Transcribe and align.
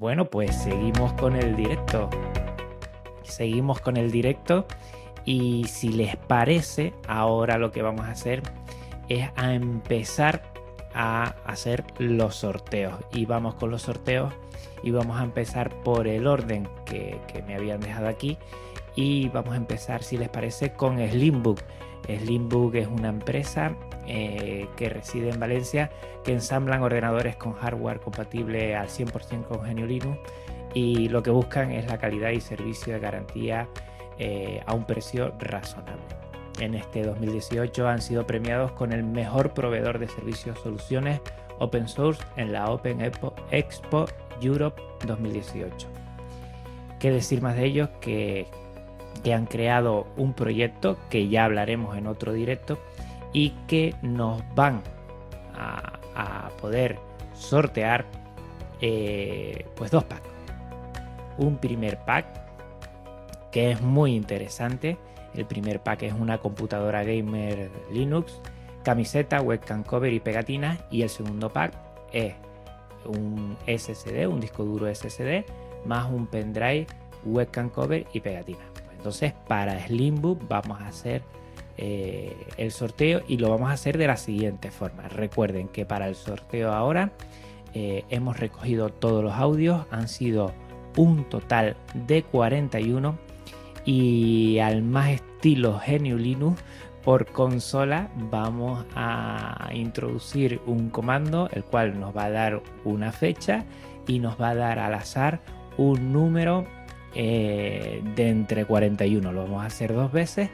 Bueno, 0.00 0.30
pues 0.30 0.56
seguimos 0.56 1.12
con 1.12 1.36
el 1.36 1.54
directo. 1.56 2.08
Seguimos 3.22 3.82
con 3.82 3.98
el 3.98 4.10
directo 4.10 4.64
y 5.26 5.64
si 5.64 5.90
les 5.90 6.16
parece, 6.16 6.94
ahora 7.06 7.58
lo 7.58 7.70
que 7.70 7.82
vamos 7.82 8.06
a 8.06 8.12
hacer 8.12 8.42
es 9.10 9.28
a 9.36 9.52
empezar 9.52 10.42
a 10.94 11.34
hacer 11.44 11.84
los 11.98 12.36
sorteos. 12.36 12.94
Y 13.12 13.26
vamos 13.26 13.56
con 13.56 13.70
los 13.70 13.82
sorteos 13.82 14.32
y 14.82 14.90
vamos 14.90 15.20
a 15.20 15.22
empezar 15.22 15.68
por 15.82 16.08
el 16.08 16.26
orden 16.26 16.66
que, 16.86 17.20
me 17.46 17.54
habían 17.54 17.80
dejado 17.80 18.08
aquí. 18.08 18.38
Y 18.96 19.28
vamos 19.28 19.52
a 19.52 19.56
empezar, 19.58 20.02
si 20.02 20.16
les 20.16 20.30
parece, 20.30 20.72
con 20.72 20.96
Slimbook. 20.96 21.60
Slimbook 22.08 22.74
es 22.74 22.88
una 22.88 23.10
empresa 23.10 23.76
eh, 24.06 24.66
que 24.76 24.88
reside 24.88 25.30
en 25.30 25.38
Valencia 25.38 25.90
que 26.24 26.32
ensamblan 26.32 26.82
ordenadores 26.82 27.36
con 27.36 27.52
hardware 27.54 28.00
compatible 28.00 28.74
al 28.74 28.88
100% 28.88 29.46
con 29.46 29.58
GNU 29.58 29.86
Linux 29.86 30.18
y 30.74 31.08
lo 31.08 31.22
que 31.22 31.30
buscan 31.30 31.72
es 31.72 31.86
la 31.86 31.98
calidad 31.98 32.30
y 32.30 32.40
servicio 32.40 32.94
de 32.94 33.00
garantía 33.00 33.68
eh, 34.18 34.62
a 34.66 34.74
un 34.74 34.84
precio 34.84 35.34
razonable. 35.38 36.02
En 36.60 36.74
este 36.74 37.02
2018 37.02 37.88
han 37.88 38.02
sido 38.02 38.26
premiados 38.26 38.72
con 38.72 38.92
el 38.92 39.02
mejor 39.02 39.54
proveedor 39.54 39.98
de 39.98 40.08
servicios 40.08 40.58
soluciones 40.60 41.20
open 41.58 41.88
source 41.88 42.22
en 42.36 42.52
la 42.52 42.70
Open 42.70 42.98
Expo 43.50 44.06
Europe 44.40 44.80
2018. 45.06 45.88
¿Qué 46.98 47.10
decir 47.10 47.40
más 47.40 47.56
de 47.56 47.64
ellos? 47.64 47.88
Que, 48.00 48.46
que 49.22 49.32
han 49.32 49.46
creado 49.46 50.06
un 50.16 50.34
proyecto 50.34 50.98
que 51.08 51.28
ya 51.28 51.44
hablaremos 51.44 51.96
en 51.96 52.06
otro 52.06 52.32
directo 52.32 52.78
y 53.32 53.50
que 53.66 53.94
nos 54.02 54.42
van 54.54 54.82
a, 55.54 55.96
poder 56.60 56.98
sortear 57.32 58.04
eh, 58.82 59.64
pues 59.76 59.90
dos 59.90 60.04
packs. 60.04 60.28
Un 61.38 61.56
primer 61.56 61.98
pack 62.04 62.26
que 63.50 63.70
es 63.70 63.80
muy 63.80 64.14
interesante. 64.14 64.98
El 65.34 65.46
primer 65.46 65.82
pack 65.82 66.02
es 66.02 66.12
una 66.12 66.38
computadora 66.38 67.02
gamer 67.02 67.70
Linux, 67.90 68.40
camiseta, 68.82 69.40
webcam 69.40 69.84
cover 69.84 70.12
y 70.12 70.20
pegatinas. 70.20 70.78
Y 70.90 71.02
el 71.02 71.08
segundo 71.08 71.50
pack 71.50 71.72
es 72.12 72.34
un 73.06 73.56
SSD, 73.66 74.26
un 74.26 74.40
disco 74.40 74.64
duro 74.64 74.92
SSD, 74.94 75.44
más 75.86 76.10
un 76.10 76.26
pendrive, 76.26 76.86
webcam 77.24 77.70
cover 77.70 78.06
y 78.12 78.20
pegatinas. 78.20 78.64
Entonces, 78.92 79.32
para 79.48 79.78
Slimbook 79.86 80.46
vamos 80.46 80.78
a 80.80 80.88
hacer 80.88 81.22
eh, 81.82 82.36
el 82.58 82.72
sorteo 82.72 83.22
y 83.26 83.38
lo 83.38 83.48
vamos 83.48 83.70
a 83.70 83.72
hacer 83.72 83.96
de 83.96 84.06
la 84.06 84.18
siguiente 84.18 84.70
forma. 84.70 85.08
Recuerden 85.08 85.68
que 85.68 85.86
para 85.86 86.08
el 86.08 86.14
sorteo 86.14 86.72
ahora 86.72 87.12
eh, 87.72 88.04
hemos 88.10 88.38
recogido 88.38 88.90
todos 88.90 89.24
los 89.24 89.32
audios, 89.32 89.86
han 89.90 90.06
sido 90.06 90.52
un 90.98 91.24
total 91.24 91.78
de 91.94 92.22
41 92.22 93.16
y 93.86 94.58
al 94.58 94.82
más 94.82 95.08
estilo 95.08 95.80
GNU 95.86 96.18
Linux 96.18 96.62
por 97.02 97.32
consola 97.32 98.10
vamos 98.30 98.84
a 98.94 99.70
introducir 99.72 100.60
un 100.66 100.90
comando 100.90 101.48
el 101.50 101.64
cual 101.64 101.98
nos 101.98 102.14
va 102.14 102.24
a 102.26 102.30
dar 102.30 102.62
una 102.84 103.10
fecha 103.10 103.64
y 104.06 104.18
nos 104.18 104.38
va 104.38 104.50
a 104.50 104.54
dar 104.54 104.78
al 104.78 104.92
azar 104.92 105.40
un 105.78 106.12
número 106.12 106.66
eh, 107.14 108.02
de 108.16 108.28
entre 108.28 108.66
41 108.66 109.32
lo 109.32 109.44
vamos 109.44 109.62
a 109.62 109.66
hacer 109.66 109.94
dos 109.94 110.12
veces 110.12 110.50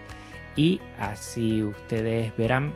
y 0.56 0.80
así 0.98 1.62
ustedes 1.62 2.34
verán 2.36 2.72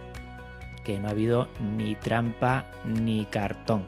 que 0.84 0.98
no 0.98 1.08
ha 1.08 1.12
habido 1.12 1.48
ni 1.76 1.94
trampa 1.94 2.66
ni 2.84 3.24
cartón. 3.24 3.86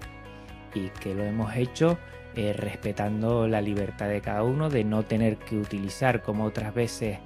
Y 0.75 0.89
que 0.89 1.15
lo 1.15 1.23
hemos 1.23 1.55
hecho 1.55 1.99
eh, 2.35 2.55
respetando 2.55 3.47
la 3.47 3.61
libertad 3.61 4.09
de 4.09 4.23
cada 4.23 4.43
uno 4.43 4.71
de 4.71 4.85
no 4.85 5.03
tener 5.03 5.37
que 5.37 5.59
utilizar 5.59 6.23
como 6.23 6.45
otras 6.45 6.75
veces 6.75 7.19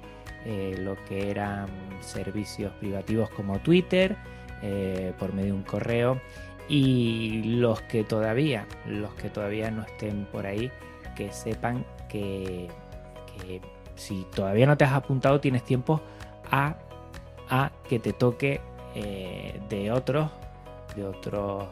eh, 0.45 0.75
lo 0.79 0.95
que 1.05 1.31
eran 1.31 1.67
servicios 2.01 2.73
privativos 2.73 3.29
como 3.29 3.59
Twitter 3.59 4.17
eh, 4.61 5.13
por 5.17 5.33
medio 5.33 5.53
de 5.53 5.59
un 5.59 5.63
correo. 5.63 6.21
Y 6.67 7.43
los 7.43 7.81
que 7.83 8.03
todavía 8.03 8.67
los 8.85 9.13
que 9.13 9.29
todavía 9.29 9.71
no 9.71 9.83
estén 9.83 10.25
por 10.25 10.45
ahí 10.45 10.69
que 11.15 11.31
sepan 11.31 11.85
que, 12.09 12.67
que 13.37 13.61
si 13.95 14.25
todavía 14.35 14.67
no 14.67 14.75
te 14.75 14.83
has 14.83 14.91
apuntado 14.91 15.39
tienes 15.39 15.63
tiempo 15.63 16.01
a, 16.51 16.77
que 17.87 17.99
te 17.99 18.13
toque 18.13 18.59
eh, 18.95 19.59
de 19.69 19.91
otros, 19.91 20.29
de 20.95 21.05
otros 21.05 21.65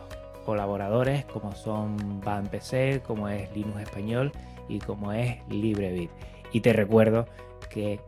colaboradores 0.46 1.26
como 1.26 1.54
son 1.56 2.22
PC, 2.50 3.02
como 3.06 3.28
es 3.30 3.54
Linux 3.56 3.82
Español 3.82 4.32
y 4.70 4.80
como 4.80 5.12
es 5.12 5.38
LibreBit. 5.50 6.12
Y 6.52 6.62
te 6.62 6.72
recuerdo 6.72 7.26
que 7.70 7.94
eh, 7.94 8.00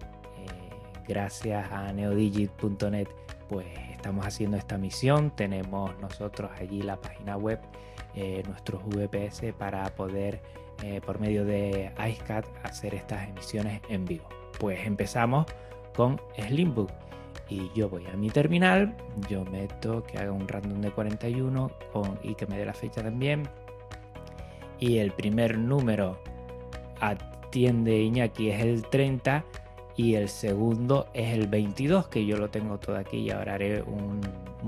gracias 1.08 1.72
a 1.72 1.92
neodigit.net 1.92 3.08
pues 3.50 3.66
estamos 3.92 4.26
haciendo 4.26 4.58
esta 4.58 4.78
misión. 4.78 5.32
Tenemos 5.36 5.98
nosotros 6.00 6.52
allí 6.60 6.82
la 6.82 6.98
página 6.98 7.38
web, 7.38 7.60
eh, 8.16 8.44
nuestros 8.48 8.84
VPS 8.86 9.54
para 9.58 9.84
poder 9.96 10.42
por 11.08 11.20
medio 11.20 11.44
de 11.44 11.92
iSCAT 12.08 12.46
hacer 12.62 12.94
estas 12.94 13.28
emisiones 13.28 13.82
en 13.90 14.06
vivo. 14.06 14.30
Pues 14.60 14.86
empezamos 14.86 15.48
con 15.98 16.22
Slimbook. 16.38 16.92
Y 17.50 17.72
yo 17.74 17.90
voy 17.90 18.06
a 18.06 18.16
mi 18.16 18.30
terminal, 18.30 18.96
yo 19.30 19.44
meto 19.46 20.04
que 20.04 20.18
haga 20.18 20.32
un 20.32 20.48
random 20.48 20.82
de 20.82 20.92
41 20.92 21.72
con, 21.92 22.20
y 22.22 22.36
que 22.36 22.46
me 22.46 22.58
dé 22.58 22.66
la 22.66 22.74
fecha 22.74 23.02
también. 23.02 23.50
Y 24.80 25.00
el 25.00 25.12
primer 25.12 25.58
número 25.58 26.22
atiende 27.00 28.00
Iñaki 28.00 28.52
es 28.52 28.62
el 28.62 28.84
30 28.84 29.44
y 29.96 30.14
el 30.16 30.30
segundo 30.30 31.08
es 31.14 31.34
el 31.34 31.48
22, 31.48 32.10
que 32.10 32.26
yo 32.26 32.38
lo 32.38 32.50
tengo 32.50 32.78
todo 32.78 32.98
aquí 32.98 33.18
y 33.18 33.32
ahora 33.32 33.56
haré 33.56 33.82
un, 33.82 34.22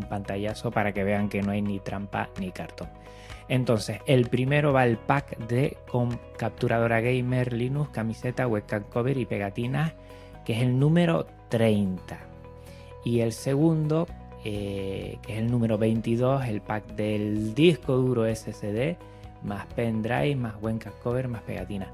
pantallazo 0.09 0.72
para 0.72 0.94
que 0.94 1.03
vean 1.03 1.28
que 1.28 1.41
no 1.41 1.51
hay 1.51 1.61
ni 1.61 1.79
trampa 1.79 2.29
ni 2.40 2.51
cartón. 2.51 2.90
Entonces, 3.50 4.00
el 4.06 4.29
primero 4.29 4.72
va 4.72 4.85
el 4.85 4.97
pack 4.97 5.38
de 5.47 5.78
con 5.91 6.17
capturadora 6.38 7.01
gamer, 7.01 7.51
Linux, 7.51 7.90
camiseta, 7.90 8.47
webcam 8.47 8.84
cover 8.84 9.17
y 9.17 9.25
pegatinas 9.25 9.94
que 10.50 10.56
es 10.56 10.64
el 10.64 10.80
número 10.80 11.28
30. 11.50 12.18
Y 13.06 13.20
el 13.20 13.34
segundo, 13.34 14.08
eh, 14.44 15.20
que 15.22 15.34
es 15.34 15.38
el 15.38 15.52
número 15.52 15.78
22, 15.78 16.44
el 16.46 16.62
pack 16.62 16.88
del 16.96 17.54
disco 17.54 17.98
duro 17.98 18.26
SSD, 18.26 18.98
más 19.44 19.68
pendrive, 19.76 20.36
más 20.36 20.59
buen 20.59 20.80
cover, 21.04 21.28
más 21.28 21.44
pegatina. 21.44 21.92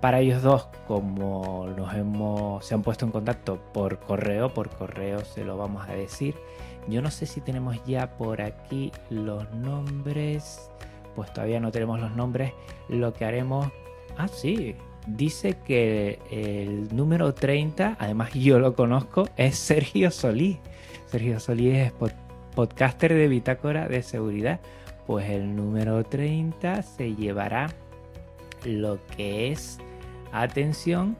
Para 0.00 0.20
ellos 0.20 0.40
dos, 0.40 0.68
como 0.88 1.66
nos 1.76 1.92
hemos, 1.92 2.64
se 2.64 2.72
han 2.72 2.80
puesto 2.80 3.04
en 3.04 3.12
contacto 3.12 3.60
por 3.74 3.98
correo, 3.98 4.54
por 4.54 4.70
correo 4.70 5.22
se 5.22 5.44
lo 5.44 5.58
vamos 5.58 5.86
a 5.86 5.92
decir. 5.92 6.36
Yo 6.88 7.02
no 7.02 7.10
sé 7.10 7.26
si 7.26 7.42
tenemos 7.42 7.84
ya 7.84 8.16
por 8.16 8.40
aquí 8.40 8.92
los 9.10 9.52
nombres. 9.52 10.70
Pues 11.14 11.30
todavía 11.34 11.60
no 11.60 11.70
tenemos 11.70 12.00
los 12.00 12.16
nombres. 12.16 12.54
Lo 12.88 13.12
que 13.12 13.26
haremos. 13.26 13.70
Ah, 14.16 14.26
sí, 14.26 14.74
dice 15.06 15.56
que 15.64 16.18
el 16.30 16.94
número 16.94 17.34
30, 17.34 17.96
además 17.98 18.32
yo 18.34 18.58
lo 18.58 18.74
conozco, 18.74 19.28
es 19.36 19.56
Sergio 19.56 20.10
Solís. 20.10 20.58
Sergio 21.06 21.40
Solís 21.40 21.74
es 21.76 21.92
podcaster 22.54 23.14
de 23.14 23.28
Bitácora 23.28 23.88
de 23.88 24.02
Seguridad. 24.02 24.60
Pues 25.06 25.28
el 25.30 25.56
número 25.56 26.04
30 26.04 26.82
se 26.82 27.14
llevará 27.14 27.68
lo 28.64 28.98
que 29.16 29.50
es, 29.50 29.78
atención, 30.32 31.16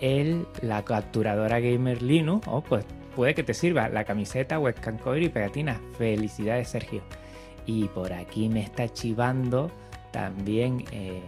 el, 0.00 0.46
la 0.62 0.84
capturadora 0.84 1.60
Gamer 1.60 2.02
Linux. 2.02 2.46
Oh, 2.48 2.62
pues 2.62 2.86
puede 3.14 3.34
que 3.34 3.42
te 3.42 3.52
sirva 3.52 3.88
la 3.88 4.04
camiseta, 4.04 4.58
webcam 4.58 4.96
cover 4.98 5.22
y 5.22 5.28
pegatina. 5.28 5.80
Felicidades, 5.98 6.68
Sergio. 6.68 7.02
Y 7.66 7.88
por 7.88 8.14
aquí 8.14 8.48
me 8.48 8.60
está 8.62 8.88
chivando 8.88 9.70
también 10.10 10.84
eh, 10.90 11.20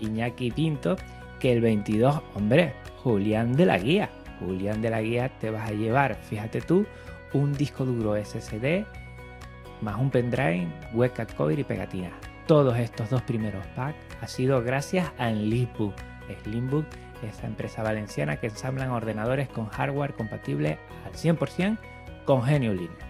Iñaki 0.00 0.50
Pinto 0.50 0.96
que 1.42 1.52
el 1.52 1.60
22, 1.60 2.22
hombre, 2.36 2.72
Julián 3.02 3.54
de 3.54 3.66
la 3.66 3.76
Guía. 3.76 4.10
Julián 4.38 4.80
de 4.80 4.90
la 4.90 5.02
Guía 5.02 5.28
te 5.40 5.50
vas 5.50 5.68
a 5.68 5.72
llevar, 5.72 6.14
fíjate 6.14 6.60
tú, 6.60 6.86
un 7.32 7.52
disco 7.52 7.84
duro 7.84 8.14
SSD 8.14 8.84
más 9.80 9.98
un 9.98 10.08
pendrive, 10.10 10.68
webcam 10.94 11.26
cover 11.36 11.58
y 11.58 11.64
pegatina. 11.64 12.12
Todos 12.46 12.78
estos 12.78 13.10
dos 13.10 13.22
primeros 13.22 13.66
packs 13.74 13.98
ha 14.20 14.28
sido 14.28 14.62
gracias 14.62 15.10
a 15.18 15.32
Slimbook. 15.32 15.94
Slimbook, 16.44 16.86
esa 17.28 17.48
empresa 17.48 17.82
valenciana 17.82 18.36
que 18.36 18.46
ensamblan 18.46 18.90
ordenadores 18.90 19.48
con 19.48 19.66
hardware 19.66 20.14
compatible 20.14 20.78
al 21.04 21.12
100% 21.14 21.76
con 22.24 22.42
GNU 22.42 22.72
Linux. 22.72 23.04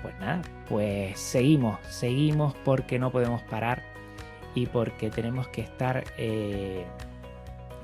Pues 0.00 0.18
nada, 0.18 0.40
pues 0.66 1.20
seguimos, 1.20 1.78
seguimos 1.90 2.54
porque 2.64 2.98
no 2.98 3.12
podemos 3.12 3.42
parar 3.42 3.82
y 4.54 4.64
porque 4.64 5.10
tenemos 5.10 5.48
que 5.48 5.60
estar 5.60 6.04
eh, 6.16 6.86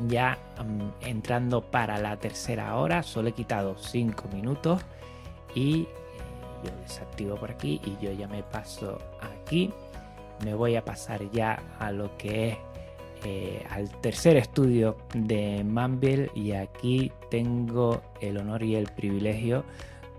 ya 0.08 0.38
mm, 0.62 1.06
entrando 1.06 1.62
para 1.62 1.98
la 1.98 2.16
tercera 2.16 2.76
hora, 2.76 3.02
solo 3.02 3.28
he 3.28 3.32
quitado 3.32 3.76
5 3.76 4.28
minutos 4.32 4.82
y 5.54 5.82
eh, 5.82 5.86
yo 6.64 6.70
desactivo 6.82 7.36
por 7.36 7.50
aquí 7.50 7.80
y 7.84 8.04
yo 8.04 8.12
ya 8.12 8.28
me 8.28 8.42
paso 8.42 8.98
aquí. 9.20 9.70
Me 10.44 10.54
voy 10.54 10.76
a 10.76 10.84
pasar 10.84 11.30
ya 11.30 11.62
a 11.78 11.92
lo 11.92 12.16
que 12.16 12.48
es 12.48 12.58
eh, 13.24 13.62
al 13.68 13.90
tercer 14.00 14.38
estudio 14.38 14.96
de 15.14 15.62
Manville 15.62 16.30
y 16.34 16.52
aquí 16.52 17.12
tengo 17.30 18.00
el 18.22 18.38
honor 18.38 18.62
y 18.62 18.76
el 18.76 18.86
privilegio, 18.86 19.64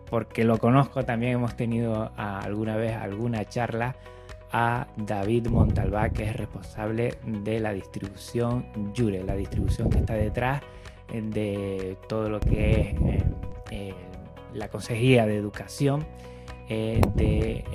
porque 0.08 0.44
lo 0.44 0.60
conozco, 0.60 1.04
también 1.04 1.34
hemos 1.34 1.56
tenido 1.56 2.12
alguna 2.16 2.76
vez 2.76 2.96
alguna 2.96 3.44
charla 3.46 3.96
a 4.52 4.88
David 4.98 5.48
Montalbá, 5.48 6.10
que 6.10 6.24
es 6.24 6.36
responsable 6.36 7.16
de 7.26 7.60
la 7.60 7.74
distribución 7.74 8.66
Jure, 8.96 9.24
la 9.24 9.36
distribución 9.36 9.90
que 9.90 10.00
está 10.00 10.14
detrás 10.14 10.62
de 11.12 11.98
todo 12.08 12.30
lo 12.30 12.40
que 12.40 12.72
es 12.72 12.88
eh, 13.02 13.24
eh, 13.72 13.94
la 14.54 14.70
Consejería 14.70 15.26
de 15.26 15.36
Educación 15.36 16.06
de 16.70 17.66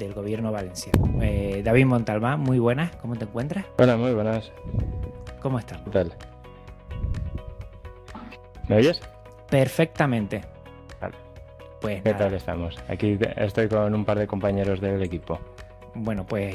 del 0.00 0.14
gobierno 0.14 0.50
valenciano. 0.50 1.22
Eh, 1.22 1.62
David 1.64 1.86
Montalbán, 1.86 2.40
muy 2.40 2.58
buenas, 2.58 2.96
¿cómo 2.96 3.14
te 3.14 3.24
encuentras? 3.24 3.66
Hola, 3.78 3.96
muy 3.96 4.12
buenas. 4.12 4.50
¿Cómo 5.40 5.58
estás? 5.58 5.78
¿Qué 5.82 5.90
tal? 5.90 6.12
¿Me 8.68 8.76
oyes? 8.76 9.00
Perfectamente. 9.48 10.40
Vale. 11.00 11.14
Pues 11.80 12.02
¿Qué 12.02 12.14
tal 12.14 12.34
estamos? 12.34 12.76
Aquí 12.88 13.18
estoy 13.36 13.68
con 13.68 13.94
un 13.94 14.04
par 14.04 14.18
de 14.18 14.26
compañeros 14.26 14.80
del 14.80 15.02
equipo. 15.02 15.38
Bueno, 15.94 16.24
pues 16.24 16.54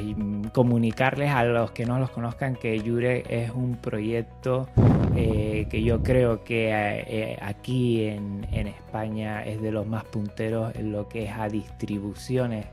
comunicarles 0.53 1.29
a 1.31 1.43
los 1.43 1.71
que 1.71 1.85
no 1.85 1.99
los 1.99 2.09
conozcan 2.09 2.55
que 2.55 2.79
Yure 2.79 3.23
es 3.27 3.51
un 3.51 3.75
proyecto 3.75 4.67
eh, 5.17 5.67
que 5.69 5.81
yo 5.81 6.03
creo 6.03 6.43
que 6.43 6.69
eh, 6.71 7.37
aquí 7.41 8.03
en, 8.03 8.45
España 8.51 9.43
es 9.43 9.61
de 9.61 9.71
los 9.71 9.85
más 9.87 10.03
punteros 10.05 10.75
en 10.75 10.91
lo 10.91 11.07
que 11.07 11.25
es 11.25 11.31
a 11.31 11.47
distribuciones 11.47 12.65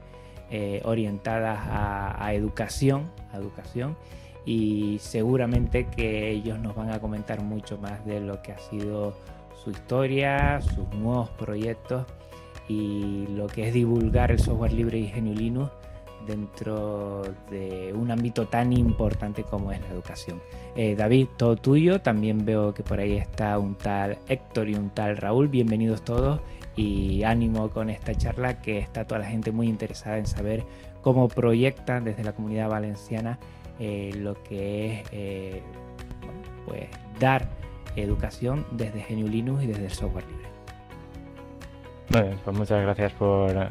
eh, 0.50 0.80
orientadas 0.84 1.58
a, 1.62 2.32
educación, 2.34 3.10
educación. 3.34 3.96
Y 4.44 4.98
seguramente 5.00 5.86
que 5.86 6.30
ellos 6.30 6.58
nos 6.58 6.74
van 6.74 6.90
a 6.90 7.00
comentar 7.00 7.42
mucho 7.42 7.78
más 7.78 8.04
de 8.04 8.20
lo 8.20 8.42
que 8.42 8.52
ha 8.52 8.58
sido 8.58 9.14
su 9.62 9.70
historia, 9.70 10.60
sus 10.60 10.88
nuevos 10.94 11.30
proyectos 11.30 12.06
y 12.68 13.26
lo 13.28 13.46
que 13.46 13.68
es 13.68 13.74
divulgar 13.74 14.32
el 14.32 14.40
software 14.40 14.72
libre 14.72 14.98
y 14.98 15.10
GNU 15.12 15.34
Linux 15.34 15.72
dentro 16.26 17.22
de 17.50 17.92
un 17.94 18.10
ámbito 18.10 18.46
tan 18.46 18.72
importante 18.72 19.44
como 19.44 19.72
es 19.72 19.80
la 19.80 19.88
educación. 19.88 20.40
Eh, 20.76 20.94
David, 20.96 21.28
todo 21.36 21.56
tuyo. 21.56 22.00
También 22.00 22.44
veo 22.44 22.74
que 22.74 22.82
por 22.82 23.00
ahí 23.00 23.16
está 23.16 23.58
un 23.58 23.74
tal 23.74 24.18
Héctor 24.28 24.68
y 24.68 24.74
un 24.74 24.90
tal 24.90 25.16
Raúl. 25.16 25.48
Bienvenidos 25.48 26.02
todos 26.02 26.40
y 26.76 27.22
ánimo 27.24 27.70
con 27.70 27.90
esta 27.90 28.14
charla 28.14 28.60
que 28.62 28.78
está 28.78 29.06
toda 29.06 29.20
la 29.20 29.26
gente 29.26 29.52
muy 29.52 29.68
interesada 29.68 30.18
en 30.18 30.26
saber 30.26 30.64
cómo 31.02 31.28
proyectan 31.28 32.04
desde 32.04 32.24
la 32.24 32.32
comunidad 32.32 32.70
valenciana 32.70 33.38
eh, 33.78 34.12
lo 34.16 34.40
que 34.42 35.00
es 35.00 35.08
eh, 35.12 35.62
pues 36.66 36.88
dar 37.18 37.48
educación 37.96 38.64
desde 38.70 39.04
GNU 39.08 39.28
Linux 39.28 39.64
y 39.64 39.66
desde 39.66 39.84
el 39.86 39.90
software 39.90 40.24
libre. 40.26 40.48
Bueno, 42.10 42.36
pues 42.44 42.56
muchas 42.56 42.82
gracias 42.82 43.12
por, 43.14 43.70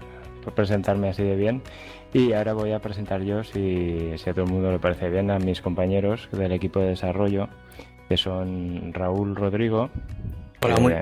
presentarme 0.56 1.10
así 1.10 1.24
de 1.24 1.36
bien. 1.36 1.62
Y 2.14 2.34
ahora 2.34 2.54
voy 2.54 2.72
a 2.74 2.80
presentar 2.80 3.22
yo, 3.22 3.44
si, 3.44 4.18
si, 4.18 4.30
a 4.30 4.34
todo 4.34 4.46
el 4.46 4.52
mundo 4.52 4.72
le 4.72 4.80
parece 4.80 5.10
bien, 5.10 5.32
a 5.32 5.40
mis 5.40 5.62
compañeros 5.62 6.28
del 6.32 6.52
equipo 6.52 6.82
de 6.82 6.88
desarrollo, 6.88 7.48
que 8.10 8.18
son 8.18 8.92
Raúl 8.94 9.36
Rodrigo. 9.36 9.90
Hola, 10.62 10.78
muy, 10.78 10.94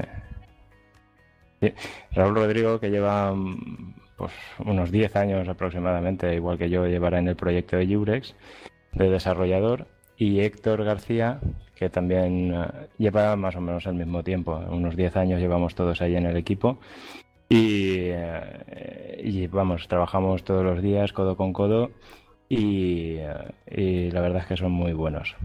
Raúl 2.12 2.36
Rodrigo, 2.36 2.80
que 2.80 2.90
lleva 2.92 3.34
mm, 3.34 3.96
pues, 4.18 4.32
unos 4.66 4.92
10 4.92 5.16
años 5.16 5.48
aproximadamente, 5.48 6.36
igual 6.36 6.58
que 6.58 6.70
yo, 6.70 6.86
llevará 6.86 7.20
en 7.20 7.28
el 7.28 7.36
proyecto 7.36 7.78
de 7.78 7.88
Jurex 7.88 8.36
de 8.94 9.10
desarrollador, 9.10 9.88
y 10.18 10.42
Héctor 10.42 10.84
García, 10.84 11.40
que 11.76 11.90
también 11.90 12.54
eh, 12.54 12.68
lleva 12.98 13.36
más 13.36 13.56
o 13.56 13.62
menos 13.62 13.86
el 13.86 13.96
mismo 13.96 14.22
tiempo, 14.22 14.62
unos 14.70 14.96
10 14.96 15.16
años 15.16 15.40
llevamos 15.40 15.76
todos 15.76 16.02
ahí 16.02 16.16
en 16.16 16.26
el 16.26 16.38
equipo. 16.38 16.80
Y, 17.50 18.10
eh, 18.12 19.22
y 19.24 19.48
vamos, 19.48 19.88
trabajamos 19.88 20.44
todos 20.44 20.63
los 20.63 20.81
días 20.84 21.13
codo 21.13 21.36
con 21.36 21.51
codo 21.51 21.90
y, 22.48 23.16
eh, 23.18 23.51
y 23.68 24.12
la 24.12 24.22
verdad 24.22 24.42
es 24.42 24.48
que 24.48 24.57
son 24.57 24.72
muy 24.72 24.94
buenos. 24.94 25.36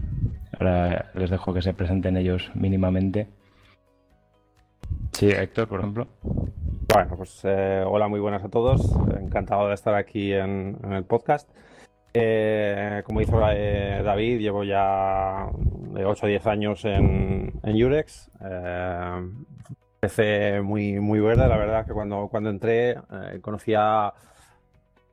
Ahora 0.53 1.11
les 1.15 1.29
dejo 1.29 1.53
que 1.53 1.61
se 1.61 1.73
presenten 1.73 2.17
ellos 2.17 2.51
mínimamente. 2.53 3.27
Sí, 5.11 5.29
Héctor, 5.29 5.67
por 5.67 5.79
ejemplo. 5.79 6.07
Bueno, 6.93 7.15
pues 7.17 7.41
eh, 7.43 7.83
hola, 7.85 8.07
muy 8.07 8.19
buenas 8.19 8.43
a 8.43 8.49
todos. 8.49 8.81
Encantado 9.19 9.67
de 9.67 9.73
estar 9.73 9.95
aquí 9.95 10.33
en, 10.33 10.77
el 10.91 11.03
podcast. 11.03 11.49
Eh, 12.13 13.01
como 13.05 13.21
hizo 13.21 13.39
eh, 13.51 14.01
David, 14.03 14.39
llevo 14.39 14.63
ya 14.63 15.49
de 15.93 16.05
8 16.05 16.25
o 16.25 16.29
10 16.29 16.47
años 16.47 16.85
en, 16.85 17.53
en 17.63 17.83
Urex. 17.83 18.29
Empecé 20.05 20.61
muy, 20.61 20.99
muy 20.99 21.19
verde, 21.19 21.47
la 21.47 21.57
verdad 21.57 21.85
que 21.85 21.93
cuando, 21.93 22.27
cuando 22.29 22.49
entré 22.49 22.95
conocía 23.41 24.13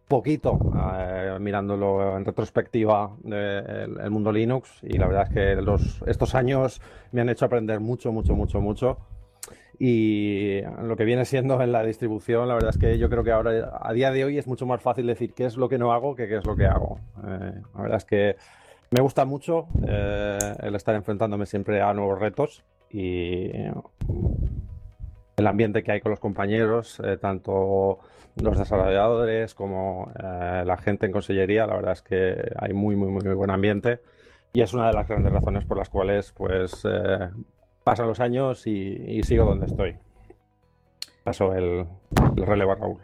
poquito, 0.06 0.58
mirándolo 1.40 2.18
en 2.18 2.24
retrospectiva 2.26 3.16
del 3.22 4.10
mundo 4.10 4.30
Linux. 4.30 4.70
Y 4.82 4.98
la 4.98 5.06
verdad 5.06 5.28
es 5.28 5.34
que 5.34 5.62
los, 5.62 6.02
estos 6.06 6.34
años 6.34 6.82
me 7.12 7.22
han 7.22 7.30
hecho 7.30 7.46
aprender 7.46 7.80
mucho, 7.80 8.12
mucho, 8.12 8.34
mucho, 8.34 8.60
mucho. 8.60 8.98
Y 9.78 10.60
lo 10.82 10.96
que 10.96 11.04
viene 11.04 11.24
siendo 11.24 11.62
en 11.62 11.72
la 11.72 11.82
distribución, 11.82 12.46
la 12.46 12.54
verdad 12.54 12.70
es 12.70 12.78
que 12.78 12.98
yo 12.98 13.08
creo 13.08 13.24
que 13.24 13.32
ahora, 13.32 13.80
a 13.80 13.92
día 13.94 14.10
de 14.10 14.24
hoy, 14.26 14.36
es 14.36 14.46
mucho 14.46 14.66
más 14.66 14.82
fácil 14.82 15.06
decir 15.06 15.32
qué 15.32 15.46
es 15.46 15.56
lo 15.56 15.70
que 15.70 15.78
no 15.78 15.92
hago 15.92 16.14
que 16.14 16.28
qué 16.28 16.36
es 16.36 16.46
lo 16.46 16.56
que 16.56 16.66
hago. 16.66 17.00
Eh, 17.26 17.54
la 17.74 17.80
verdad 17.80 17.96
es 17.96 18.04
que 18.04 18.36
me 18.90 19.00
gusta 19.00 19.24
mucho 19.24 19.66
eh, 19.88 20.38
el 20.60 20.74
estar 20.74 20.94
enfrentándome 20.94 21.46
siempre 21.46 21.80
a 21.80 21.94
nuevos 21.94 22.20
retos 22.20 22.62
y 22.90 23.50
el 25.36 25.46
ambiente 25.46 25.82
que 25.82 25.92
hay 25.92 26.00
con 26.00 26.10
los 26.10 26.20
compañeros, 26.20 27.00
eh, 27.04 27.16
tanto 27.16 27.98
los 28.36 28.58
desarrolladores 28.58 29.54
como 29.54 30.10
la 30.16 30.76
gente 30.78 31.04
en 31.04 31.12
consellería, 31.12 31.66
la 31.66 31.76
verdad 31.76 31.92
es 31.92 32.00
que 32.00 32.50
hay 32.56 32.72
muy, 32.72 32.96
muy, 32.96 33.10
muy 33.10 33.34
buen 33.34 33.50
ambiente 33.50 34.00
y 34.54 34.62
es 34.62 34.72
una 34.72 34.86
de 34.86 34.94
las 34.94 35.06
grandes 35.06 35.34
razones 35.34 35.66
por 35.66 35.76
las 35.76 35.90
cuales 35.90 36.32
pues 36.32 36.82
pasan 37.84 38.06
los 38.06 38.20
años 38.20 38.66
y, 38.66 39.22
sigo 39.22 39.44
donde 39.44 39.66
estoy. 39.66 39.96
Paso 41.24 41.54
el, 41.54 41.86
relevo 42.36 42.72
a 42.72 42.76
Raúl. 42.76 42.98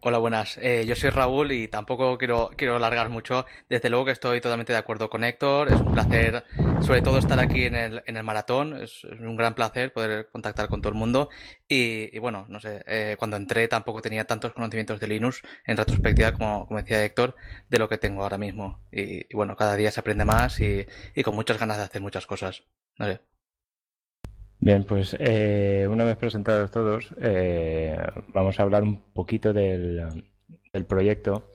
Hola, 0.00 0.18
buenas. 0.18 0.58
Eh, 0.62 0.84
yo 0.86 0.96
soy 0.96 1.10
Raúl 1.10 1.52
y 1.52 1.68
tampoco 1.68 2.16
quiero, 2.16 2.50
quiero 2.56 2.76
alargar 2.76 3.10
mucho. 3.10 3.44
Desde 3.68 3.90
luego 3.90 4.06
que 4.06 4.12
estoy 4.12 4.40
totalmente 4.40 4.72
de 4.72 4.78
acuerdo 4.78 5.10
con 5.10 5.22
Héctor. 5.22 5.68
Es 5.70 5.80
un 5.80 5.92
placer, 5.92 6.44
sobre 6.80 7.02
todo, 7.02 7.18
estar 7.18 7.38
aquí 7.38 7.64
en 7.64 7.74
el, 7.74 8.02
en 8.06 8.16
el 8.16 8.22
maratón. 8.22 8.82
Es, 8.82 9.04
un 9.04 9.36
gran 9.36 9.54
placer 9.54 9.92
poder 9.92 10.28
contactar 10.30 10.68
con 10.68 10.80
todo 10.80 10.92
el 10.92 10.98
mundo. 10.98 11.28
Y, 11.68 12.18
bueno, 12.18 12.46
no 12.48 12.58
sé, 12.58 12.82
eh, 12.86 13.16
cuando 13.18 13.36
entré 13.36 13.68
tampoco 13.68 14.00
tenía 14.00 14.24
tantos 14.24 14.52
conocimientos 14.54 14.98
de 14.98 15.08
Linux 15.08 15.42
en 15.66 15.76
retrospectiva, 15.76 16.32
como, 16.32 16.66
decía 16.70 17.04
Héctor, 17.04 17.36
de 17.68 17.78
lo 17.78 17.88
que 17.88 17.98
tengo 17.98 18.22
ahora 18.22 18.38
mismo. 18.38 18.80
Y, 18.90 19.26
y 19.30 19.34
bueno, 19.34 19.56
cada 19.56 19.76
día 19.76 19.90
se 19.90 20.00
aprende 20.00 20.24
más 20.24 20.58
y, 20.60 20.86
y, 21.14 21.22
con 21.22 21.34
muchas 21.34 21.58
ganas 21.58 21.76
de 21.76 21.84
hacer 21.84 22.00
muchas 22.00 22.26
cosas. 22.26 22.64
No 22.98 23.06
sé. 23.06 23.20
Bien, 24.64 24.84
pues 24.84 25.14
eh, 25.20 25.86
una 25.90 26.04
vez 26.04 26.16
presentados 26.16 26.70
todos, 26.70 27.14
eh, 27.20 27.98
vamos 28.28 28.58
a 28.58 28.62
hablar 28.62 28.82
un 28.82 28.98
poquito 29.12 29.52
del, 29.52 30.24
proyecto 30.88 31.50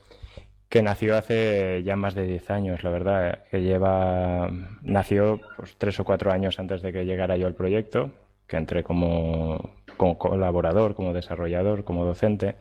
que 0.69 0.83
nació 0.83 1.17
hace 1.17 1.81
ya 1.83 1.95
más 1.95 2.13
de 2.13 2.27
10 2.27 2.51
años, 2.51 2.83
la 2.83 2.91
verdad, 2.91 3.45
que 3.49 3.63
lleva, 3.63 4.51
nació 4.83 5.41
pues, 5.57 5.75
tres 5.79 5.99
o 5.99 6.03
cuatro 6.03 6.31
años 6.31 6.59
antes 6.59 6.83
de 6.83 6.93
que 6.93 7.05
llegara 7.05 7.35
yo 7.35 7.47
al 7.47 7.55
proyecto, 7.55 8.11
que 8.45 8.57
entré 8.57 8.83
como, 8.83 9.71
colaborador, 9.97 10.93
como 10.93 11.11
desarrollador, 11.11 11.85
como 11.85 12.05
docente, 12.05 12.57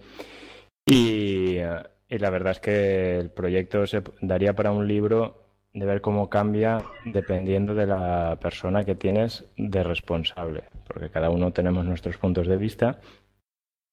y, 0.86 1.58
y 1.58 2.18
la 2.18 2.30
verdad 2.30 2.52
es 2.52 2.60
que 2.60 3.18
el 3.18 3.30
proyecto 3.30 3.86
se 3.86 4.02
daría 4.22 4.54
para 4.54 4.72
un 4.72 4.88
libro 4.88 5.47
de 5.78 5.86
ver 5.86 6.00
cómo 6.00 6.28
cambia 6.28 6.82
dependiendo 7.04 7.74
de 7.74 7.86
la 7.86 8.38
persona 8.40 8.84
que 8.84 8.94
tienes 8.94 9.44
de 9.56 9.82
responsable, 9.82 10.64
porque 10.86 11.10
cada 11.10 11.30
uno 11.30 11.52
tenemos 11.52 11.84
nuestros 11.84 12.16
puntos 12.18 12.46
de 12.46 12.56
vista 12.56 13.00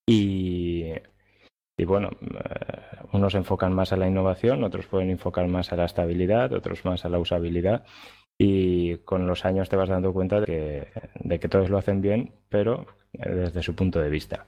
y, 0.07 0.91
y 1.77 1.85
bueno, 1.85 2.09
eh, 2.21 3.07
unos 3.13 3.35
enfocan 3.35 3.73
más 3.73 3.93
a 3.93 3.97
la 3.97 4.07
innovación, 4.07 4.63
otros 4.63 4.87
pueden 4.87 5.11
enfocar 5.11 5.47
más 5.47 5.71
a 5.71 5.75
la 5.75 5.85
estabilidad, 5.85 6.53
otros 6.53 6.85
más 6.85 7.05
a 7.05 7.09
la 7.09 7.19
usabilidad 7.19 7.85
y 8.37 8.97
con 8.97 9.27
los 9.27 9.45
años 9.45 9.69
te 9.69 9.75
vas 9.75 9.89
dando 9.89 10.11
cuenta 10.11 10.39
de 10.39 10.45
que, 10.45 10.87
de 11.19 11.39
que 11.39 11.49
todos 11.49 11.69
lo 11.69 11.77
hacen 11.77 12.01
bien, 12.01 12.33
pero 12.49 12.85
desde 13.13 13.61
su 13.61 13.75
punto 13.75 13.99
de 13.99 14.09
vista. 14.09 14.45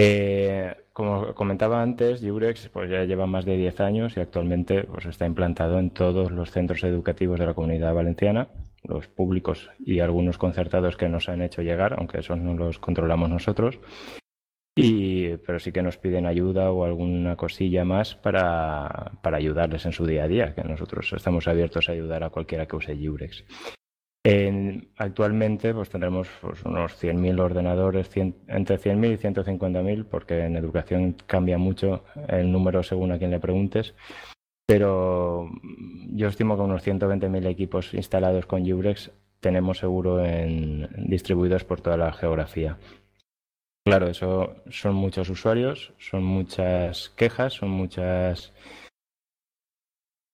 Eh, 0.00 0.76
como 0.92 1.34
comentaba 1.34 1.82
antes, 1.82 2.20
Jurex 2.22 2.68
pues 2.68 2.88
ya 2.88 3.02
lleva 3.02 3.26
más 3.26 3.44
de 3.44 3.56
10 3.56 3.80
años 3.80 4.16
y 4.16 4.20
actualmente 4.20 4.84
pues, 4.84 5.06
está 5.06 5.26
implantado 5.26 5.80
en 5.80 5.90
todos 5.90 6.30
los 6.30 6.52
centros 6.52 6.84
educativos 6.84 7.40
de 7.40 7.46
la 7.46 7.54
comunidad 7.54 7.94
valenciana, 7.94 8.46
los 8.84 9.08
públicos 9.08 9.70
y 9.80 9.98
algunos 9.98 10.38
concertados 10.38 10.96
que 10.96 11.08
nos 11.08 11.28
han 11.28 11.42
hecho 11.42 11.62
llegar, 11.62 11.96
aunque 11.98 12.20
esos 12.20 12.38
no 12.38 12.54
los 12.54 12.78
controlamos 12.78 13.28
nosotros. 13.28 13.80
Y, 14.76 15.36
pero 15.38 15.58
sí 15.58 15.72
que 15.72 15.82
nos 15.82 15.96
piden 15.96 16.26
ayuda 16.26 16.70
o 16.70 16.84
alguna 16.84 17.34
cosilla 17.34 17.84
más 17.84 18.14
para, 18.14 19.10
para 19.20 19.38
ayudarles 19.38 19.84
en 19.84 19.92
su 19.92 20.06
día 20.06 20.22
a 20.22 20.28
día, 20.28 20.54
que 20.54 20.62
nosotros 20.62 21.12
estamos 21.12 21.48
abiertos 21.48 21.88
a 21.88 21.92
ayudar 21.92 22.22
a 22.22 22.30
cualquiera 22.30 22.66
que 22.66 22.76
use 22.76 22.96
Actualmente 24.96 25.72
pues 25.72 25.88
tendremos 25.88 26.28
pues, 26.42 26.62
unos 26.64 27.02
100.000 27.02 27.40
ordenadores, 27.40 28.10
entre 28.16 28.78
100.000 28.78 29.14
y 29.14 29.16
150.000, 29.16 30.04
porque 30.04 30.44
en 30.44 30.56
educación 30.56 31.16
cambia 31.26 31.56
mucho 31.56 32.04
el 32.28 32.52
número 32.52 32.82
según 32.82 33.12
a 33.12 33.18
quien 33.18 33.30
le 33.30 33.40
preguntes. 33.40 33.94
Pero 34.66 35.48
yo 36.10 36.28
estimo 36.28 36.56
que 36.56 36.62
unos 36.62 36.86
120.000 36.86 37.46
equipos 37.46 37.94
instalados 37.94 38.44
con 38.44 38.70
Ubrex 38.70 39.10
tenemos 39.40 39.78
seguro 39.78 40.22
en, 40.22 40.88
distribuidos 41.08 41.64
por 41.64 41.80
toda 41.80 41.96
la 41.96 42.12
geografía. 42.12 42.76
Claro, 43.86 44.08
eso 44.08 44.56
son 44.68 44.94
muchos 44.94 45.30
usuarios, 45.30 45.94
son 45.98 46.22
muchas 46.22 47.08
quejas, 47.16 47.54
son 47.54 47.70
muchas 47.70 48.52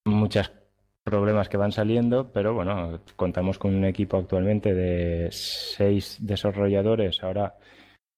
muchas 0.04 0.50
problemas 1.04 1.48
que 1.48 1.58
van 1.58 1.72
saliendo, 1.72 2.32
pero 2.32 2.54
bueno, 2.54 3.00
contamos 3.16 3.58
con 3.58 3.74
un 3.74 3.84
equipo 3.84 4.16
actualmente 4.16 4.74
de 4.74 5.28
seis 5.30 6.16
desarrolladores. 6.20 7.22
Ahora, 7.22 7.56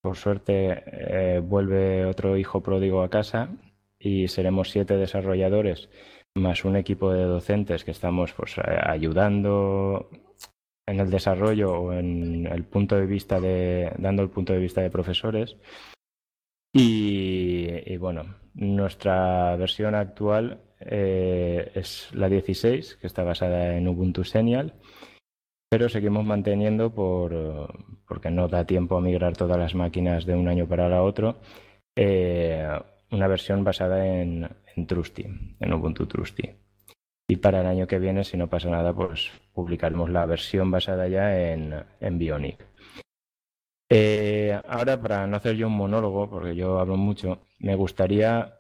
por 0.00 0.16
suerte, 0.16 0.84
eh, 0.86 1.40
vuelve 1.40 2.06
otro 2.06 2.36
hijo 2.36 2.62
pródigo 2.62 3.02
a 3.02 3.10
casa 3.10 3.50
y 3.98 4.28
seremos 4.28 4.70
siete 4.70 4.96
desarrolladores 4.96 5.88
más 6.36 6.64
un 6.64 6.76
equipo 6.76 7.12
de 7.12 7.24
docentes 7.24 7.84
que 7.84 7.90
estamos 7.90 8.32
pues, 8.34 8.56
ayudando 8.58 10.08
en 10.86 11.00
el 11.00 11.10
desarrollo 11.10 11.72
o 11.72 11.92
en 11.92 12.46
el 12.46 12.64
punto 12.64 12.96
de 12.96 13.06
vista 13.06 13.40
de 13.40 13.92
dando 13.98 14.22
el 14.22 14.30
punto 14.30 14.52
de 14.52 14.60
vista 14.60 14.82
de 14.82 14.90
profesores 14.90 15.56
y 16.72 17.96
bueno 17.96 18.36
nuestra 18.54 19.56
versión 19.56 19.94
actual 19.94 20.60
eh, 20.80 21.72
es 21.74 22.08
la 22.12 22.28
16, 22.28 22.96
que 22.96 23.06
está 23.06 23.22
basada 23.22 23.76
en 23.76 23.88
Ubuntu 23.88 24.24
Senial, 24.24 24.74
pero 25.68 25.88
seguimos 25.88 26.24
manteniendo 26.24 26.94
por, 26.94 27.74
porque 28.06 28.30
no 28.30 28.48
da 28.48 28.64
tiempo 28.64 28.96
a 28.96 29.00
migrar 29.00 29.36
todas 29.36 29.58
las 29.58 29.74
máquinas 29.74 30.26
de 30.26 30.34
un 30.34 30.48
año 30.48 30.66
para 30.66 30.88
la 30.88 31.02
otro, 31.02 31.40
eh, 31.96 32.68
una 33.10 33.26
versión 33.26 33.64
basada 33.64 34.06
en, 34.06 34.48
Trusty, 34.86 35.24
en 35.58 35.72
Ubuntu 35.72 36.06
Trusty. 36.06 36.50
Y 37.28 37.36
para 37.36 37.60
el 37.60 37.66
año 37.66 37.86
que 37.86 37.98
viene, 37.98 38.22
si 38.22 38.36
no 38.36 38.48
pasa 38.48 38.70
nada, 38.70 38.92
pues 38.94 39.32
publicaremos 39.52 40.10
la 40.10 40.26
versión 40.26 40.70
basada 40.70 41.08
ya 41.08 41.50
en, 41.50 41.74
en 42.00 42.18
Bionic. 42.18 42.64
Eh, 43.88 44.60
ahora, 44.68 45.00
para 45.00 45.26
no 45.26 45.36
hacer 45.36 45.56
yo 45.56 45.68
un 45.68 45.76
monólogo, 45.76 46.28
porque 46.28 46.54
yo 46.54 46.78
hablo 46.78 46.96
mucho, 46.96 47.40
me 47.58 47.74
gustaría 47.74 48.55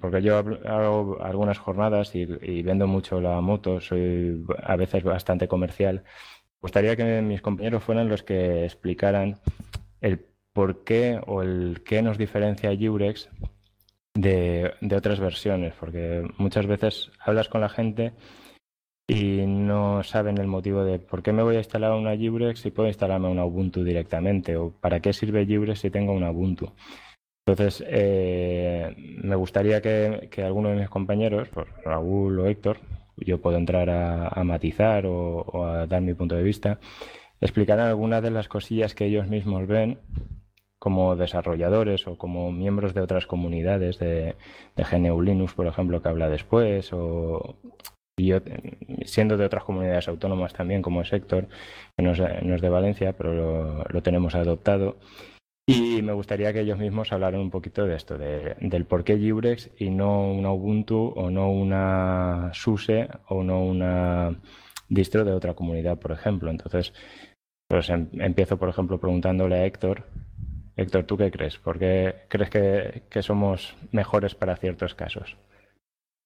porque 0.00 0.22
yo 0.22 0.38
hago 0.38 1.18
algunas 1.20 1.58
jornadas 1.58 2.14
y, 2.14 2.62
vendo 2.62 2.86
mucho 2.86 3.20
la 3.20 3.40
moto, 3.40 3.80
soy 3.80 4.44
a 4.62 4.76
veces 4.76 5.02
bastante 5.02 5.48
comercial. 5.48 6.02
Me 6.04 6.60
gustaría 6.62 6.96
que 6.96 7.22
mis 7.22 7.42
compañeros 7.42 7.82
fueran 7.82 8.08
los 8.08 8.22
que 8.22 8.64
explicaran 8.64 9.40
el 10.00 10.24
por 10.52 10.84
qué 10.84 11.20
o 11.26 11.42
el 11.42 11.82
qué 11.84 12.02
nos 12.02 12.18
diferencia 12.18 12.76
Jurex 12.76 13.28
de, 14.14 14.74
de 14.80 14.96
otras 14.96 15.20
versiones, 15.20 15.74
porque 15.78 16.28
muchas 16.38 16.66
veces 16.66 17.10
hablas 17.20 17.48
con 17.48 17.60
la 17.60 17.68
gente 17.68 18.12
y 19.08 19.46
no 19.46 20.02
saben 20.02 20.36
el 20.38 20.46
motivo 20.46 20.84
de 20.84 20.98
por 20.98 21.22
qué 21.22 21.32
me 21.32 21.42
voy 21.42 21.56
a 21.56 21.60
instalar 21.60 21.92
una 21.92 22.16
Jurex 22.16 22.60
si 22.60 22.70
puedo 22.70 22.88
instalarme 22.88 23.28
una 23.28 23.44
Ubuntu 23.44 23.82
directamente 23.82 24.56
o 24.56 24.70
para 24.70 25.00
qué 25.00 25.14
sirve 25.14 25.46
Jurex 25.46 25.80
si 25.80 25.90
tengo 25.90 26.12
una 26.12 26.30
Ubuntu. 26.30 26.70
Entonces, 27.48 27.82
eh, 27.88 28.94
me 29.22 29.34
gustaría 29.34 29.80
que, 29.80 30.28
alguno 30.44 30.68
de 30.68 30.76
mis 30.76 30.90
compañeros, 30.90 31.48
pues 31.48 31.66
Raúl 31.82 32.40
o 32.40 32.46
Héctor, 32.46 32.76
yo 33.16 33.40
puedo 33.40 33.56
entrar 33.56 33.88
a, 33.88 34.44
matizar 34.44 35.06
o, 35.06 35.64
a 35.64 35.86
dar 35.86 36.02
mi 36.02 36.12
punto 36.12 36.34
de 36.34 36.42
vista, 36.42 36.78
explicaran 37.40 37.86
algunas 37.88 38.22
de 38.22 38.32
las 38.32 38.48
cosillas 38.48 38.94
que 38.94 39.06
ellos 39.06 39.28
mismos 39.28 39.66
ven 39.66 39.98
como 40.78 41.16
desarrolladores 41.16 42.06
o 42.06 42.18
como 42.18 42.52
miembros 42.52 42.92
de 42.92 43.00
otras 43.00 43.26
comunidades 43.26 43.98
de, 43.98 44.36
de 44.76 44.84
por 45.56 45.66
ejemplo, 45.66 46.02
que 46.02 46.08
habla 46.10 46.28
después, 46.28 46.92
o 46.92 47.56
yo, 48.18 48.42
siendo 49.06 49.38
de 49.38 49.46
otras 49.46 49.64
comunidades 49.64 50.06
autónomas 50.08 50.52
también, 50.52 50.82
como 50.82 51.00
es 51.00 51.10
Héctor, 51.14 51.48
que 51.96 52.02
no 52.02 52.12
es, 52.12 52.60
de 52.60 52.68
Valencia, 52.68 53.14
pero 53.14 53.84
lo 53.88 54.02
tenemos 54.02 54.34
adoptado. 54.34 54.98
Y 55.70 56.00
me 56.00 56.14
gustaría 56.14 56.50
que 56.54 56.60
ellos 56.60 56.78
mismos 56.78 57.12
hablaran 57.12 57.42
un 57.42 57.50
poquito 57.50 57.84
de 57.84 57.94
esto, 57.94 58.16
del 58.16 58.86
por 58.86 59.04
qué 59.04 59.16
Librex 59.16 59.68
y 59.76 59.90
no 59.90 60.32
una 60.32 60.50
Ubuntu 60.50 61.12
o 61.14 61.28
no 61.28 61.50
una 61.50 62.50
SUSE 62.54 63.06
o 63.28 63.44
no 63.44 63.62
una 63.62 64.34
distro 64.88 65.26
de 65.26 65.32
otra 65.32 65.52
comunidad, 65.52 65.98
por 65.98 66.12
ejemplo. 66.12 66.50
Entonces, 66.50 66.94
pues 67.68 67.90
em, 67.90 68.08
empiezo, 68.14 68.56
por 68.56 68.70
ejemplo, 68.70 68.98
preguntándole 68.98 69.56
a 69.56 69.66
Héctor. 69.66 70.04
Héctor, 70.74 71.04
¿tú 71.04 71.18
qué 71.18 71.30
crees? 71.30 71.58
¿Por 71.58 71.78
qué 71.78 72.14
crees 72.28 72.48
que 73.10 73.22
somos 73.22 73.76
mejores 73.92 74.34
para 74.34 74.56
ciertos 74.56 74.94
casos? 74.94 75.36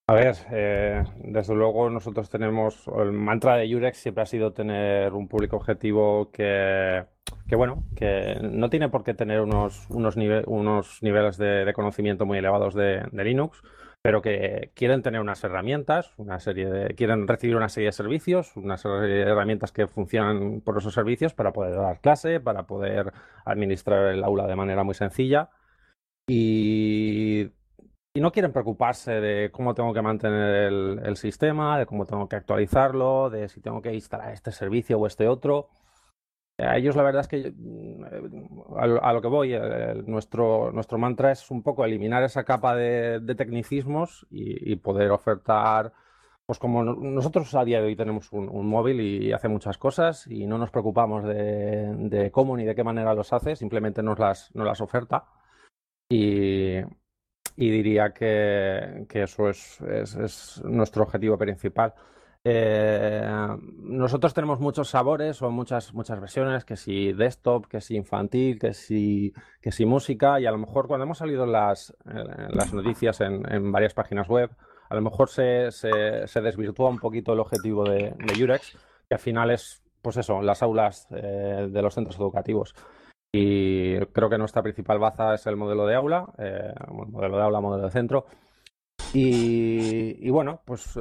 A 0.09 0.15
ver, 0.15 0.35
eh, 0.51 1.05
desde 1.25 1.55
luego 1.55 1.89
nosotros 1.89 2.29
tenemos, 2.29 2.89
el 2.99 3.13
mantra 3.13 3.57
de 3.57 3.69
Yurex 3.69 3.99
siempre 3.99 4.23
ha 4.23 4.27
sido 4.27 4.53
tener 4.53 5.13
un 5.13 5.29
público 5.29 5.57
objetivo 5.57 6.31
que, 6.33 7.07
bueno, 7.53 7.85
que 7.95 8.37
no 8.43 8.69
tiene 8.69 8.89
por 8.89 9.05
qué 9.05 9.15
tener 9.15 9.41
unos, 9.41 9.89
unos, 9.91 10.17
unos 10.47 11.03
niveles 11.03 11.37
de, 11.39 11.73
conocimiento 11.73 12.27
muy 12.27 12.39
elevados 12.39 12.75
de, 12.75 13.07
Linux, 13.13 13.63
pero 14.03 14.23
que 14.23 14.73
quieren 14.75 15.03
tener 15.03 15.21
unas 15.21 15.45
herramientas, 15.45 16.13
una 16.17 16.41
serie 16.41 16.67
de, 16.69 16.95
quieren 16.97 17.29
recibir 17.29 17.55
una 17.57 17.69
serie 17.69 17.89
de 17.89 17.93
servicios, 17.93 18.57
una 18.57 18.79
serie 18.79 19.07
de 19.07 19.21
herramientas 19.23 19.71
que 19.71 19.87
funcionan 19.87 20.63
por 20.63 20.79
esos 20.79 20.95
servicios 20.95 21.33
para 21.33 21.53
poder 21.53 21.77
dar 21.77 22.01
clase, 22.01 22.41
para 22.41 22.65
poder 22.67 23.13
administrar 23.45 24.13
el 24.13 24.25
aula 24.25 24.49
de 24.49 24.57
manera 24.57 24.83
muy 24.83 24.95
sencilla. 24.95 25.51
Y 26.29 27.53
y 28.15 28.21
no 28.21 28.33
quieren 28.33 28.53
preocuparse 28.53 29.21
de 29.21 29.51
cómo 29.51 29.75
tengo 29.75 29.95
que 29.95 30.03
mantener 30.03 30.73
el, 31.05 31.17
sistema, 31.17 31.79
de 31.79 31.87
cómo 31.87 32.05
tengo 32.05 32.29
que 32.29 32.37
actualizarlo, 32.37 33.31
de 33.31 33.49
si 33.49 33.61
tengo 33.61 33.81
que 33.81 33.95
instalar 33.95 34.33
este 34.33 34.53
servicio 34.53 34.99
o 34.99 35.07
este 35.07 35.29
otro. 35.29 35.71
A 36.59 36.77
ellos 36.77 36.95
la 36.95 37.03
verdad 37.03 37.23
es 37.23 37.29
que 37.29 37.53
mm, 37.57 38.05
a, 38.77 39.13
lo 39.15 39.23
que 39.23 39.29
voy, 39.29 39.55
nuestro, 40.07 40.73
nuestro 40.73 40.99
mantra 40.99 41.33
es 41.33 41.51
un 41.51 41.63
poco 41.63 41.85
eliminar 41.85 42.23
esa 42.23 42.45
capa 42.45 42.77
de, 42.77 43.21
tecnicismos 43.35 44.27
y, 44.31 44.77
poder 44.77 45.11
ofertar, 45.11 45.93
pues 46.45 46.59
como 46.59 46.85
nosotros 46.85 47.55
a 47.55 47.65
día 47.65 47.81
de 47.81 47.87
hoy 47.87 47.97
tenemos 47.97 48.31
un, 48.33 48.67
móvil 48.67 49.01
y 49.01 49.33
hace 49.33 49.49
muchas 49.49 49.79
cosas 49.79 50.27
y 50.27 50.47
no 50.47 50.59
nos 50.59 50.71
preocupamos 50.71 51.25
de, 51.25 51.95
de, 51.95 52.31
cómo 52.31 52.57
ni 52.57 52.65
de 52.65 52.75
qué 52.75 52.85
manera 52.85 53.15
los 53.15 53.33
hace, 53.33 53.57
simplemente 53.57 54.03
nos 54.03 54.19
las, 54.19 54.55
nos 54.55 54.67
las 54.67 54.81
oferta. 54.83 55.25
Y, 56.11 56.83
y 57.57 57.71
diría 57.71 58.11
que, 58.13 59.07
eso 59.13 59.49
es, 59.49 59.81
es, 59.81 60.63
nuestro 60.65 61.03
objetivo 61.03 61.37
principal. 61.39 61.95
Eh, 62.45 63.25
nosotros 63.79 64.35
tenemos 64.35 64.59
muchos 64.59 64.89
sabores 64.89 65.41
o 65.43 65.51
muchas, 65.51 65.95
muchas 65.95 66.21
versiones, 66.21 66.65
que 66.65 66.77
si 66.77 67.13
desktop, 67.13 67.67
que 67.67 67.81
si 67.81 67.97
infantil, 67.97 68.59
que 68.59 68.75
si, 68.75 69.33
que 69.61 69.71
si 69.71 69.87
música, 69.87 70.41
y 70.41 70.47
a 70.47 70.51
lo 70.51 70.59
mejor 70.59 70.89
cuando 70.89 71.05
hemos 71.05 71.19
salido 71.19 71.47
las, 71.47 71.95
las 72.05 72.73
noticias 72.73 73.21
en, 73.21 73.51
en, 73.53 73.71
varias 73.71 73.95
páginas 73.95 74.29
web, 74.29 74.51
a 74.89 74.95
lo 74.95 75.03
mejor 75.03 75.29
se, 75.29 75.71
se, 75.71 76.41
desvirtúa 76.41 76.91
un 76.91 76.99
poquito 76.99 77.33
el 77.33 77.41
objetivo 77.41 77.85
de, 77.85 78.15
de 78.19 78.61
que 79.09 79.15
al 79.15 79.21
final 79.21 79.51
es, 79.51 79.83
pues 80.03 80.17
eso, 80.17 80.43
las 80.43 80.63
aulas 80.63 81.07
eh, 81.11 81.69
de 81.71 81.83
los 81.83 81.95
centros 81.95 82.17
educativos. 82.17 82.75
Y 83.35 83.99
creo 84.13 84.29
que 84.29 84.37
nuestra 84.37 84.63
principal 84.63 84.99
baza 84.99 85.35
es 85.35 85.47
el 85.47 85.57
modelo 85.57 85.87
de 85.87 85.95
aula, 85.95 86.27
eh, 86.39 86.75
modelo 86.91 87.39
de 87.39 87.43
aula, 87.43 87.61
modelo 87.61 87.85
de 87.85 87.91
centro. 87.91 88.27
Y, 89.15 90.29
bueno, 90.31 90.61
pues 90.67 90.97
eh, 90.97 91.01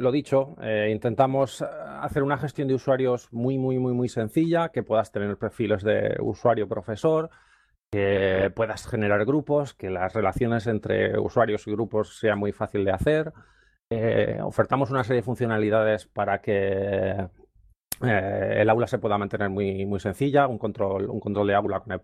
lo 0.00 0.10
dicho, 0.10 0.56
eh, 0.62 0.90
intentamos 0.90 1.62
hacer 1.62 2.22
una 2.22 2.38
gestión 2.38 2.68
de 2.68 2.74
usuarios 2.74 3.30
muy, 3.32 3.58
muy, 3.58 3.78
muy, 3.78 3.92
muy 3.92 4.08
sencilla, 4.08 4.70
que 4.70 4.82
puedas 4.82 5.12
tener 5.12 5.36
perfiles 5.36 5.82
de 5.82 6.16
usuario-profesor, 6.20 7.30
que 7.90 8.50
puedas 8.54 8.86
generar 8.88 9.24
grupos, 9.26 9.74
que 9.74 9.90
las 9.90 10.14
relaciones 10.14 10.66
entre 10.66 11.18
usuarios 11.18 11.66
y 11.66 11.72
grupos 11.72 12.18
sea 12.18 12.36
muy 12.36 12.52
fácil 12.52 12.84
de 12.84 12.92
hacer. 12.92 13.32
ofertamos 14.42 14.90
una 14.90 15.04
serie 15.04 15.20
de 15.20 15.26
funcionalidades 15.26 16.06
para 16.06 16.40
que 16.40 17.28
eh, 18.02 18.58
el 18.60 18.68
aula 18.70 18.86
se 18.86 18.98
pueda 18.98 19.18
mantener 19.18 19.48
muy, 19.50 19.86
muy 19.86 20.00
sencilla, 20.00 20.46
un 20.46 20.58
control, 20.58 21.08
un 21.08 21.20
control 21.20 21.46
de 21.46 21.54
aula 21.54 21.80
con 21.80 21.92
el 21.92 22.00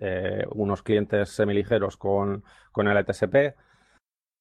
eh, 0.00 0.44
unos 0.54 0.82
clientes 0.82 1.30
semiligeros 1.30 1.96
con, 1.96 2.44
con 2.72 2.88
el 2.88 2.96
ETSP. 2.98 3.54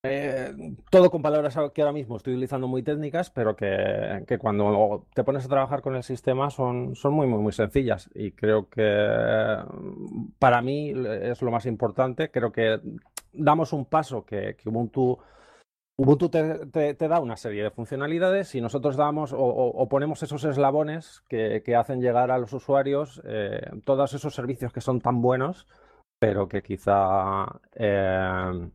eh, 0.04 0.54
todo 0.92 1.10
con 1.10 1.22
palabras 1.24 1.58
que 1.74 1.82
ahora 1.82 1.92
mismo 1.92 2.18
estoy 2.18 2.34
utilizando 2.34 2.68
muy 2.68 2.84
técnicas, 2.84 3.32
pero 3.32 3.56
que, 3.56 4.24
que, 4.28 4.38
cuando 4.38 5.08
te 5.16 5.24
pones 5.24 5.46
a 5.46 5.50
trabajar 5.50 5.82
con 5.82 5.96
el 5.96 6.04
sistema 6.04 6.50
son, 6.52 6.96
son 6.96 7.14
muy, 7.14 7.28
muy, 7.28 7.40
muy 7.40 7.52
sencillas. 7.54 8.10
Y 8.14 8.32
creo 8.32 8.70
que 8.70 9.58
para 10.40 10.62
mí 10.62 10.94
es 11.22 11.42
lo 11.42 11.52
más 11.52 11.66
importante. 11.66 12.30
Creo 12.30 12.52
que 12.52 12.80
damos 13.34 13.74
un 13.74 13.86
paso 13.86 14.24
que, 14.26 14.56
que 14.56 14.70
Ubuntu 14.70 15.18
Ubuntu 15.98 16.28
te, 16.30 17.08
da 17.08 17.22
una 17.22 17.38
serie 17.38 17.64
de 17.64 17.72
funcionalidades 17.72 18.54
y 18.56 18.60
nosotros 18.60 18.98
damos 18.98 19.34
o, 19.34 19.88
ponemos 19.90 20.22
esos 20.24 20.44
eslabones 20.44 21.24
que, 21.30 21.76
hacen 21.76 22.02
llegar 22.02 22.32
a 22.32 22.38
los 22.38 22.52
usuarios 22.52 23.22
eh, 23.26 23.62
todos 23.86 24.14
esos 24.14 24.36
servicios 24.36 24.74
que 24.74 24.82
son 24.82 25.00
tan 25.00 25.22
buenos, 25.22 25.68
pero 26.20 26.50
que 26.50 26.62
quizá 26.62 27.46
eh, 27.76 28.70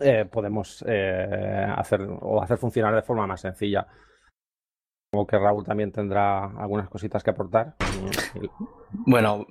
eh, 0.00 0.24
podemos 0.24 0.82
hacer 0.82 2.00
o 2.22 2.42
hacer 2.42 2.56
funcionar 2.56 2.94
de 2.94 3.02
forma 3.02 3.26
más 3.26 3.42
sencilla. 3.42 3.86
Que 5.24 5.38
Raúl 5.38 5.64
también 5.64 5.92
tendrá 5.92 6.44
algunas 6.44 6.88
cositas 6.88 7.22
que 7.22 7.30
aportar. 7.30 7.76
Bueno, 8.90 9.46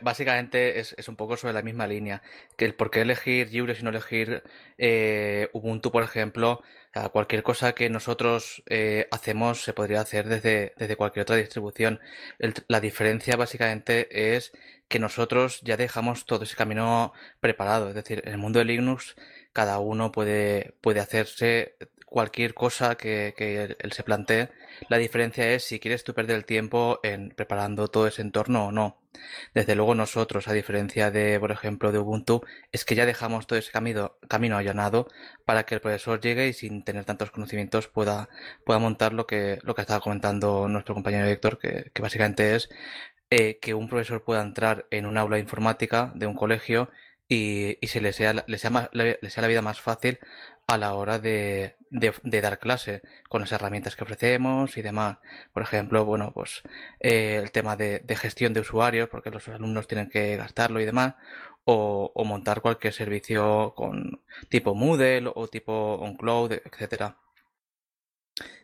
básicamente 0.00 0.78
es, 0.78 1.08
un 1.08 1.16
poco 1.16 1.36
sobre 1.36 1.54
la 1.54 1.62
misma 1.62 1.86
línea. 1.86 2.22
Que 2.56 2.64
el 2.64 2.74
por 2.74 2.90
qué 2.90 3.00
elegir 3.00 3.48
Lliure 3.50 3.76
y 3.78 3.82
no 3.82 3.90
elegir 3.90 4.44
eh, 4.78 5.48
Ubuntu, 5.52 5.90
por 5.90 6.04
ejemplo. 6.04 6.62
cualquier 7.12 7.42
cosa 7.42 7.72
que 7.74 7.90
nosotros 7.90 8.62
eh, 8.66 9.08
hacemos 9.10 9.62
se 9.62 9.72
podría 9.72 10.00
hacer 10.00 10.28
desde, 10.28 10.74
desde 10.78 10.96
cualquier 10.96 11.22
otra 11.24 11.36
distribución. 11.36 12.00
la 12.68 12.80
diferencia 12.80 13.36
básicamente 13.36 14.36
es 14.36 14.52
que 14.88 14.98
nosotros 14.98 15.60
ya 15.62 15.76
dejamos 15.76 16.26
todo 16.26 16.44
ese 16.44 16.56
camino 16.56 17.12
preparado. 17.40 17.88
Es 17.88 17.94
decir, 17.94 18.22
en 18.24 18.32
el 18.32 18.38
mundo 18.38 18.58
de 18.58 18.66
Linux 18.66 19.16
cada 19.52 19.78
uno 19.80 20.12
puede, 20.12 20.74
puede 20.80 21.00
hacerse 21.00 21.76
cualquier 22.12 22.52
cosa 22.52 22.96
que, 22.96 23.34
él, 23.38 23.92
se 23.92 24.02
plantee. 24.02 24.50
La 24.90 24.98
diferencia 24.98 25.50
es 25.50 25.64
si 25.64 25.80
quieres 25.80 26.04
tú 26.04 26.12
perder 26.12 26.36
el 26.36 26.44
tiempo 26.44 27.00
en 27.02 27.30
preparando 27.30 27.88
todo 27.88 28.06
ese 28.06 28.20
entorno 28.20 28.66
o 28.66 28.72
no. 28.72 29.00
Desde 29.54 29.74
luego 29.74 29.94
nosotros, 29.94 30.46
a 30.46 30.52
diferencia 30.52 31.10
de, 31.10 31.40
por 31.40 31.52
ejemplo, 31.52 31.90
de 31.90 31.98
Ubuntu, 31.98 32.42
es 32.70 32.84
que 32.84 32.94
ya 32.94 33.06
dejamos 33.06 33.46
todo 33.46 33.58
ese 33.58 33.72
camino, 33.72 34.16
camino 34.28 34.58
allanado 34.58 35.08
para 35.46 35.64
que 35.64 35.76
el 35.76 35.80
profesor 35.80 36.20
llegue 36.20 36.48
y 36.48 36.52
sin 36.52 36.84
tener 36.84 37.06
tantos 37.06 37.30
conocimientos 37.30 37.88
pueda, 37.88 38.28
pueda 38.66 38.78
montar 38.78 39.14
lo 39.14 39.26
que, 39.26 39.58
lo 39.62 39.74
que 39.74 39.80
estaba 39.80 40.00
comentando 40.00 40.68
nuestro 40.68 40.94
compañero 40.94 41.26
Héctor, 41.26 41.58
que, 41.58 41.90
que 41.94 42.02
básicamente 42.02 42.54
es 42.56 42.68
eh, 43.30 43.58
que 43.58 43.72
un 43.72 43.88
profesor 43.88 44.22
pueda 44.22 44.42
entrar 44.42 44.86
en 44.90 45.06
un 45.06 45.16
aula 45.16 45.38
informática 45.38 46.12
de 46.14 46.26
un 46.26 46.34
colegio 46.34 46.90
y, 47.32 47.78
y 47.80 47.86
se 47.88 48.00
le 48.00 48.12
sea, 48.12 48.44
le 48.46 48.58
sea, 48.58 48.90
le 48.92 49.30
sea 49.30 49.42
la 49.42 49.48
vida 49.48 49.62
más 49.62 49.80
fácil 49.80 50.18
a 50.66 50.78
la 50.78 50.94
hora 50.94 51.18
de, 51.18 51.76
de, 51.90 52.40
dar 52.40 52.58
clase 52.58 53.02
con 53.28 53.40
las 53.40 53.52
herramientas 53.52 53.96
que 53.96 54.04
ofrecemos 54.04 54.76
y 54.76 54.82
demás. 54.82 55.18
Por 55.52 55.62
ejemplo, 55.62 56.04
bueno, 56.04 56.32
pues 56.34 56.62
eh, 57.00 57.40
el 57.42 57.50
tema 57.50 57.76
de, 57.76 58.00
de, 58.00 58.16
gestión 58.16 58.52
de 58.52 58.60
usuarios, 58.60 59.08
porque 59.08 59.30
los 59.30 59.48
alumnos 59.48 59.86
tienen 59.88 60.10
que 60.10 60.36
gastarlo 60.36 60.80
y 60.80 60.84
demás, 60.84 61.14
o, 61.64 62.12
o 62.14 62.24
montar 62.24 62.60
cualquier 62.60 62.92
servicio 62.92 63.72
con 63.76 64.20
tipo 64.48 64.74
Moodle 64.74 65.30
o 65.34 65.48
tipo 65.48 65.94
OnCloud, 65.94 66.52
etcétera. 66.52 67.16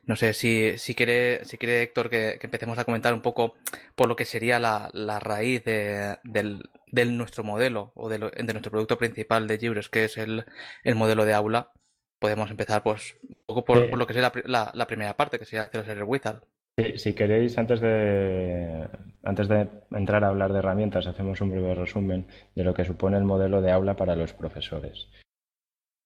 No 0.08 0.16
sé 0.16 0.32
si, 0.32 0.76
si 0.78 0.94
quiere, 0.94 1.44
si 1.44 1.58
quiere 1.58 1.82
Héctor 1.82 2.10
que, 2.10 2.38
que, 2.40 2.46
empecemos 2.46 2.78
a 2.78 2.84
comentar 2.84 3.14
un 3.14 3.20
poco 3.20 3.54
por 3.94 4.08
lo 4.08 4.16
que 4.16 4.24
sería 4.24 4.58
la, 4.58 4.90
la 4.94 5.20
raíz 5.20 5.62
de, 5.64 6.16
del, 6.24 6.62
del, 6.86 7.16
nuestro 7.16 7.44
modelo 7.44 7.92
o 7.94 8.08
de, 8.08 8.18
de, 8.18 8.52
nuestro 8.52 8.72
producto 8.72 8.98
principal 8.98 9.46
de 9.46 9.58
Libres, 9.58 9.90
que 9.90 10.04
es 10.04 10.16
el, 10.16 10.46
el 10.82 10.94
modelo 10.94 11.26
de 11.26 11.34
aula 11.34 11.72
podemos 12.18 12.50
empezar 12.50 12.82
pues 12.82 13.16
un 13.22 13.36
poco 13.46 13.64
por, 13.64 13.96
lo 13.96 14.06
que 14.06 14.14
sea 14.14 14.32
la, 14.46 14.70
la, 14.74 14.86
primera 14.86 15.16
parte, 15.16 15.38
que 15.38 15.44
sería 15.44 15.70
el 15.72 16.02
Wizard. 16.02 16.42
Si 16.96 17.12
queréis, 17.12 17.58
antes 17.58 17.80
de, 17.80 18.88
antes 19.24 19.48
de 19.48 19.68
entrar 19.90 20.24
a 20.24 20.28
hablar 20.28 20.52
de 20.52 20.60
herramientas, 20.60 21.06
hacemos 21.06 21.40
un 21.40 21.50
breve 21.50 21.74
resumen 21.74 22.26
de 22.54 22.64
lo 22.64 22.74
que 22.74 22.84
supone 22.84 23.16
el 23.16 23.24
modelo 23.24 23.60
de 23.60 23.72
aula 23.72 23.96
para 23.96 24.16
los 24.16 24.32
profesores. 24.32 25.08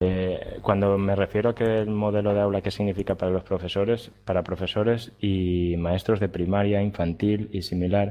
Eh, 0.04 0.58
cuando 0.62 0.98
me 0.98 1.14
refiero 1.14 1.50
a 1.50 1.54
que 1.54 1.78
el 1.78 1.90
modelo 1.90 2.34
de 2.34 2.40
aula, 2.40 2.60
¿qué 2.60 2.72
significa 2.72 3.14
para 3.14 3.30
los 3.30 3.44
profesores? 3.44 4.10
Para 4.24 4.42
profesores 4.42 5.12
y 5.20 5.76
maestros 5.78 6.18
de 6.18 6.28
primaria, 6.28 6.82
infantil 6.82 7.48
y 7.52 7.62
similar, 7.62 8.10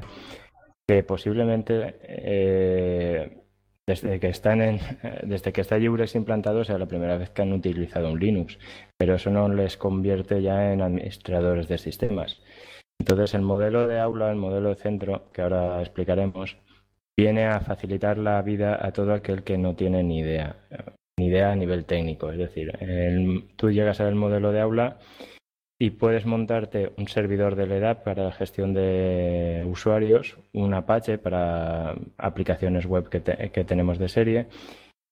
que 0.88 1.02
posiblemente 1.02 1.96
eh, 2.02 3.42
desde 3.86 4.20
que 4.20 4.28
están 4.28 4.62
en, 4.62 4.80
desde 5.24 5.52
que 5.52 5.60
está 5.60 5.76
implantado 5.78 6.64
sea 6.64 6.78
la 6.78 6.86
primera 6.86 7.18
vez 7.18 7.28
que 7.28 7.42
han 7.42 7.52
utilizado 7.52 8.10
un 8.10 8.18
Linux, 8.18 8.58
pero 8.96 9.16
eso 9.16 9.30
no 9.30 9.48
les 9.48 9.76
convierte 9.76 10.40
ya 10.40 10.72
en 10.72 10.80
administradores 10.80 11.68
de 11.68 11.76
sistemas. 11.76 12.40
Entonces 12.98 13.34
el 13.34 13.42
modelo 13.42 13.86
de 13.86 14.00
aula, 14.00 14.30
el 14.30 14.36
modelo 14.36 14.70
de 14.70 14.76
centro, 14.76 15.30
que 15.32 15.42
ahora 15.42 15.80
explicaremos, 15.80 16.56
viene 17.18 17.44
a 17.46 17.60
facilitar 17.60 18.16
la 18.16 18.40
vida 18.40 18.78
a 18.80 18.92
todo 18.92 19.12
aquel 19.12 19.44
que 19.44 19.58
no 19.58 19.74
tiene 19.76 20.02
ni 20.02 20.20
idea, 20.20 20.56
ni 21.22 21.28
idea 21.28 21.52
a 21.52 21.56
nivel 21.56 21.84
técnico. 21.84 22.30
Es 22.30 22.38
decir, 22.38 22.72
tú 23.56 23.70
llegas 23.70 24.00
al 24.00 24.14
modelo 24.14 24.52
de 24.52 24.60
aula 24.60 24.98
y 25.80 25.90
puedes 25.90 26.26
montarte 26.26 26.92
un 26.96 27.08
servidor 27.08 27.56
de 27.56 27.66
LEDAP 27.66 28.04
para 28.04 28.24
la 28.24 28.32
gestión 28.32 28.74
de 28.74 29.64
usuarios, 29.66 30.38
un 30.52 30.74
Apache 30.74 31.18
para 31.18 31.94
aplicaciones 32.18 32.86
web 32.86 33.08
que, 33.08 33.22
que, 33.50 33.64
tenemos 33.64 33.98
de 33.98 34.08
serie 34.08 34.46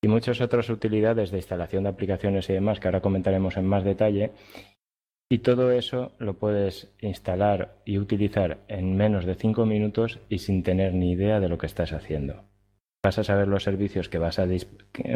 y 0.03 0.09
muchas 0.09 0.41
otras 0.41 0.69
utilidades 0.71 1.31
de 1.31 1.39
instalación 1.39 1.85
de 1.85 1.91
aplicaciones 1.91 2.49
y 2.49 2.55
demás 2.55 2.81
que 2.81 2.89
ahora 2.89 3.01
comentaremos 3.01 3.57
en 3.57 3.67
más 3.67 3.85
detalle. 3.85 4.33
Y 5.33 5.39
todo 5.39 5.71
eso 5.71 6.13
lo 6.19 6.35
puedes 6.35 6.93
instalar 7.01 7.77
y 7.85 7.99
utilizar 7.99 8.59
en 8.67 8.97
menos 8.97 9.25
de 9.25 9.37
cinco 9.37 9.65
minutos 9.65 10.19
y 10.29 10.39
sin 10.39 10.65
tener 10.65 10.93
ni 10.93 11.13
idea 11.13 11.39
de 11.39 11.49
lo 11.49 11.57
que 11.57 11.67
estás 11.67 11.93
haciendo. 11.93 12.50
Vas 13.03 13.19
a 13.19 13.25
saber 13.25 13.49
los 13.49 13.63
servicios 13.63 14.09
que 14.09 14.19
vas 14.19 14.39
a, 14.39 14.47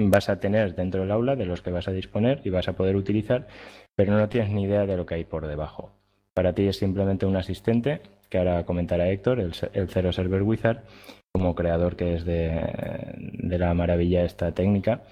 vas 0.02 0.28
a 0.28 0.40
tener 0.40 0.74
dentro 0.74 1.02
del 1.02 1.10
aula, 1.10 1.36
de 1.36 1.46
los 1.46 1.60
que 1.60 1.70
vas 1.70 1.88
a 1.88 1.92
disponer 1.92 2.40
y 2.44 2.50
vas 2.50 2.68
a 2.68 2.72
poder 2.74 2.96
utilizar, 2.96 3.46
pero 3.94 4.16
no 4.16 4.28
tienes 4.28 4.50
ni 4.50 4.64
idea 4.64 4.86
de 4.86 4.96
lo 4.96 5.04
que 5.04 5.16
hay 5.16 5.24
por 5.24 5.46
debajo. 5.46 5.92
Para 6.32 6.54
ti 6.54 6.66
es 6.66 6.78
simplemente 6.78 7.26
un 7.26 7.36
asistente, 7.36 8.00
que 8.30 8.38
ahora 8.38 8.64
comentará 8.64 9.08
Héctor, 9.10 9.38
el, 9.38 9.52
el 9.74 9.88
Zero 9.88 10.12
Server 10.12 10.42
Wizard, 10.42 10.82
como 11.32 11.54
creador 11.54 11.96
que 11.96 12.14
es 12.14 12.24
de, 12.24 12.60
de 13.18 13.58
la 13.58 13.74
maravilla 13.74 14.24
esta 14.24 14.52
técnica. 14.52 15.02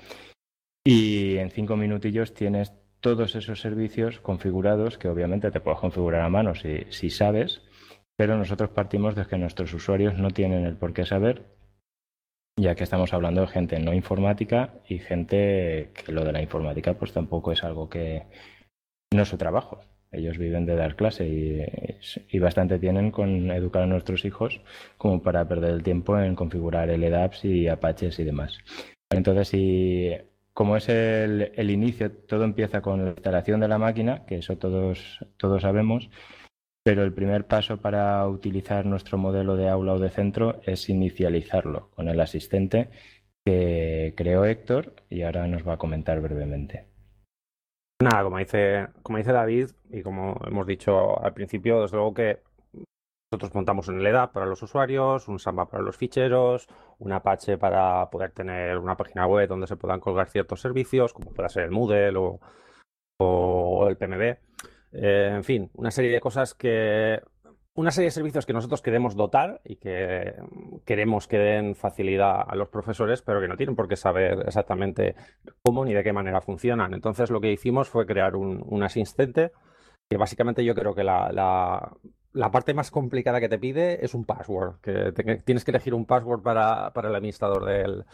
Y 0.85 1.37
en 1.37 1.51
cinco 1.51 1.77
minutillos 1.77 2.35
tienes 2.35 2.73
todos 3.01 3.35
esos 3.35 3.61
servicios 3.61 4.21
configurados 4.21 4.97
que 4.97 5.09
obviamente 5.09 5.51
te 5.51 5.61
puedes 5.61 5.81
configurar 5.81 6.23
a 6.23 6.29
mano 6.29 6.55
si, 6.55 6.87
si, 6.91 7.11
sabes, 7.11 7.61
pero 8.17 8.39
nosotros 8.39 8.71
partimos 8.71 9.15
de 9.17 9.27
que 9.27 9.37
nuestros 9.37 9.75
usuarios 9.75 10.17
no 10.17 10.31
tienen 10.31 10.65
el 10.65 10.77
por 10.77 10.93
qué 10.93 11.05
saber, 11.05 11.43
ya 12.57 12.75
que 12.75 12.85
estamos 12.85 13.13
hablando 13.15 13.41
de 13.41 13.47
gente 13.49 13.79
no 13.81 13.93
informática 13.95 14.75
y 14.87 14.99
gente 14.99 15.91
que 15.95 16.13
lo 16.13 16.25
de 16.25 16.33
la 16.33 16.43
informática 16.43 16.95
pues 16.95 17.13
tampoco 17.13 17.53
es 17.53 17.65
algo 17.65 17.89
que, 17.89 18.25
no 19.13 19.23
es 19.23 19.29
su 19.29 19.37
trabajo. 19.39 19.81
Ellos 20.11 20.37
viven 20.37 20.67
de 20.67 20.77
dar 20.77 20.95
clase 20.95 21.27
y, 21.27 22.39
bastante 22.39 22.79
tienen 22.79 23.11
con 23.11 23.51
educar 23.51 23.83
a 23.83 23.87
nuestros 23.87 24.25
hijos 24.27 24.61
como 24.99 25.23
para 25.23 25.49
perder 25.49 25.71
el 25.71 25.83
tiempo 25.83 26.19
en 26.19 26.35
configurar 26.35 26.91
LDAPs 26.91 27.45
y 27.47 27.69
Apaches 27.69 28.19
y 28.19 28.25
demás. 28.25 28.59
Entonces, 29.11 29.49
si, 29.49 30.11
como 30.53 30.77
es 30.77 30.91
el, 30.91 31.53
el, 31.55 31.71
inicio, 31.71 32.13
todo 32.13 32.45
empieza 32.45 32.83
con 32.83 33.05
la 33.05 33.11
instalación 33.13 33.61
de 33.61 33.69
la 33.69 33.79
máquina, 33.79 34.27
que 34.27 34.37
eso 34.37 34.59
todos, 34.59 35.25
todos 35.39 35.63
sabemos, 35.63 36.11
pero 36.85 37.05
el 37.05 37.13
primer 37.13 37.47
paso 37.47 37.77
para 37.79 38.27
utilizar 38.27 38.87
nuestro 38.87 39.19
modelo 39.19 39.57
de 39.57 39.69
aula 39.69 39.95
o 39.95 39.99
de 39.99 40.11
centro 40.11 40.61
es 40.65 40.89
inicializarlo 40.89 41.91
con 41.91 42.09
el 42.09 42.21
asistente 42.21 42.91
que 43.45 44.15
creó 44.17 44.45
Héctor 44.45 44.95
y 45.09 45.23
ahora 45.23 45.47
nos 45.47 45.67
va 45.67 45.75
a 45.75 45.79
comentar 45.79 46.21
brevemente. 46.21 46.87
Nada, 48.03 48.25
como 48.25 48.39
dice, 48.39 48.89
como 49.03 49.19
dice 49.19 49.33
David 49.33 49.71
y 49.91 50.03
como 50.03 50.41
hemos 50.47 50.67
dicho 50.67 51.23
al 51.23 51.35
principio, 51.35 51.83
desde 51.83 51.97
luego 51.97 52.15
que 52.15 52.41
nosotros 53.33 53.55
montamos 53.55 53.89
un 53.89 54.03
LEDA 54.03 54.33
para 54.33 54.47
los 54.47 54.63
usuarios, 54.63 55.29
un 55.29 55.39
Samba 55.39 55.67
para 55.67 55.83
los 55.83 55.97
ficheros, 55.97 56.69
un 56.99 57.13
Apache 57.13 57.59
para 57.59 58.11
poder 58.11 58.33
tener 58.33 58.77
una 58.77 58.97
página 58.97 59.27
web 59.27 59.49
donde 59.49 59.67
se 59.67 59.77
puedan 59.77 60.01
colgar 60.01 60.29
ciertos 60.29 60.61
servicios, 60.61 61.15
como 61.15 61.33
pueda 61.33 61.49
ser 61.49 61.65
el 61.65 61.71
Moodle 61.71 62.17
o, 62.17 62.41
o 63.19 63.89
el 63.89 63.97
PMB. 63.97 64.37
Eh, 64.93 65.33
en 65.35 65.45
fin, 65.45 65.71
una 65.75 65.91
serie 65.91 66.11
de 66.11 66.21
cosas 66.21 66.55
que 66.55 67.21
una 67.75 67.91
serie 67.91 68.09
de 68.09 68.13
servicios 68.13 68.45
que 68.45 68.53
nosotros 68.53 68.83
queremos 68.83 69.17
dotar 69.17 69.61
y 69.65 69.77
que 69.77 70.35
queremos 70.85 71.27
que 71.27 71.39
den 71.39 71.75
facilidad 71.75 72.45
a 72.47 72.55
los 72.55 72.69
profesores, 72.69 73.23
pero 73.23 73.41
que 73.41 73.49
no 73.49 73.57
tienen 73.57 73.77
por 73.77 73.89
qué 73.89 73.97
saber 73.97 74.45
exactamente 74.47 75.15
cómo 75.63 75.85
ni 75.85 75.95
de 75.95 76.03
qué 76.03 76.13
manera 76.13 76.43
funcionan. 76.43 76.93
Entonces 76.93 77.31
lo 77.31 77.41
que 77.41 77.51
hicimos 77.51 77.89
fue 77.89 78.05
crear 78.05 78.37
un, 78.37 78.83
asistente 78.83 79.53
que 80.11 80.19
básicamente 80.19 80.65
yo 80.65 80.75
creo 80.75 80.95
que 80.95 81.05
la, 81.05 81.31
la, 82.33 82.51
parte 82.51 82.75
más 82.75 82.91
complicada 82.91 83.41
que 83.41 83.49
te 83.49 83.59
pide 83.59 84.05
es 84.05 84.13
un 84.13 84.27
password, 84.27 84.81
que 84.83 85.13
tienes 85.45 85.65
que 85.65 85.71
elegir 85.71 85.95
un 85.95 86.05
password 86.05 86.43
para, 86.43 86.93
para 86.93 87.09
el 87.09 87.15
administrador 87.15 87.65
del, 87.65 88.05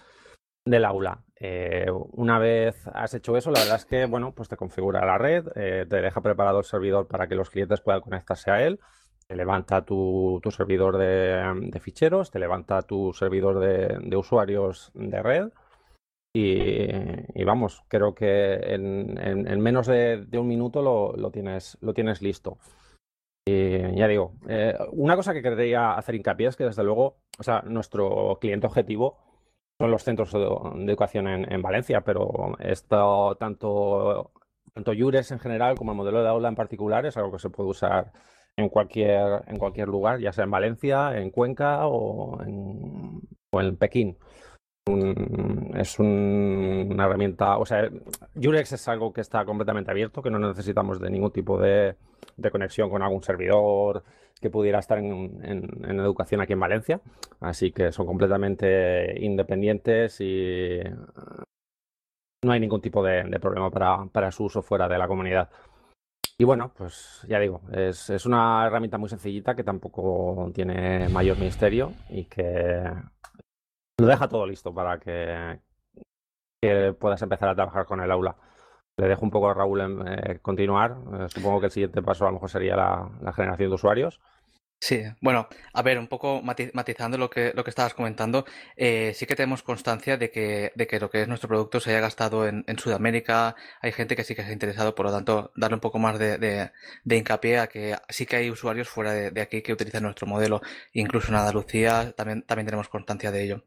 del 0.71 0.85
aula. 0.85 1.25
Eh, 1.41 1.87
una 2.13 2.39
vez 2.39 2.87
has 2.93 3.15
hecho 3.15 3.37
eso, 3.37 3.51
la 3.51 3.61
verdad 3.61 3.77
es 3.77 3.85
que, 3.85 4.07
bueno, 4.07 4.33
pues 4.35 4.49
te 4.49 4.57
configura 4.57 5.07
la 5.07 5.19
red, 5.19 5.45
te 5.45 5.85
deja 5.87 6.21
preparado 6.21 6.59
el 6.59 6.65
servidor 6.65 7.07
para 7.07 7.29
que 7.29 7.37
los 7.37 7.51
clientes 7.51 7.81
puedan 7.81 8.01
conectarse 8.01 8.51
a 8.51 8.63
él, 8.65 8.81
te 9.29 9.37
levanta 9.37 9.85
tu, 9.85 10.41
servidor 10.51 10.97
de, 10.97 11.79
ficheros, 11.81 12.31
te 12.31 12.39
levanta 12.39 12.81
tu 12.83 13.13
servidor 13.13 13.61
de, 13.61 14.17
usuarios 14.17 14.91
de 14.95 15.23
red. 15.23 15.49
Y, 16.35 17.45
vamos, 17.45 17.85
creo 17.89 18.15
que 18.15 18.55
en, 18.55 19.61
menos 19.61 19.87
de, 19.87 20.27
un 20.33 20.49
minuto 20.49 20.81
lo, 20.81 21.31
tienes, 21.31 21.77
lo 21.83 21.93
tienes 21.93 22.23
listo. 22.23 22.57
Y 23.47 23.97
ya 23.97 24.09
digo, 24.09 24.33
eh, 24.49 24.77
una 24.93 25.15
cosa 25.15 25.35
que 25.35 25.43
quería 25.43 25.93
hacer 25.93 26.15
hincapié 26.15 26.49
es 26.49 26.57
que 26.57 26.65
desde 26.65 26.85
luego, 26.85 27.19
o 27.39 27.43
sea, 27.43 27.63
nuestro 27.63 28.39
cliente 28.41 28.67
objetivo 28.67 29.19
son 29.79 29.91
los 29.91 30.03
centros 30.03 30.33
de, 30.33 30.41
educación 30.91 31.29
en, 31.29 31.63
Valencia, 31.63 32.01
pero 32.01 32.57
esto 32.59 33.37
tanto, 33.39 34.33
tanto 34.75 34.93
en 34.93 35.39
general 35.39 35.77
como 35.77 35.93
el 35.93 35.97
modelo 35.97 36.23
de 36.23 36.29
aula 36.29 36.49
en 36.49 36.57
particular 36.57 37.07
es 37.07 37.17
algo 37.17 37.33
que 37.33 37.39
se 37.39 37.51
puede 37.51 37.71
usar 37.71 38.13
en 38.57 38.69
cualquier, 38.69 39.45
en 39.47 39.57
cualquier 39.57 39.87
lugar, 39.87 40.19
ya 40.19 40.33
sea 40.33 40.45
en 40.45 40.51
Valencia, 40.51 41.17
en 41.17 41.31
Cuenca 41.31 41.87
o 41.87 42.43
en, 42.43 43.21
o 43.51 43.61
en 43.61 43.77
Pekín. 43.77 44.19
es 45.77 45.99
una 46.01 47.05
herramienta, 47.05 47.57
o 47.59 47.65
sea, 47.65 47.89
Jurex 48.35 48.73
es 48.73 48.89
algo 48.89 49.13
que 49.13 49.21
está 49.21 49.45
completamente 49.45 49.93
abierto, 49.93 50.23
que 50.23 50.31
no 50.31 50.41
necesitamos 50.41 51.01
de 51.01 51.11
ningún 51.11 51.31
tipo 51.31 51.57
de, 51.57 51.95
conexión 52.51 52.91
con 52.91 53.03
algún 53.03 53.23
servidor 53.23 54.03
que 54.41 54.51
pudiera 54.51 54.79
estar 54.79 54.99
en, 54.99 56.01
educación 56.01 56.41
aquí 56.41 56.53
en 56.53 56.61
Valencia. 56.61 57.01
Así 57.41 57.73
que 57.73 57.93
son 57.93 58.07
completamente 58.07 59.25
independientes 59.25 60.21
y 60.21 60.81
no 62.45 62.53
hay 62.53 62.61
ningún 62.61 62.81
tipo 62.81 63.03
de, 63.03 63.25
problema 63.41 63.71
para, 63.71 64.07
para 64.07 64.31
su 64.31 64.45
uso 64.45 64.63
fuera 64.63 64.89
de 64.89 64.99
la 64.99 65.09
comunidad. 65.09 65.51
Y 66.41 66.45
bueno, 66.45 66.73
pues 66.77 67.27
ya 67.29 67.41
digo, 67.41 67.63
es, 67.73 68.11
es, 68.11 68.25
una 68.25 68.65
herramienta 68.65 68.97
muy 68.97 69.09
sencillita 69.09 69.57
que 69.57 69.65
tampoco 69.65 70.51
tiene 70.55 71.09
mayor 71.09 71.37
misterio 71.39 71.95
y 72.09 72.27
que 72.27 72.85
lo 73.99 74.07
deja 74.07 74.29
todo 74.29 74.47
listo 74.47 74.73
para 74.73 75.01
que, 75.01 75.59
que 76.63 76.93
puedas 76.93 77.21
empezar 77.23 77.49
a 77.49 77.55
trabajar 77.57 77.87
con 77.87 78.01
el 78.01 78.11
aula. 78.13 78.37
Le 78.99 79.07
dejo 79.07 79.25
un 79.25 79.31
poco 79.31 79.49
a 79.49 79.55
Raúl 79.55 79.81
en, 79.81 80.09
eh, 80.09 80.39
continuar. 80.43 80.97
Eh, 81.15 81.27
supongo 81.29 81.61
que 81.61 81.67
el 81.67 81.73
siguiente 81.73 82.03
paso 82.03 82.25
a 82.25 82.29
lo 82.29 82.35
mejor 82.35 82.51
sería 82.51 82.77
la, 82.77 83.33
generación 83.33 83.71
de 83.71 83.75
usuarios. 83.75 84.21
Sí, 84.81 85.03
bueno, 85.21 85.49
a 85.73 85.83
ver, 85.83 85.99
un 85.99 86.07
poco 86.07 86.41
matizando 86.43 87.19
lo 87.19 87.31
que, 87.31 87.53
lo 87.55 87.65
que 87.65 87.71
estabas 87.71 87.95
comentando, 87.95 88.45
eh, 88.77 89.13
sí 89.15 89.27
que 89.27 89.35
tenemos 89.35 89.65
constancia 89.65 90.17
de 90.17 90.31
que, 90.31 90.73
de 90.77 90.87
que 90.87 91.01
lo 91.01 91.11
que 91.11 91.23
es 91.23 91.29
nuestro 91.29 91.49
producto 91.49 91.81
se 91.81 91.91
haya 91.91 92.01
gastado 92.01 92.47
en, 92.47 92.65
Sudamérica, 92.79 93.57
hay 93.81 93.91
gente 93.91 94.15
que 94.15 94.23
sí 94.23 94.37
que 94.37 94.43
se 94.43 94.51
ha 94.51 94.53
interesado, 94.53 94.95
por 94.95 95.07
lo 95.07 95.13
tanto, 95.13 95.53
darle 95.57 95.75
un 95.75 95.81
poco 95.81 95.99
más 95.99 96.19
de, 96.19 96.39
de, 96.39 97.17
hincapié 97.17 97.59
a 97.59 97.67
que 97.67 97.97
sí 98.09 98.25
que 98.25 98.37
hay 98.37 98.51
usuarios 98.51 98.89
fuera 98.89 99.13
de, 99.13 99.41
aquí 99.41 99.63
que 99.63 99.73
utilizan 99.73 100.05
nuestro 100.05 100.29
modelo, 100.29 100.61
incluso 100.93 101.29
en 101.29 101.39
Andalucía 101.39 102.13
también, 102.13 102.43
también 102.43 102.67
tenemos 102.67 102.89
constancia 102.89 103.33
de 103.33 103.43
ello. 103.43 103.65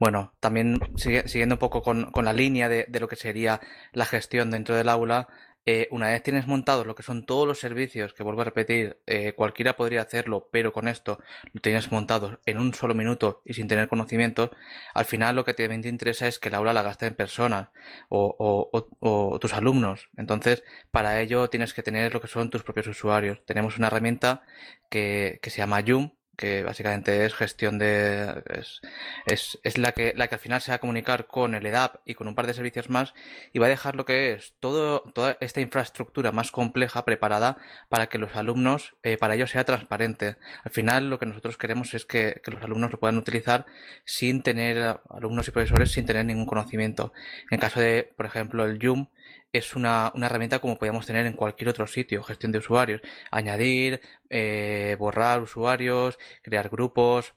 Bueno, 0.00 0.34
también 0.40 0.80
siguiendo 0.96 1.56
un 1.56 1.58
poco 1.58 1.82
con, 1.82 2.10
la 2.24 2.32
línea 2.32 2.68
de, 2.68 2.86
lo 3.00 3.08
que 3.08 3.16
sería 3.16 3.60
la 3.92 4.06
gestión 4.06 4.50
dentro 4.50 4.74
del 4.74 4.88
aula, 4.88 5.28
eh, 5.70 5.86
una 5.90 6.08
vez 6.08 6.22
tienes 6.22 6.46
montado 6.46 6.84
lo 6.86 6.94
que 6.94 7.02
son 7.02 7.26
todos 7.26 7.46
los 7.46 7.60
servicios, 7.60 8.14
que 8.14 8.22
vuelvo 8.22 8.40
a 8.40 8.44
repetir, 8.44 9.02
eh, 9.06 9.34
cualquiera 9.34 9.76
podría 9.76 10.00
hacerlo, 10.00 10.48
pero 10.50 10.72
con 10.72 10.88
esto 10.88 11.18
lo 11.52 11.60
tienes 11.60 11.92
montado 11.92 12.40
en 12.46 12.58
un 12.58 12.72
solo 12.72 12.94
minuto 12.94 13.42
y 13.44 13.52
sin 13.52 13.68
tener 13.68 13.86
conocimiento, 13.88 14.50
al 14.94 15.04
final 15.04 15.36
lo 15.36 15.44
que 15.44 15.52
te 15.52 15.64
interesa 15.64 16.26
es 16.26 16.38
que 16.38 16.48
el 16.48 16.54
aula 16.54 16.72
la 16.72 16.82
gaste 16.82 17.06
en 17.06 17.14
personas 17.14 17.68
o, 18.08 19.38
tus 19.40 19.52
alumnos. 19.52 20.08
Entonces, 20.16 20.64
para 20.90 21.20
ello 21.20 21.50
tienes 21.50 21.74
que 21.74 21.82
tener 21.82 22.14
lo 22.14 22.20
que 22.22 22.28
son 22.28 22.48
tus 22.50 22.62
propios 22.62 22.86
usuarios. 22.86 23.44
Tenemos 23.44 23.76
una 23.76 23.88
herramienta 23.88 24.42
que, 24.88 25.38
se 25.42 25.58
llama 25.58 25.80
Yum, 25.80 26.12
que 26.38 26.62
básicamente 26.62 27.26
es 27.26 27.34
gestión 27.34 27.78
de 27.78 28.42
es, 28.48 28.80
es, 29.26 29.58
es, 29.64 29.76
la 29.76 29.90
que 29.90 30.14
la 30.16 30.28
que 30.28 30.36
al 30.36 30.40
final 30.40 30.60
se 30.60 30.70
va 30.70 30.76
a 30.76 30.78
comunicar 30.78 31.26
con 31.26 31.56
el 31.56 31.66
EDAP 31.66 31.96
y 32.04 32.14
con 32.14 32.28
un 32.28 32.36
par 32.36 32.46
de 32.46 32.54
servicios 32.54 32.88
más 32.88 33.12
y 33.52 33.58
va 33.58 33.66
a 33.66 33.68
dejar 33.68 33.96
lo 33.96 34.04
que 34.04 34.32
es 34.34 34.54
todo 34.60 35.00
toda 35.14 35.36
esta 35.40 35.60
infraestructura 35.60 36.30
más 36.30 36.52
compleja 36.52 37.04
preparada 37.04 37.58
para 37.88 38.06
que 38.08 38.18
los 38.18 38.36
alumnos 38.36 38.94
eh, 39.02 39.16
para 39.18 39.34
ellos 39.34 39.50
sea 39.50 39.64
transparente. 39.64 40.36
Al 40.62 40.70
final 40.70 41.10
lo 41.10 41.18
que 41.18 41.26
nosotros 41.26 41.58
queremos 41.58 41.92
es 41.94 42.06
que, 42.06 42.40
que, 42.44 42.52
los 42.52 42.62
alumnos 42.62 42.92
lo 42.92 43.00
puedan 43.00 43.18
utilizar 43.18 43.66
sin 44.04 44.42
tener 44.42 45.00
alumnos 45.10 45.48
y 45.48 45.50
profesores 45.50 45.90
sin 45.90 46.06
tener 46.06 46.24
ningún 46.24 46.46
conocimiento. 46.46 47.12
En 47.50 47.58
caso 47.58 47.80
de 47.80 48.12
por 48.16 48.26
ejemplo 48.26 48.64
el 48.64 48.80
Zoom 48.80 49.08
es 49.52 49.74
una, 49.76 50.12
una, 50.14 50.26
herramienta 50.26 50.58
como 50.60 50.78
podemos 50.78 51.06
tener 51.06 51.26
en 51.26 51.34
cualquier 51.34 51.70
otro 51.70 51.86
sitio, 51.86 52.22
gestión 52.22 52.52
de 52.52 52.58
usuarios, 52.58 53.00
añadir, 53.30 54.00
eh, 54.30 54.96
borrar 54.98 55.42
usuarios, 55.42 56.18
crear 56.42 56.68
grupos. 56.68 57.34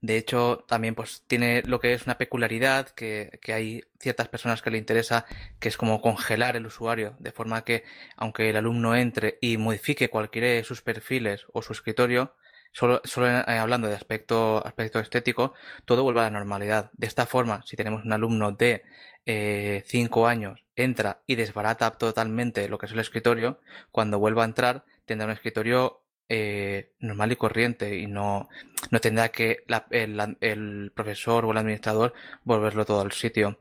De 0.00 0.16
hecho, 0.16 0.64
también 0.68 0.94
pues 0.94 1.24
tiene 1.26 1.62
lo 1.62 1.80
que 1.80 1.92
es 1.92 2.04
una 2.04 2.18
peculiaridad 2.18 2.88
que, 2.90 3.38
que 3.42 3.52
hay 3.52 3.84
ciertas 4.00 4.28
personas 4.28 4.62
que 4.62 4.70
le 4.70 4.78
interesa, 4.78 5.26
que 5.60 5.68
es 5.68 5.76
como 5.76 6.00
congelar 6.00 6.56
el 6.56 6.66
usuario, 6.66 7.16
de 7.18 7.32
forma 7.32 7.64
que 7.64 7.84
aunque 8.16 8.50
el 8.50 8.56
alumno 8.56 8.94
entre 8.96 9.38
y 9.40 9.56
modifique 9.56 10.08
cualquiera 10.10 10.48
de 10.48 10.64
sus 10.64 10.82
perfiles 10.82 11.46
o 11.52 11.62
su 11.62 11.72
escritorio, 11.72 12.34
solo, 12.72 13.00
eh, 13.04 13.58
hablando 13.58 13.88
de 13.88 13.94
aspecto, 13.94 14.64
aspecto 14.66 14.98
estético, 15.00 15.54
todo 15.84 16.02
vuelve 16.02 16.20
a 16.20 16.24
la 16.24 16.30
normalidad. 16.30 16.90
De 16.94 17.06
esta 17.06 17.26
forma, 17.26 17.62
si 17.66 17.76
tenemos 17.76 18.04
un 18.04 18.12
alumno 18.12 18.52
de 18.52 18.84
eh, 19.26 19.84
cinco 19.86 20.26
años 20.26 20.64
entra 20.76 21.22
y 21.26 21.34
desbarata 21.34 21.90
totalmente 21.92 22.68
lo 22.68 22.78
que 22.78 22.86
es 22.86 22.92
el 22.92 23.00
escritorio, 23.00 23.60
cuando 23.90 24.18
vuelva 24.18 24.42
a 24.42 24.46
entrar 24.46 24.84
tendrá 25.04 25.26
un 25.26 25.32
escritorio 25.32 26.02
eh, 26.28 26.92
normal 27.00 27.32
y 27.32 27.36
corriente 27.36 27.98
y 27.98 28.06
no, 28.06 28.48
no 28.90 29.00
tendrá 29.00 29.30
que 29.30 29.64
el, 29.90 30.92
profesor 30.94 31.44
o 31.46 31.52
el 31.52 31.56
administrador 31.56 32.12
volverlo 32.44 32.84
todo 32.84 33.00
al 33.00 33.12
sitio. 33.12 33.58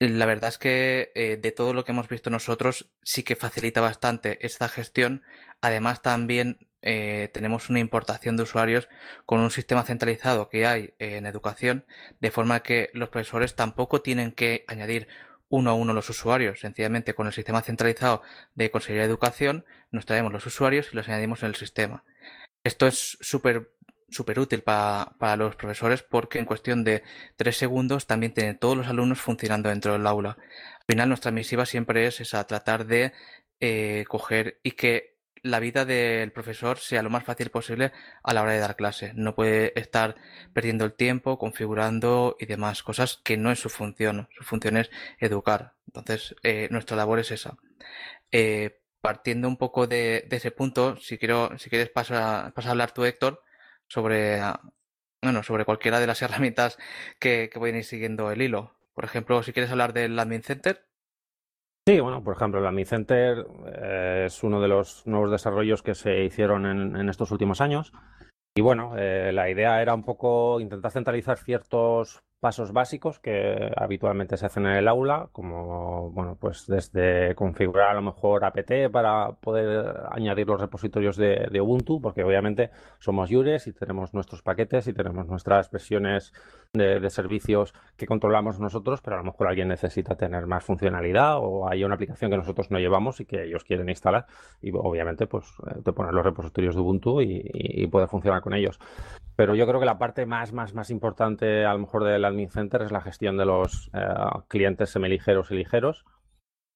La 0.00 0.26
verdad 0.26 0.50
es 0.50 0.58
que 0.58 1.12
eh, 1.14 1.36
de 1.36 1.52
todo 1.52 1.72
lo 1.72 1.84
que 1.84 1.92
hemos 1.92 2.08
visto 2.08 2.30
nosotros 2.30 2.90
sí 3.02 3.22
que 3.22 3.36
facilita 3.36 3.80
bastante 3.80 4.44
esta 4.46 4.68
gestión. 4.68 5.22
Además 5.60 6.02
también 6.02 6.67
eh, 6.82 7.30
tenemos 7.32 7.70
una 7.70 7.80
importación 7.80 8.36
de 8.36 8.44
usuarios 8.44 8.88
con 9.26 9.40
un 9.40 9.50
sistema 9.50 9.82
centralizado 9.82 10.48
que 10.48 10.66
hay 10.66 10.94
en 10.98 11.26
educación, 11.26 11.84
de 12.20 12.30
forma 12.30 12.60
que 12.60 12.90
los 12.94 13.08
profesores 13.08 13.56
tampoco 13.56 14.00
tienen 14.00 14.32
que 14.32 14.64
añadir 14.68 15.08
uno 15.48 15.70
a 15.70 15.74
uno 15.74 15.92
los 15.92 16.10
usuarios. 16.10 16.60
Sencillamente 16.60 17.14
con 17.14 17.26
el 17.26 17.32
sistema 17.32 17.62
centralizado 17.62 18.22
de 18.54 18.70
Consejería 18.70 19.02
de 19.02 19.08
Educación 19.08 19.64
nos 19.90 20.06
traemos 20.06 20.32
los 20.32 20.46
usuarios 20.46 20.90
y 20.92 20.96
los 20.96 21.08
añadimos 21.08 21.42
en 21.42 21.48
el 21.48 21.54
sistema. 21.56 22.04
Esto 22.64 22.86
es 22.86 23.18
súper 23.20 23.72
súper 24.10 24.40
útil 24.40 24.62
para, 24.62 25.12
para, 25.18 25.36
los 25.36 25.54
profesores 25.56 26.02
porque 26.02 26.38
en 26.38 26.46
cuestión 26.46 26.82
de 26.82 27.02
tres 27.36 27.58
segundos 27.58 28.06
también 28.06 28.32
tienen 28.32 28.58
todos 28.58 28.74
los 28.74 28.86
alumnos 28.86 29.20
funcionando 29.20 29.68
dentro 29.68 29.92
del 29.92 30.06
aula. 30.06 30.38
Al 30.40 30.84
final 30.86 31.08
nuestra 31.10 31.30
misiva 31.30 31.66
siempre 31.66 32.06
es 32.06 32.20
esa, 32.20 32.46
tratar 32.46 32.86
de 32.86 33.12
eh, 33.60 34.04
coger 34.08 34.60
y 34.62 34.72
que 34.72 35.17
la 35.42 35.60
vida 35.60 35.84
del 35.84 36.32
profesor 36.32 36.78
sea 36.78 37.02
lo 37.02 37.10
más 37.10 37.24
fácil 37.24 37.50
posible 37.50 37.92
a 38.22 38.32
la 38.32 38.42
hora 38.42 38.52
de 38.52 38.58
dar 38.58 38.76
clase. 38.76 39.12
No 39.14 39.34
puede 39.34 39.78
estar 39.78 40.16
perdiendo 40.52 40.84
el 40.84 40.94
tiempo, 40.94 41.38
configurando 41.38 42.36
y 42.38 42.46
demás 42.46 42.82
cosas 42.82 43.20
que 43.24 43.36
no 43.36 43.50
es 43.50 43.60
su 43.60 43.68
función. 43.68 44.28
Su 44.36 44.44
función 44.44 44.76
es 44.76 44.90
educar. 45.18 45.74
Entonces, 45.86 46.34
eh, 46.42 46.68
nuestra 46.70 46.96
labor 46.96 47.18
es 47.18 47.30
esa. 47.30 47.56
Eh, 48.32 48.80
partiendo 49.00 49.48
un 49.48 49.56
poco 49.56 49.86
de, 49.86 50.26
ese 50.30 50.50
punto, 50.50 50.96
si 50.96 51.18
quiero, 51.18 51.56
si 51.58 51.70
quieres 51.70 51.90
pasar 51.90 52.52
a, 52.56 52.70
hablar 52.70 52.92
tú, 52.92 53.04
Héctor, 53.04 53.42
sobre 53.86 54.40
bueno, 55.22 55.42
sobre 55.42 55.64
cualquiera 55.64 56.00
de 56.00 56.06
las 56.06 56.22
herramientas 56.22 56.78
que, 57.18 57.50
que 57.52 57.58
pueden 57.58 57.76
ir 57.76 57.84
siguiendo 57.84 58.30
el 58.30 58.42
hilo. 58.42 58.76
Por 58.94 59.04
ejemplo, 59.04 59.42
si 59.42 59.52
quieres 59.52 59.70
hablar 59.70 59.92
del 59.92 60.18
Admin 60.18 60.42
Center, 60.42 60.87
Sí, 61.88 62.00
bueno, 62.00 62.22
por 62.22 62.36
ejemplo, 62.36 62.60
el 62.60 62.66
Admin 62.66 62.84
Center 62.84 63.46
eh, 63.64 64.24
es 64.26 64.42
uno 64.42 64.60
de 64.60 64.68
los 64.68 65.06
nuevos 65.06 65.30
desarrollos 65.30 65.82
que 65.82 65.94
se 65.94 66.22
hicieron 66.22 66.66
en, 66.66 67.08
estos 67.08 67.30
últimos 67.30 67.62
años. 67.62 67.94
Y 68.54 68.60
bueno, 68.60 68.92
eh, 68.98 69.32
la 69.32 69.48
idea 69.48 69.80
era 69.80 69.94
un 69.94 70.04
poco 70.04 70.60
intentar 70.60 70.90
centralizar 70.90 71.38
ciertos 71.38 72.22
pasos 72.40 72.72
básicos 72.72 73.18
que 73.18 73.72
habitualmente 73.76 74.36
se 74.36 74.46
hacen 74.46 74.66
en 74.66 74.76
el 74.76 74.88
aula, 74.88 75.28
como 75.32 76.10
bueno, 76.10 76.36
pues 76.40 76.66
desde 76.66 77.34
configurar 77.34 77.90
a 77.90 77.94
lo 77.94 78.02
mejor 78.02 78.44
apt 78.44 78.70
para 78.92 79.32
poder 79.32 80.06
añadir 80.10 80.46
los 80.46 80.60
repositorios 80.60 81.16
de, 81.16 81.60
Ubuntu, 81.60 82.00
porque 82.00 82.22
obviamente 82.22 82.70
somos 83.00 83.30
Jures 83.30 83.66
y 83.66 83.72
tenemos 83.72 84.14
nuestros 84.14 84.42
paquetes 84.42 84.86
y 84.86 84.92
tenemos 84.92 85.26
nuestras 85.26 85.70
versiones 85.70 86.32
de, 86.72 87.08
servicios 87.10 87.74
que 87.96 88.06
controlamos 88.06 88.60
nosotros, 88.60 89.00
pero 89.00 89.16
a 89.16 89.18
lo 89.18 89.24
mejor 89.24 89.48
alguien 89.48 89.68
necesita 89.68 90.16
tener 90.16 90.46
más 90.46 90.62
funcionalidad 90.62 91.38
o 91.38 91.68
hay 91.68 91.82
una 91.82 91.96
aplicación 91.96 92.30
que 92.30 92.36
nosotros 92.36 92.70
no 92.70 92.78
llevamos 92.78 93.20
y 93.20 93.24
que 93.24 93.44
ellos 93.44 93.64
quieren 93.64 93.88
instalar 93.88 94.26
y 94.60 94.70
obviamente 94.72 95.26
pues 95.26 95.46
eh, 95.66 95.80
te 95.82 95.92
ponen 95.92 96.14
los 96.14 96.24
repositorios 96.24 96.76
de 96.76 96.80
Ubuntu 96.80 97.20
y, 97.22 97.42
y 97.52 97.86
puede 97.88 98.06
funcionar 98.06 98.42
con 98.42 98.54
ellos. 98.54 98.78
Pero 99.38 99.54
yo 99.54 99.68
creo 99.68 99.78
que 99.78 99.86
la 99.86 99.98
parte 99.98 100.26
más, 100.26 100.52
más, 100.52 100.74
más 100.74 100.90
importante 100.90 101.64
a 101.64 101.72
lo 101.72 101.78
mejor 101.78 102.02
del 102.02 102.24
Admin 102.24 102.50
Center 102.50 102.82
es 102.82 102.90
la 102.90 103.00
gestión 103.00 103.36
de 103.36 103.46
los 103.46 103.88
eh, 103.94 104.00
clientes 104.48 104.90
semiligeros 104.90 105.52
y 105.52 105.54
ligeros. 105.54 106.04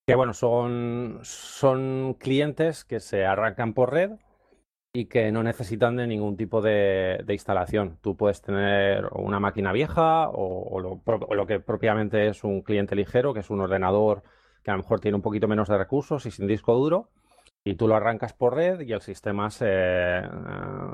Que 0.07 0.14
bueno, 0.14 0.33
son, 0.33 1.18
son 1.22 2.14
clientes 2.20 2.85
que 2.85 3.01
se 3.01 3.27
arrancan 3.27 3.75
por 3.75 3.92
red 3.92 4.12
y 4.94 5.07
que 5.07 5.33
no 5.33 5.42
necesitan 5.42 5.96
de 5.96 6.07
ningún 6.07 6.37
tipo 6.37 6.62
de, 6.62 7.25
instalación. 7.29 7.98
Tú 8.01 8.16
puedes 8.16 8.42
tener 8.42 9.09
una 9.11 9.40
máquina 9.40 9.72
vieja 9.72 10.29
o, 10.29 10.79
lo, 10.79 11.46
que 11.48 11.59
propiamente 11.59 12.29
es 12.29 12.44
un 12.44 12.62
cliente 12.62 12.94
ligero, 12.94 13.35
que 13.35 13.40
es 13.40 13.51
un 13.51 13.61
ordenador 13.61 14.22
que 14.62 14.70
a 14.70 14.75
lo 14.75 14.85
mejor 14.85 15.01
tiene 15.01 15.16
un 15.16 15.22
poquito 15.22 15.48
menos 15.48 15.66
de 15.66 15.79
recursos 15.79 16.27
y 16.27 16.31
sin 16.31 16.46
disco 16.46 16.77
duro, 16.77 17.11
y 17.64 17.75
tú 17.77 17.87
lo 17.87 17.94
arrancas 17.94 18.33
por 18.33 18.57
red 18.57 18.81
y 18.81 18.92
el 18.92 19.01
sistema 19.01 19.51
se, 19.51 20.22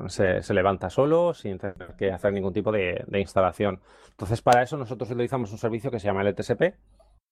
se, 0.09 0.54
levanta 0.54 0.90
solo 0.90 1.33
sin 1.33 1.59
tener 1.59 1.94
que 1.96 2.12
hacer 2.12 2.33
ningún 2.33 2.52
tipo 2.52 2.70
de, 2.70 3.04
instalación. 3.12 3.81
Entonces, 4.11 4.42
para 4.42 4.62
eso 4.62 4.76
nosotros 4.76 5.11
utilizamos 5.11 5.50
un 5.50 5.59
servicio 5.59 5.90
que 5.90 5.98
se 5.98 6.07
llama 6.07 6.24
LTSP, 6.24 6.74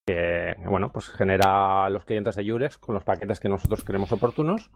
que 0.06 0.54
bueno, 0.66 0.90
pues 0.90 1.08
genera 1.08 1.88
los 1.90 2.04
clientes 2.04 2.36
de 2.36 2.48
Jurex 2.48 2.78
con 2.78 2.94
los 2.94 3.04
paquetes 3.04 3.40
que 3.40 3.48
nosotros 3.48 3.84
creemos 3.84 4.10
oportunos 4.12 4.70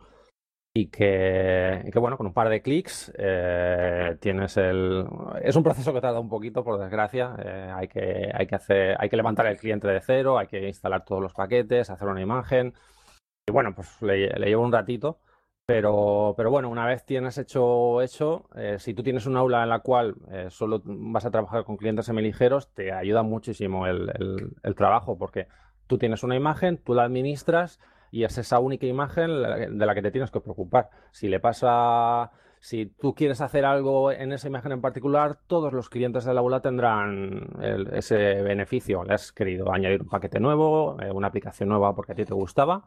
y 0.72 0.86
que, 0.88 1.90
bueno, 1.94 2.16
con 2.16 2.26
un 2.26 2.32
par 2.32 2.48
de 2.48 2.62
clics 2.62 3.12
eh, 3.18 4.16
tienes 4.20 4.56
el... 4.56 5.04
Es 5.42 5.56
un 5.56 5.64
proceso 5.64 5.92
que 5.92 6.00
tarda 6.00 6.20
un 6.20 6.28
poquito, 6.28 6.62
por 6.62 6.78
desgracia. 6.78 7.34
Eh, 7.44 7.72
hay, 7.74 7.88
que, 7.88 8.30
hay, 8.32 8.46
que 8.46 8.54
hacer, 8.54 8.96
hay 8.98 9.08
que 9.08 9.16
levantar 9.16 9.46
el 9.46 9.56
cliente 9.56 9.88
de 9.88 10.00
cero, 10.00 10.38
hay 10.38 10.46
que 10.46 10.68
instalar 10.68 11.04
todos 11.04 11.22
los 11.22 11.34
paquetes, 11.34 11.90
hacer 11.90 12.06
una 12.06 12.20
imagen. 12.20 12.74
Y 13.46 13.52
bueno, 13.52 13.74
pues 13.74 14.00
le, 14.02 14.28
le 14.28 14.46
lleva 14.46 14.62
un 14.62 14.72
ratito. 14.72 15.18
Pero, 15.66 16.34
pero, 16.36 16.50
bueno, 16.50 16.68
una 16.68 16.84
vez 16.84 17.04
tienes 17.04 17.38
hecho 17.38 18.02
eso, 18.02 18.48
eh, 18.56 18.80
si 18.80 18.92
tú 18.92 19.04
tienes 19.04 19.26
un 19.26 19.36
aula 19.36 19.62
en 19.62 19.68
la 19.68 19.78
cual 19.78 20.16
solo 20.48 20.82
vas 20.84 21.24
a 21.26 21.30
trabajar 21.30 21.64
con 21.64 21.76
clientes 21.76 22.06
semiligeros, 22.06 22.74
te 22.74 22.90
ayuda 22.90 23.22
muchísimo 23.22 23.86
el, 23.86 24.52
el 24.64 24.74
trabajo, 24.74 25.16
porque 25.16 25.46
tú 25.86 25.96
tienes 25.96 26.24
una 26.24 26.34
imagen, 26.34 26.78
tú 26.78 26.94
la 26.94 27.04
administras 27.04 27.78
y 28.10 28.24
es 28.24 28.36
esa 28.38 28.58
única 28.58 28.86
imagen 28.86 29.28
de 29.78 29.86
la 29.86 29.94
que 29.94 30.02
te 30.02 30.10
tienes 30.10 30.30
que 30.30 30.40
preocupar. 30.40 30.90
Si 31.12 31.28
le 31.28 31.40
pasa, 31.40 32.32
si 32.58 32.86
tú 32.86 33.14
quieres 33.14 33.40
hacer 33.40 33.64
algo 33.64 34.10
en 34.10 34.32
esa 34.32 34.48
imagen 34.48 34.72
en 34.72 34.80
particular, 34.80 35.38
todos 35.46 35.72
los 35.72 35.88
clientes 35.88 36.24
del 36.24 36.38
aula 36.38 36.60
tendrán 36.60 37.48
ese 37.92 38.42
beneficio. 38.42 39.04
Le 39.04 39.14
has 39.14 39.32
querido 39.32 39.72
añadir 39.72 40.02
un 40.02 40.08
paquete 40.08 40.40
nuevo, 40.40 40.96
eh, 41.00 41.10
una 41.10 41.28
aplicación 41.28 41.68
nueva 41.68 41.94
porque 41.94 42.12
a 42.12 42.14
ti 42.16 42.24
te 42.24 42.34
gustaba. 42.34 42.82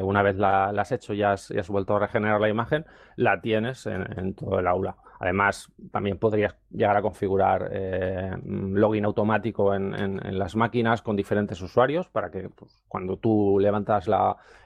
Una 0.00 0.22
vez 0.22 0.36
la, 0.36 0.70
has 0.70 0.92
hecho 0.92 1.12
y 1.12 1.22
has, 1.22 1.50
has, 1.50 1.68
vuelto 1.68 1.96
a 1.96 1.98
regenerar 1.98 2.40
la 2.40 2.48
imagen, 2.48 2.86
la 3.16 3.40
tienes 3.40 3.86
en 3.86 4.34
todo 4.34 4.58
el 4.58 4.66
aula. 4.66 4.96
Además, 5.22 5.70
también 5.92 6.18
podrías 6.18 6.56
llegar 6.68 6.96
a 6.96 7.02
configurar 7.02 7.70
eh, 7.70 8.32
login 8.44 9.04
automático 9.04 9.72
en, 9.72 10.36
las 10.36 10.56
máquinas 10.56 11.00
con 11.00 11.14
diferentes 11.14 11.62
usuarios 11.62 12.08
para 12.08 12.32
que 12.32 12.48
pues, 12.48 12.82
cuando 12.88 13.18
tú 13.18 13.58
levantas 13.60 14.08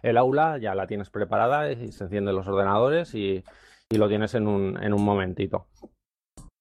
el 0.02 0.16
aula 0.16 0.56
ya 0.56 0.74
la 0.74 0.86
tienes 0.86 1.10
preparada 1.10 1.70
y 1.70 1.92
se 1.92 2.04
encienden 2.04 2.34
los 2.34 2.48
ordenadores 2.48 3.14
y, 3.14 3.44
lo 3.90 4.08
tienes 4.08 4.34
en 4.34 4.48
un, 4.48 4.82
en 4.82 4.94
un 4.94 5.04
momentito. 5.04 5.66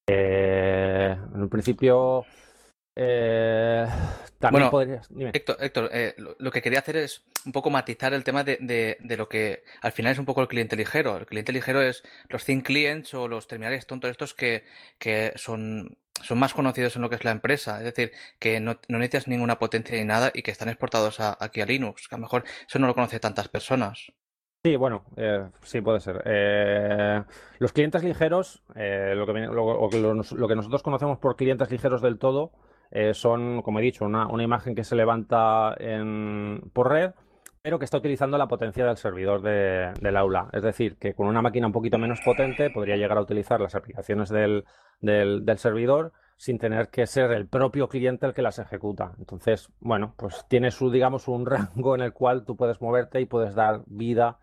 Eh, 0.06 1.16
en 1.34 1.40
un 1.40 1.48
principio 1.48 2.26
eh, 2.98 3.86
también 4.38 4.70
bueno, 4.70 5.00
Héctor, 5.32 5.90
eh, 5.92 6.14
lo, 6.16 6.50
que 6.50 6.62
quería 6.62 6.78
hacer 6.78 6.96
es 6.96 7.24
un 7.44 7.52
poco 7.52 7.68
matizar 7.68 8.14
el 8.14 8.24
tema 8.24 8.42
de, 8.42 8.96
lo 9.18 9.28
que 9.28 9.64
al 9.82 9.92
final 9.92 10.12
es 10.12 10.18
un 10.18 10.24
poco 10.24 10.40
el 10.40 10.48
cliente 10.48 10.76
ligero. 10.76 11.18
El 11.18 11.26
cliente 11.26 11.52
ligero 11.52 11.82
es 11.82 12.02
los 12.30 12.46
thin 12.46 12.62
clients 12.62 13.12
o 13.12 13.28
los 13.28 13.48
terminales 13.48 13.86
tontos 13.86 14.10
estos 14.10 14.32
que, 14.32 14.64
que 14.98 15.34
son, 15.36 15.98
son 16.22 16.38
más 16.38 16.54
conocidos 16.54 16.96
en 16.96 17.02
lo 17.02 17.10
que 17.10 17.16
es 17.16 17.24
la 17.24 17.32
empresa. 17.32 17.78
Es 17.78 17.84
decir, 17.84 18.12
que 18.38 18.60
no, 18.60 18.78
necesitas 18.88 19.28
ninguna 19.28 19.58
potencia 19.58 19.96
ni 19.98 20.04
nada 20.04 20.30
y 20.32 20.42
que 20.42 20.50
están 20.50 20.70
exportados 20.70 21.20
aquí 21.20 21.60
a 21.60 21.66
Linux. 21.66 22.08
Que 22.08 22.14
a 22.14 22.18
lo 22.18 22.22
mejor 22.22 22.44
eso 22.66 22.78
no 22.78 22.86
lo 22.86 22.94
conoce 22.94 23.20
tantas 23.20 23.48
personas. 23.48 24.10
Sí, 24.64 24.74
bueno, 24.74 25.04
eh, 25.18 25.46
sí 25.62 25.82
puede 25.82 26.00
ser. 26.00 27.26
los 27.58 27.72
clientes 27.72 28.02
ligeros, 28.02 28.62
lo, 28.74 29.26
que, 29.26 29.32
lo, 29.32 30.48
que 30.48 30.56
nosotros 30.56 30.82
conocemos 30.82 31.18
por 31.18 31.36
clientes 31.36 31.70
ligeros 31.70 32.00
del 32.00 32.18
todo, 32.18 32.52
eh, 32.96 33.12
son, 33.12 33.60
como 33.60 33.78
he 33.78 33.82
dicho, 33.82 34.06
una, 34.06 34.26
imagen 34.42 34.74
que 34.74 34.82
se 34.82 34.96
levanta 34.96 35.76
por 36.72 36.90
red, 36.90 37.12
pero 37.60 37.78
que 37.78 37.84
está 37.84 37.98
utilizando 37.98 38.38
la 38.38 38.48
potencia 38.48 38.86
del 38.86 38.96
servidor 38.96 39.42
del 39.42 40.16
aula. 40.16 40.48
Es 40.52 40.62
decir, 40.62 40.96
que 40.96 41.12
con 41.12 41.26
una 41.26 41.42
máquina 41.42 41.66
un 41.66 41.74
poquito 41.74 41.98
menos 41.98 42.20
potente 42.24 42.70
podría 42.70 42.96
llegar 42.96 43.18
a 43.18 43.20
utilizar 43.20 43.60
las 43.60 43.74
aplicaciones 43.74 44.30
del, 44.30 44.64
servidor 45.56 46.12
sin 46.38 46.58
tener 46.58 46.88
que 46.88 47.06
ser 47.06 47.32
el 47.32 47.46
propio 47.48 47.88
cliente 47.88 48.24
el 48.24 48.32
que 48.32 48.40
las 48.40 48.58
ejecuta. 48.58 49.12
Entonces, 49.18 49.68
bueno, 49.80 50.14
pues 50.16 50.46
tiene 50.48 50.70
su, 50.70 50.90
digamos, 50.90 51.28
un 51.28 51.44
rango 51.46 51.96
en 51.96 52.00
el 52.00 52.14
cual 52.14 52.46
tú 52.46 52.56
puedes 52.56 52.80
moverte 52.80 53.20
y 53.20 53.26
puedes 53.26 53.54
dar 53.54 53.82
vida 53.86 54.38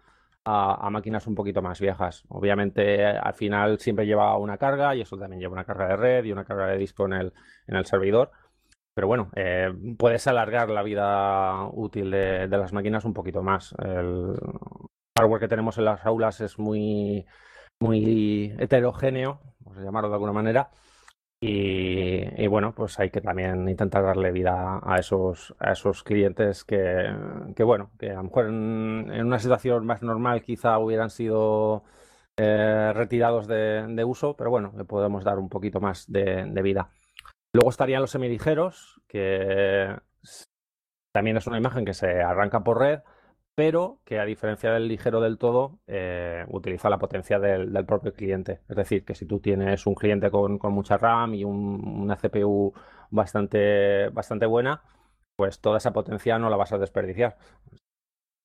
a, 0.46 0.90
máquinas 0.92 1.26
un 1.26 1.36
poquito 1.36 1.62
más 1.62 1.80
viejas. 1.80 2.24
Obviamente, 2.28 3.06
al 3.06 3.34
final 3.34 3.80
siempre 3.80 4.06
lleva 4.06 4.38
una 4.38 4.58
carga 4.58 4.96
y 4.96 5.02
eso 5.02 5.18
también 5.18 5.40
lleva 5.40 5.54
una 5.54 5.64
carga 5.64 5.88
de 5.88 5.96
red 5.96 6.26
y 6.26 6.32
una 6.32 6.44
carga 6.44 6.68
de 6.68 6.78
disco 6.78 7.06
en 7.06 7.14
el, 7.14 7.34
en 7.68 7.76
el 7.76 7.86
servidor. 7.86 8.32
Pero 8.94 9.08
bueno, 9.08 9.32
eh, 9.36 9.74
puedes 9.98 10.28
alargar 10.28 10.70
la 10.70 10.84
vida 10.84 11.68
útil 11.72 12.12
de, 12.12 12.48
las 12.48 12.74
máquinas 12.74 13.06
un 13.06 13.14
poquito 13.14 13.42
más. 13.42 13.74
El 13.84 14.36
hardware 15.18 15.42
que 15.42 15.48
tenemos 15.48 15.78
en 15.78 15.86
las 15.86 16.06
aulas 16.06 16.42
es 16.42 16.60
muy, 16.60 17.26
muy 17.80 18.56
heterogéneo, 18.60 19.42
vamos 19.60 19.80
a 19.80 19.84
llamarlo 19.84 20.10
de 20.10 20.16
alguna 20.16 20.34
manera. 20.34 20.70
Y, 21.46 22.48
bueno, 22.48 22.74
pues 22.74 22.98
hay 23.00 23.10
que 23.10 23.20
también 23.20 23.68
intentar 23.68 24.02
darle 24.02 24.32
vida 24.32 24.80
a 24.82 24.98
esos, 25.00 25.54
a 25.60 25.74
esos 25.74 26.02
clientes 26.04 26.64
que, 26.64 27.14
bueno, 27.66 27.92
que 28.00 28.12
a 28.12 28.16
lo 28.16 28.24
mejor 28.24 28.46
en, 28.48 29.26
una 29.26 29.40
situación 29.40 29.86
más 29.86 30.02
normal 30.02 30.42
quizá 30.42 30.80
hubieran 30.80 31.10
sido 31.10 31.84
eh, 32.38 32.94
retirados 32.96 33.48
de, 33.48 34.04
uso, 34.06 34.38
pero 34.38 34.52
bueno, 34.52 34.72
le 34.78 34.86
podemos 34.86 35.26
dar 35.26 35.38
un 35.38 35.50
poquito 35.50 35.82
más 35.82 36.10
de, 36.10 36.46
vida. 36.64 36.90
Luego 37.54 37.70
estarían 37.70 38.02
los 38.02 38.12
semiligeros, 38.12 39.00
que 39.08 39.96
también 41.14 41.38
es 41.38 41.46
una 41.46 41.60
imagen 41.60 41.86
que 41.86 41.94
se 41.94 42.22
arranca 42.22 42.64
por 42.64 42.80
red, 42.80 43.02
pero 43.56 44.00
que 44.04 44.20
a 44.20 44.26
diferencia 44.26 44.72
del 44.72 44.88
ligero 44.88 45.22
del 45.22 45.38
todo, 45.38 45.80
eh, 45.86 46.46
utiliza 46.50 46.90
la 46.90 46.98
potencia 46.98 47.38
del, 47.40 47.86
propio 47.86 48.14
cliente. 48.14 48.62
Es 48.68 48.76
decir, 48.76 49.06
que 49.06 49.14
si 49.14 49.28
tú 49.28 49.40
tienes 49.40 49.86
un 49.86 49.94
cliente 49.94 50.32
con, 50.32 50.60
mucha 50.72 50.98
RAM 50.98 51.36
y 51.36 51.44
una 51.44 52.16
CPU 52.16 52.74
bastante, 53.12 54.10
bastante 54.10 54.48
buena, 54.48 54.82
pues 55.36 55.60
toda 55.62 55.78
esa 55.78 55.94
potencia 55.94 56.40
no 56.40 56.50
la 56.50 56.58
vas 56.58 56.74
a 56.74 56.80
desperdiciar. 56.80 57.38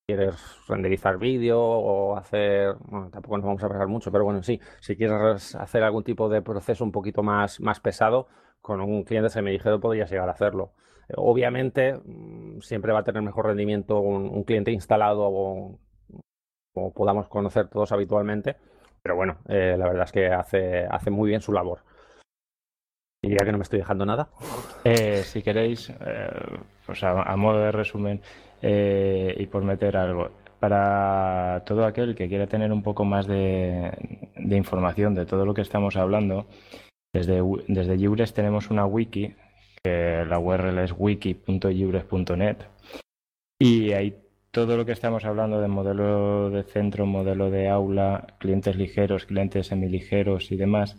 Quieres 0.07 0.37
renderizar 0.68 1.18
vídeo 1.18 1.61
o 1.61 2.16
hacer, 2.16 2.75
bueno, 2.81 3.11
tampoco 3.11 3.38
nos 3.38 3.47
vamos 3.47 3.62
a 3.62 3.68
pasar 3.68 3.88
mucho, 3.88 4.11
pero 4.12 4.25
bueno, 4.25 4.42
sí, 4.42 4.61
si 4.81 4.97
quieres 4.97 5.55
hacer 5.55 5.83
algún 5.83 6.05
tipo 6.05 6.29
de 6.29 6.42
proceso 6.42 6.85
un 6.85 6.92
poquito 6.92 7.23
más, 7.23 7.61
más 7.61 7.81
pesado, 7.81 8.29
con 8.61 8.81
un 8.81 9.05
cliente 9.05 9.31
semiligero 9.31 9.81
podrías 9.81 10.11
llegar 10.11 10.29
a 10.29 10.33
hacerlo. 10.33 10.73
Obviamente, 11.16 11.94
mm, 11.94 12.61
siempre 12.61 12.92
va 12.92 13.01
a 13.01 13.05
tener 13.05 13.23
mejor 13.23 13.47
rendimiento 13.47 14.01
un, 14.01 14.44
cliente 14.44 14.73
instalado 14.73 15.23
o, 15.25 15.79
podamos 16.94 17.29
conocer 17.29 17.68
todos 17.68 17.90
habitualmente, 17.92 18.57
pero 19.03 19.16
bueno, 19.16 19.38
eh, 19.49 19.75
la 19.77 19.87
verdad 19.87 20.05
es 20.05 20.12
que 20.12 20.27
hace, 20.29 20.85
hace 20.85 21.11
muy 21.11 21.31
bien 21.31 21.40
su 21.40 21.53
labor. 21.53 21.81
Diría 23.23 23.44
que 23.44 23.51
no 23.51 23.59
me 23.59 23.62
estoy 23.62 23.81
dejando 23.81 24.07
nada. 24.07 24.29
Eh, 24.85 25.23
si 25.25 25.42
queréis, 25.42 25.90
eh, 25.90 26.31
pues 26.87 27.03
a, 27.03 27.37
modo 27.37 27.59
de 27.59 27.73
resumen 27.73 28.21
y 28.62 29.47
por 29.47 29.64
meter 29.64 29.97
algo, 29.97 30.31
para 30.61 31.62
todo 31.66 31.85
aquel 31.85 32.14
que 32.14 32.29
quiera 32.29 32.47
tener 32.47 32.71
un 32.71 32.83
poco 32.83 33.05
más 33.05 33.27
de 33.27 33.92
información 34.37 35.14
de 35.14 35.27
todo 35.27 35.44
lo 35.47 35.55
que 35.55 35.62
estamos 35.62 35.97
hablando, 35.97 36.47
desde, 37.12 37.42
desde 37.68 38.33
tenemos 38.33 38.71
una 38.71 38.87
wiki 38.87 39.35
la 39.85 40.38
URL 40.38 40.79
es 40.79 40.94
wiki.libres.net. 40.97 42.57
Y 43.61 43.92
ahí 43.92 44.16
todo 44.51 44.77
lo 44.77 44.85
que 44.85 44.92
estamos 44.92 45.25
hablando 45.25 45.61
de 45.61 45.68
modelo 45.68 46.51
de 46.51 46.64
centro, 46.64 47.07
modelo 47.07 47.51
de 47.51 47.68
aula, 47.68 48.35
clientes 48.38 48.77
ligeros, 48.77 49.27
clientes 49.27 49.68
semiligeros 49.68 50.51
y 50.53 50.57
demás, 50.57 50.97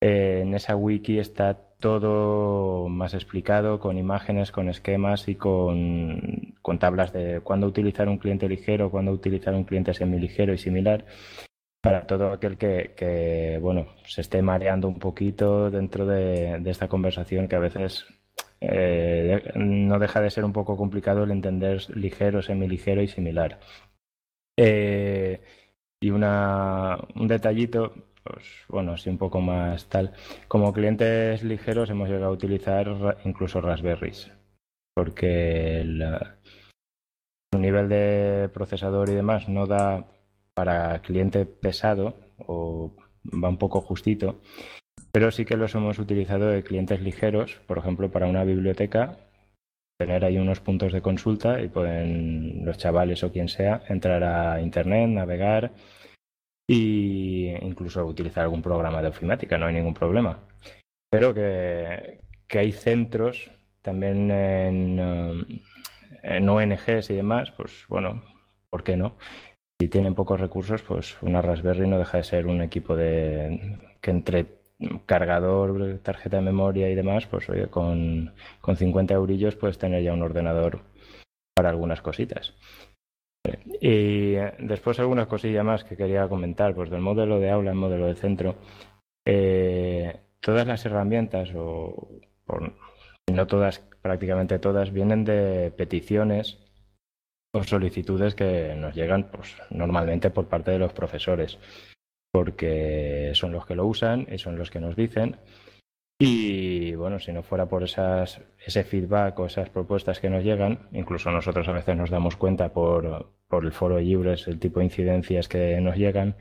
eh, 0.00 0.40
en 0.42 0.54
esa 0.54 0.76
wiki 0.76 1.18
está 1.18 1.54
todo 1.78 2.88
más 2.88 3.14
explicado 3.14 3.80
con 3.80 3.98
imágenes, 3.98 4.52
con 4.52 4.68
esquemas 4.68 5.28
y 5.28 5.34
con, 5.34 6.54
con 6.62 6.78
tablas 6.78 7.12
de 7.12 7.40
cuándo 7.40 7.66
utilizar 7.66 8.08
un 8.08 8.18
cliente 8.18 8.48
ligero, 8.48 8.90
cuándo 8.90 9.12
utilizar 9.12 9.54
un 9.54 9.64
cliente 9.64 9.94
semiligero 9.94 10.54
y 10.54 10.58
similar 10.58 11.04
para 11.82 12.06
todo 12.06 12.32
aquel 12.32 12.56
que, 12.56 13.58
bueno, 13.60 13.88
se 14.06 14.22
esté 14.22 14.40
mareando 14.40 14.88
un 14.88 14.98
poquito 14.98 15.70
dentro 15.70 16.06
de, 16.06 16.62
esta 16.66 16.88
conversación 16.88 17.48
que 17.48 17.56
a 17.56 17.58
veces 17.58 18.06
eh, 18.60 19.52
no 19.56 19.98
deja 19.98 20.20
de 20.20 20.30
ser 20.30 20.44
un 20.44 20.52
poco 20.52 20.76
complicado 20.76 21.24
el 21.24 21.32
entender 21.32 21.84
ligero, 21.94 22.40
semiligero 22.40 23.02
y 23.02 23.08
similar. 23.08 23.60
Eh, 24.56 25.42
y 26.00 26.10
una, 26.10 26.98
un 27.14 27.28
detallito 27.28 27.92
pues 28.22 28.46
bueno, 28.68 28.92
así 28.92 29.10
un 29.10 29.18
poco 29.18 29.40
más 29.40 29.88
tal. 29.88 30.12
Como 30.48 30.72
clientes 30.72 31.42
ligeros 31.42 31.90
hemos 31.90 32.08
llegado 32.08 32.26
a 32.26 32.34
utilizar 32.34 33.18
incluso 33.24 33.60
Raspberries, 33.60 34.30
porque 34.94 35.80
el, 35.80 36.04
nivel 37.58 37.88
de 37.88 38.50
procesador 38.52 39.08
y 39.08 39.14
demás 39.14 39.48
no 39.48 39.66
da 39.66 40.06
para 40.54 41.00
cliente 41.02 41.46
pesado 41.46 42.14
o 42.38 42.94
va 43.24 43.48
un 43.48 43.58
poco 43.58 43.80
justito, 43.80 44.40
pero 45.12 45.30
sí 45.30 45.44
que 45.44 45.56
los 45.56 45.74
hemos 45.74 45.98
utilizado 45.98 46.46
de 46.46 46.62
clientes 46.62 47.00
ligeros, 47.00 47.60
por 47.66 47.78
ejemplo, 47.78 48.10
para 48.10 48.26
una 48.26 48.44
biblioteca, 48.44 49.18
tener 49.98 50.24
ahí 50.24 50.38
unos 50.38 50.60
puntos 50.60 50.92
de 50.92 51.02
consulta 51.02 51.60
y 51.60 51.68
pueden 51.68 52.64
los 52.64 52.78
chavales 52.78 53.22
o 53.22 53.30
quien 53.30 53.48
sea 53.48 53.82
entrar 53.88 54.24
a 54.24 54.60
internet, 54.60 55.08
navegar 55.08 55.72
e 56.68 57.58
incluso 57.62 58.04
utilizar 58.06 58.44
algún 58.44 58.62
programa 58.62 59.02
de 59.02 59.08
ofimática, 59.08 59.58
no 59.58 59.66
hay 59.66 59.74
ningún 59.74 59.94
problema. 59.94 60.38
Pero 61.10 61.34
que, 61.34 62.20
hay 62.54 62.72
centros 62.72 63.50
también 63.82 64.30
en, 64.30 65.62
en 66.22 66.48
ONGs 66.48 67.10
y 67.10 67.14
demás, 67.14 67.50
pues 67.52 67.84
bueno, 67.88 68.22
¿por 68.70 68.82
qué 68.82 68.96
no? 68.96 69.16
Si 69.82 69.88
tienen 69.88 70.14
pocos 70.14 70.38
recursos, 70.38 70.80
pues 70.82 71.20
una 71.22 71.42
Raspberry 71.42 71.88
no 71.88 71.98
deja 71.98 72.18
de 72.18 72.22
ser 72.22 72.46
un 72.46 72.62
equipo 72.62 72.94
de 72.94 73.80
que 74.00 74.12
entre 74.12 74.46
cargador, 75.06 75.98
tarjeta 76.04 76.36
de 76.36 76.44
memoria 76.44 76.88
y 76.88 76.94
demás, 76.94 77.26
pues 77.26 77.50
oye, 77.50 77.66
con, 77.66 78.32
con 78.60 78.76
50 78.76 79.14
eurillos 79.14 79.56
puedes 79.56 79.78
tener 79.78 80.04
ya 80.04 80.12
un 80.12 80.22
ordenador 80.22 80.82
para 81.52 81.70
algunas 81.70 82.00
cositas. 82.00 82.54
Y 83.80 84.34
después 84.60 85.00
algunas 85.00 85.26
cosillas 85.26 85.64
más 85.64 85.82
que 85.82 85.96
quería 85.96 86.28
comentar, 86.28 86.76
pues 86.76 86.88
del 86.88 87.00
modelo 87.00 87.40
de 87.40 87.50
aula, 87.50 87.72
el 87.72 87.76
modelo 87.76 88.06
de 88.06 88.14
centro. 88.14 88.54
Eh, 89.26 90.16
todas 90.38 90.64
las 90.64 90.86
herramientas, 90.86 91.50
o 91.56 92.08
no 93.32 93.46
todas, 93.48 93.80
prácticamente 94.00 94.60
todas, 94.60 94.92
vienen 94.92 95.24
de 95.24 95.72
peticiones 95.76 96.61
o 97.52 97.62
solicitudes 97.62 98.34
que 98.34 98.74
nos 98.74 98.94
llegan 98.94 99.30
pues, 99.30 99.56
normalmente 99.70 100.30
por 100.30 100.48
parte 100.48 100.70
de 100.70 100.78
los 100.78 100.92
profesores, 100.92 101.58
porque 102.30 103.32
son 103.34 103.52
los 103.52 103.66
que 103.66 103.74
lo 103.74 103.86
usan 103.86 104.26
y 104.30 104.38
son 104.38 104.56
los 104.56 104.70
que 104.70 104.80
nos 104.80 104.96
dicen. 104.96 105.36
Y 106.18 106.94
bueno, 106.94 107.18
si 107.18 107.32
no 107.32 107.42
fuera 107.42 107.66
por 107.66 107.82
esas, 107.82 108.40
ese 108.64 108.84
feedback 108.84 109.38
o 109.38 109.46
esas 109.46 109.70
propuestas 109.70 110.20
que 110.20 110.30
nos 110.30 110.44
llegan, 110.44 110.88
incluso 110.92 111.30
nosotros 111.30 111.66
a 111.68 111.72
veces 111.72 111.96
nos 111.96 112.10
damos 112.10 112.36
cuenta 112.36 112.72
por, 112.72 113.32
por 113.48 113.64
el 113.64 113.72
foro 113.72 113.96
de 113.96 114.02
Libres, 114.02 114.46
el 114.46 114.60
tipo 114.60 114.78
de 114.78 114.86
incidencias 114.86 115.48
que 115.48 115.80
nos 115.80 115.96
llegan, 115.96 116.36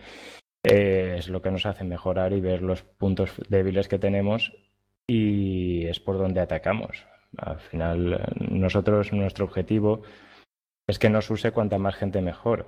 eh, 0.64 1.16
es 1.18 1.30
lo 1.30 1.42
que 1.42 1.50
nos 1.50 1.66
hace 1.66 1.84
mejorar 1.84 2.34
y 2.34 2.42
ver 2.42 2.62
los 2.62 2.84
puntos 2.84 3.32
débiles 3.50 3.88
que 3.88 3.98
tenemos 3.98 4.54
y 5.08 5.86
es 5.88 6.00
por 6.00 6.18
donde 6.18 6.42
atacamos. 6.42 7.06
Al 7.38 7.60
final, 7.60 8.24
nosotros, 8.40 9.12
nuestro 9.14 9.46
objetivo 9.46 10.04
es 10.92 11.00
que 11.00 11.10
nos 11.10 11.30
use 11.30 11.54
cuanta 11.54 11.78
más 11.78 11.96
gente 11.96 12.22
mejor. 12.22 12.66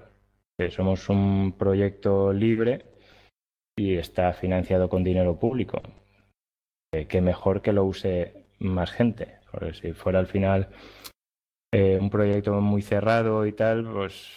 somos 0.69 1.09
un 1.09 1.55
proyecto 1.57 2.31
libre 2.31 2.85
y 3.77 3.97
está 3.97 4.31
financiado 4.31 4.87
con 4.87 5.03
dinero 5.03 5.37
público. 5.37 5.81
que 7.09 7.21
mejor 7.21 7.61
que 7.61 7.73
lo 7.73 7.83
use 7.83 8.45
más 8.59 8.91
gente. 8.91 9.39
Porque 9.51 9.73
si 9.73 9.91
fuera 9.91 10.19
al 10.19 10.27
final 10.27 10.69
eh, 11.73 11.97
un 11.99 12.09
proyecto 12.09 12.61
muy 12.61 12.81
cerrado 12.81 13.45
y 13.45 13.51
tal, 13.51 13.91
pues, 13.91 14.31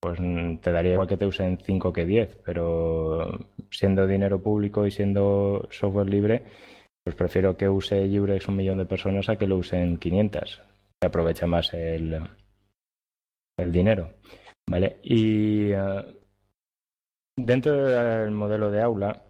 pues 0.00 0.20
te 0.60 0.70
daría 0.70 0.92
igual 0.92 1.08
que 1.08 1.16
te 1.16 1.26
usen 1.26 1.58
5 1.58 1.92
que 1.92 2.04
10. 2.04 2.38
Pero 2.44 3.40
siendo 3.72 4.06
dinero 4.06 4.40
público 4.40 4.86
y 4.86 4.92
siendo 4.92 5.66
software 5.72 6.08
libre, 6.08 6.44
pues 7.02 7.16
prefiero 7.16 7.56
que 7.56 7.68
use 7.68 8.06
Librex 8.06 8.46
un 8.46 8.56
millón 8.56 8.78
de 8.78 8.86
personas 8.86 9.28
a 9.28 9.36
que 9.36 9.48
lo 9.48 9.56
usen 9.56 9.96
500. 9.96 10.62
Se 11.00 11.06
aprovecha 11.08 11.48
más 11.48 11.74
el, 11.74 12.22
el 13.58 13.72
dinero. 13.72 14.14
¿Vale? 14.68 15.00
Y 15.02 15.72
uh, 15.72 16.02
dentro 17.36 17.86
del 17.86 18.30
modelo 18.30 18.70
de 18.70 18.82
aula 18.82 19.22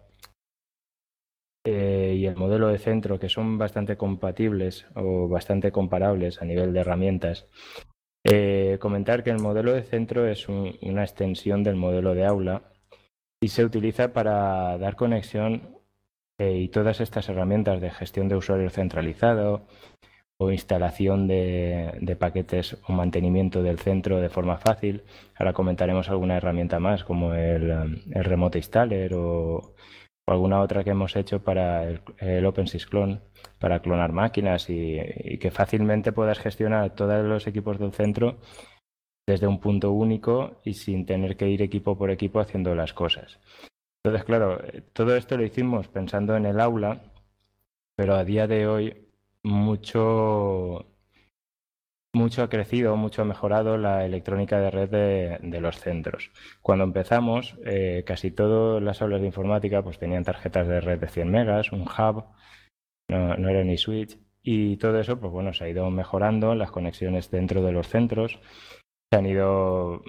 eh, 1.65 2.15
y 2.17 2.25
el 2.25 2.35
modelo 2.35 2.67
de 2.67 2.77
centro, 2.77 3.19
que 3.19 3.29
son 3.29 3.57
bastante 3.57 3.95
compatibles 3.95 4.85
o 4.95 5.27
bastante 5.29 5.71
comparables 5.71 6.41
a 6.41 6.45
nivel 6.45 6.73
de 6.73 6.81
herramientas, 6.81 7.47
eh, 8.25 8.77
comentar 8.79 9.23
que 9.23 9.29
el 9.29 9.39
modelo 9.39 9.73
de 9.73 9.83
centro 9.83 10.27
es 10.27 10.49
un, 10.49 10.77
una 10.81 11.03
extensión 11.03 11.63
del 11.63 11.75
modelo 11.75 12.13
de 12.15 12.25
aula 12.25 12.73
y 13.41 13.49
se 13.49 13.65
utiliza 13.65 14.13
para 14.13 14.77
dar 14.77 14.95
conexión 14.95 15.79
eh, 16.39 16.57
y 16.57 16.69
todas 16.69 16.99
estas 16.99 17.29
herramientas 17.29 17.79
de 17.79 17.91
gestión 17.91 18.27
de 18.27 18.35
usuario 18.35 18.69
centralizado, 18.69 19.67
instalación 20.51 21.27
de, 21.27 22.17
paquetes 22.19 22.77
o 22.87 22.93
mantenimiento 22.93 23.63
del 23.63 23.79
centro 23.79 24.19
de 24.21 24.29
forma 24.29 24.57
fácil. 24.57 25.03
Ahora 25.37 25.53
comentaremos 25.53 26.09
alguna 26.09 26.37
herramienta 26.37 26.79
más 26.79 27.03
como 27.03 27.33
el, 27.33 28.03
el 28.11 28.23
Remote 28.23 28.57
Installer 28.59 29.13
o, 29.15 29.75
alguna 30.27 30.61
otra 30.61 30.83
que 30.83 30.91
hemos 30.91 31.15
hecho 31.15 31.43
para 31.43 31.89
el, 31.89 32.45
OpenSys 32.45 32.85
Clone, 32.85 33.19
para 33.59 33.81
clonar 33.81 34.13
máquinas 34.13 34.69
y, 34.69 34.97
y, 34.99 35.37
que 35.37 35.51
fácilmente 35.51 36.11
puedas 36.13 36.39
gestionar 36.39 36.95
todos 36.95 37.25
los 37.25 37.45
equipos 37.47 37.77
del 37.79 37.91
centro 37.91 38.37
desde 39.27 39.47
un 39.47 39.59
punto 39.59 39.91
único 39.91 40.61
y 40.63 40.73
sin 40.73 41.05
tener 41.05 41.37
que 41.37 41.49
ir 41.49 41.61
equipo 41.61 41.97
por 41.97 42.11
equipo 42.11 42.39
haciendo 42.39 42.75
las 42.75 42.93
cosas. 42.93 43.39
Entonces, 44.03 44.25
claro, 44.25 44.61
todo 44.91 45.15
esto 45.15 45.37
lo 45.37 45.45
hicimos 45.45 45.87
pensando 45.87 46.35
en 46.35 46.45
el 46.45 46.59
aula, 46.59 47.01
pero 47.95 48.15
a 48.15 48.25
día 48.25 48.47
de 48.47 48.67
hoy 48.67 49.02
mucho, 49.43 50.87
mucho 52.13 52.43
ha 52.43 52.49
crecido, 52.49 52.95
mucho 52.95 53.21
ha 53.21 53.25
mejorado 53.25 53.77
la 53.77 54.05
electrónica 54.05 54.59
de 54.59 54.71
red 54.71 54.89
de, 55.41 55.61
los 55.61 55.79
centros. 55.79 56.31
Cuando 56.61 56.83
empezamos, 56.83 57.57
eh, 57.65 58.03
casi 58.05 58.31
todas 58.31 58.81
las 58.81 59.01
aulas 59.01 59.21
de 59.21 59.27
informática 59.27 59.83
pues, 59.83 59.99
tenían 59.99 60.23
tarjetas 60.23 60.67
de 60.67 60.81
red 60.81 60.99
de 60.99 61.07
100 61.07 61.31
megas, 61.31 61.71
un 61.71 61.81
hub, 61.81 62.25
no, 63.09 63.35
no 63.37 63.49
era 63.49 63.63
ni 63.63 63.77
switch, 63.77 64.17
y 64.41 64.77
todo 64.77 64.99
eso 64.99 65.19
pues, 65.19 65.31
bueno, 65.31 65.53
se 65.53 65.65
ha 65.65 65.69
ido 65.69 65.89
mejorando, 65.89 66.55
las 66.55 66.71
conexiones 66.71 67.31
dentro 67.31 67.61
de 67.63 67.71
los 67.71 67.87
centros, 67.87 68.39
se 69.11 69.17
han 69.17 69.25
ido 69.25 70.01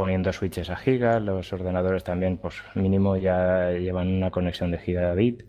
poniendo 0.00 0.32
switches 0.32 0.70
a 0.70 0.76
gigas, 0.76 1.20
los 1.20 1.52
ordenadores 1.52 2.04
también, 2.04 2.38
pues 2.38 2.62
mínimo 2.74 3.18
ya 3.18 3.70
llevan 3.72 4.08
una 4.08 4.30
conexión 4.30 4.70
de 4.70 4.78
gigabit. 4.78 5.42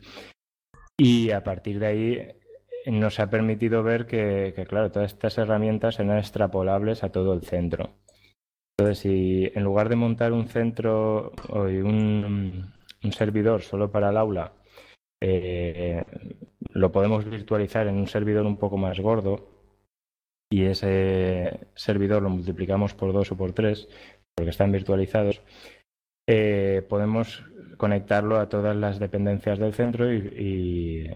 Y 0.98 1.32
a 1.32 1.42
partir 1.42 1.80
de 1.80 1.88
ahí 1.88 2.41
nos 2.88 3.20
ha 3.20 3.30
permitido 3.30 3.84
ver 3.84 4.06
que, 4.06 4.54
claro, 4.68 4.92
todas 4.92 5.14
estas 5.14 5.38
herramientas 5.38 6.00
eran 6.00 6.18
extrapolables 6.18 7.04
a 7.04 7.12
todo 7.12 7.34
el 7.34 7.44
centro. 7.44 7.92
Entonces, 8.78 9.00
si 9.00 9.52
en 9.54 9.64
lugar 9.64 9.90
de 9.90 9.96
montar 9.96 10.34
un 10.34 10.48
centro 10.48 11.32
o 11.50 11.64
un, 11.64 12.74
servidor 13.12 13.62
solo 13.62 13.92
para 13.92 14.10
el 14.10 14.18
aula, 14.18 14.54
eh, 15.22 16.04
lo 16.72 16.92
podemos 16.92 17.26
virtualizar 17.26 17.88
en 17.88 17.96
un 17.96 18.08
servidor 18.08 18.46
un 18.46 18.58
poco 18.58 18.78
más 18.78 19.00
gordo 19.00 19.48
y 20.50 20.66
ese 20.66 21.68
servidor 21.76 22.24
lo 22.24 22.30
multiplicamos 22.30 22.94
por 22.94 23.14
dos 23.14 23.32
o 23.32 23.38
por 23.38 23.54
tres, 23.54 23.88
porque 24.36 24.50
están 24.50 24.72
virtualizados, 24.72 25.42
eh, 26.28 26.86
podemos 26.90 27.44
conectarlo 27.78 28.38
a 28.38 28.50
todas 28.50 28.76
las 28.76 29.00
dependencias 29.00 29.60
del 29.60 29.74
centro 29.74 30.12
y 30.12 31.08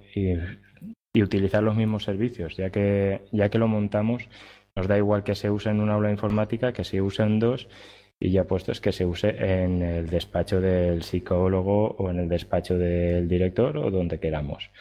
utilizar 1.24 1.64
los 1.64 1.76
mismos 1.76 2.04
servicios, 2.04 2.56
ya 2.58 2.70
que, 2.70 3.22
ya 3.32 3.50
que 3.50 3.58
lo 3.58 3.68
montamos, 3.68 4.28
nos 4.76 4.88
da 4.88 4.98
igual 4.98 5.24
que 5.24 5.36
se 5.36 5.50
use 5.50 5.70
en 5.70 5.80
una 5.80 5.94
aula 5.94 6.12
informática, 6.12 6.74
que 6.74 6.84
se 6.84 7.02
use 7.02 7.24
en 7.24 7.40
dos, 7.40 7.68
y 8.20 8.32
ya 8.32 8.46
puesto 8.46 8.72
es 8.72 8.82
que 8.82 8.92
se 8.92 9.06
use 9.06 9.30
en 9.30 9.82
el 9.82 10.08
despacho 10.08 10.62
del 10.62 11.04
psicólogo 11.04 11.96
o 11.98 12.10
en 12.10 12.20
el 12.20 12.30
despacho 12.30 12.78
del 12.78 13.28
director 13.28 13.78
o 13.78 13.92
donde 13.92 14.20
queramos. 14.20 14.72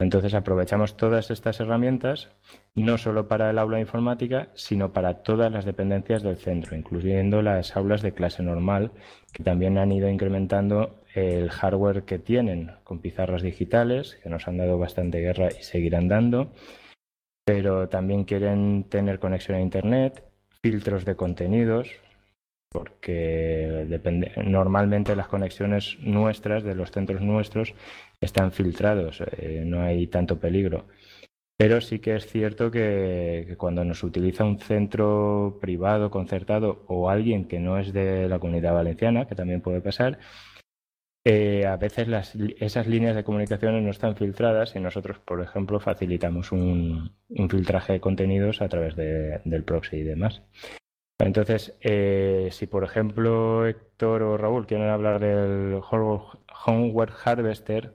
Entonces 0.00 0.34
aprovechamos 0.34 0.96
todas 0.96 1.30
estas 1.30 1.60
herramientas, 1.60 2.30
no 2.74 2.98
solo 2.98 3.28
para 3.28 3.50
el 3.50 3.58
aula 3.58 3.78
informática, 3.78 4.48
sino 4.54 4.92
para 4.92 5.22
todas 5.22 5.52
las 5.52 5.64
dependencias 5.64 6.22
del 6.22 6.36
centro, 6.36 6.76
incluyendo 6.76 7.42
las 7.42 7.76
aulas 7.76 8.02
de 8.02 8.12
clase 8.12 8.42
normal, 8.42 8.90
que 9.32 9.44
también 9.44 9.78
han 9.78 9.92
ido 9.92 10.08
incrementando 10.08 11.03
el 11.14 11.50
hardware 11.50 12.02
que 12.04 12.18
tienen 12.18 12.72
con 12.84 13.00
pizarras 13.00 13.42
digitales, 13.42 14.18
que 14.22 14.28
nos 14.28 14.48
han 14.48 14.58
dado 14.58 14.78
bastante 14.78 15.20
guerra 15.20 15.48
y 15.48 15.62
seguirán 15.62 16.08
dando, 16.08 16.52
pero 17.44 17.88
también 17.88 18.24
quieren 18.24 18.84
tener 18.88 19.18
conexión 19.18 19.58
a 19.58 19.60
Internet, 19.60 20.24
filtros 20.62 21.04
de 21.04 21.14
contenidos, 21.14 21.90
porque 22.70 23.86
depende, 23.88 24.32
normalmente 24.44 25.14
las 25.14 25.28
conexiones 25.28 25.96
nuestras, 26.00 26.64
de 26.64 26.74
los 26.74 26.90
centros 26.90 27.20
nuestros, 27.20 27.74
están 28.20 28.50
filtrados, 28.50 29.22
eh, 29.38 29.62
no 29.64 29.82
hay 29.82 30.08
tanto 30.08 30.40
peligro. 30.40 30.86
Pero 31.56 31.80
sí 31.80 32.00
que 32.00 32.16
es 32.16 32.26
cierto 32.26 32.70
que, 32.72 33.54
cuando 33.58 33.84
nos 33.84 34.02
utiliza 34.02 34.44
un 34.44 34.58
centro 34.58 35.58
privado, 35.60 36.10
concertado 36.10 36.84
o 36.88 37.08
alguien 37.08 37.46
que 37.46 37.60
no 37.60 37.78
es 37.78 37.92
de 37.92 38.28
la 38.28 38.40
comunidad 38.40 38.74
valenciana, 38.74 39.26
que 39.28 39.36
también 39.36 39.60
puede 39.60 39.80
pasar, 39.80 40.18
eh, 41.26 41.64
a 41.66 41.76
veces 41.78 42.06
las, 42.06 42.34
esas 42.58 42.86
líneas 42.86 43.16
de 43.16 43.24
comunicaciones 43.24 43.82
no 43.82 43.90
están 43.90 44.14
filtradas 44.14 44.76
y 44.76 44.80
nosotros, 44.80 45.18
por 45.20 45.40
ejemplo, 45.40 45.80
facilitamos 45.80 46.52
un, 46.52 47.12
filtraje 47.48 47.94
de 47.94 48.00
contenidos 48.00 48.60
a 48.60 48.68
través 48.68 48.94
del 48.94 49.64
proxy 49.64 49.96
y 49.96 50.02
demás. 50.02 50.42
Entonces, 51.18 51.78
eh, 51.80 52.48
si 52.50 52.66
por 52.66 52.84
ejemplo 52.84 53.66
Héctor 53.66 54.22
o 54.22 54.36
Raúl 54.36 54.66
quieren 54.66 54.88
hablar 54.88 55.20
del 55.20 55.80
Homeware 56.66 57.12
Harvester 57.24 57.94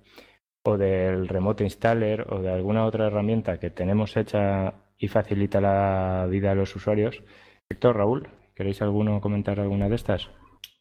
o 0.63 0.77
del 0.77 1.27
Remote 1.27 1.63
Installer 1.63 2.25
o 2.33 2.41
de 2.41 2.49
alguna 2.49 2.85
otra 2.85 3.07
herramienta 3.07 3.59
que 3.59 3.69
tenemos 3.69 4.17
hecha 4.17 4.73
y 4.97 5.07
facilita 5.09 5.61
la 5.61 6.27
vida 6.29 6.51
a 6.51 6.55
los 6.55 6.75
usuarios, 6.75 7.23
Héctor, 7.69 7.97
Raúl, 7.97 8.29
¿queréis 8.55 8.81
alguno 8.81 9.21
comentar 9.21 9.59
alguna 9.59 9.89
de 9.89 9.95
estas? 9.95 10.29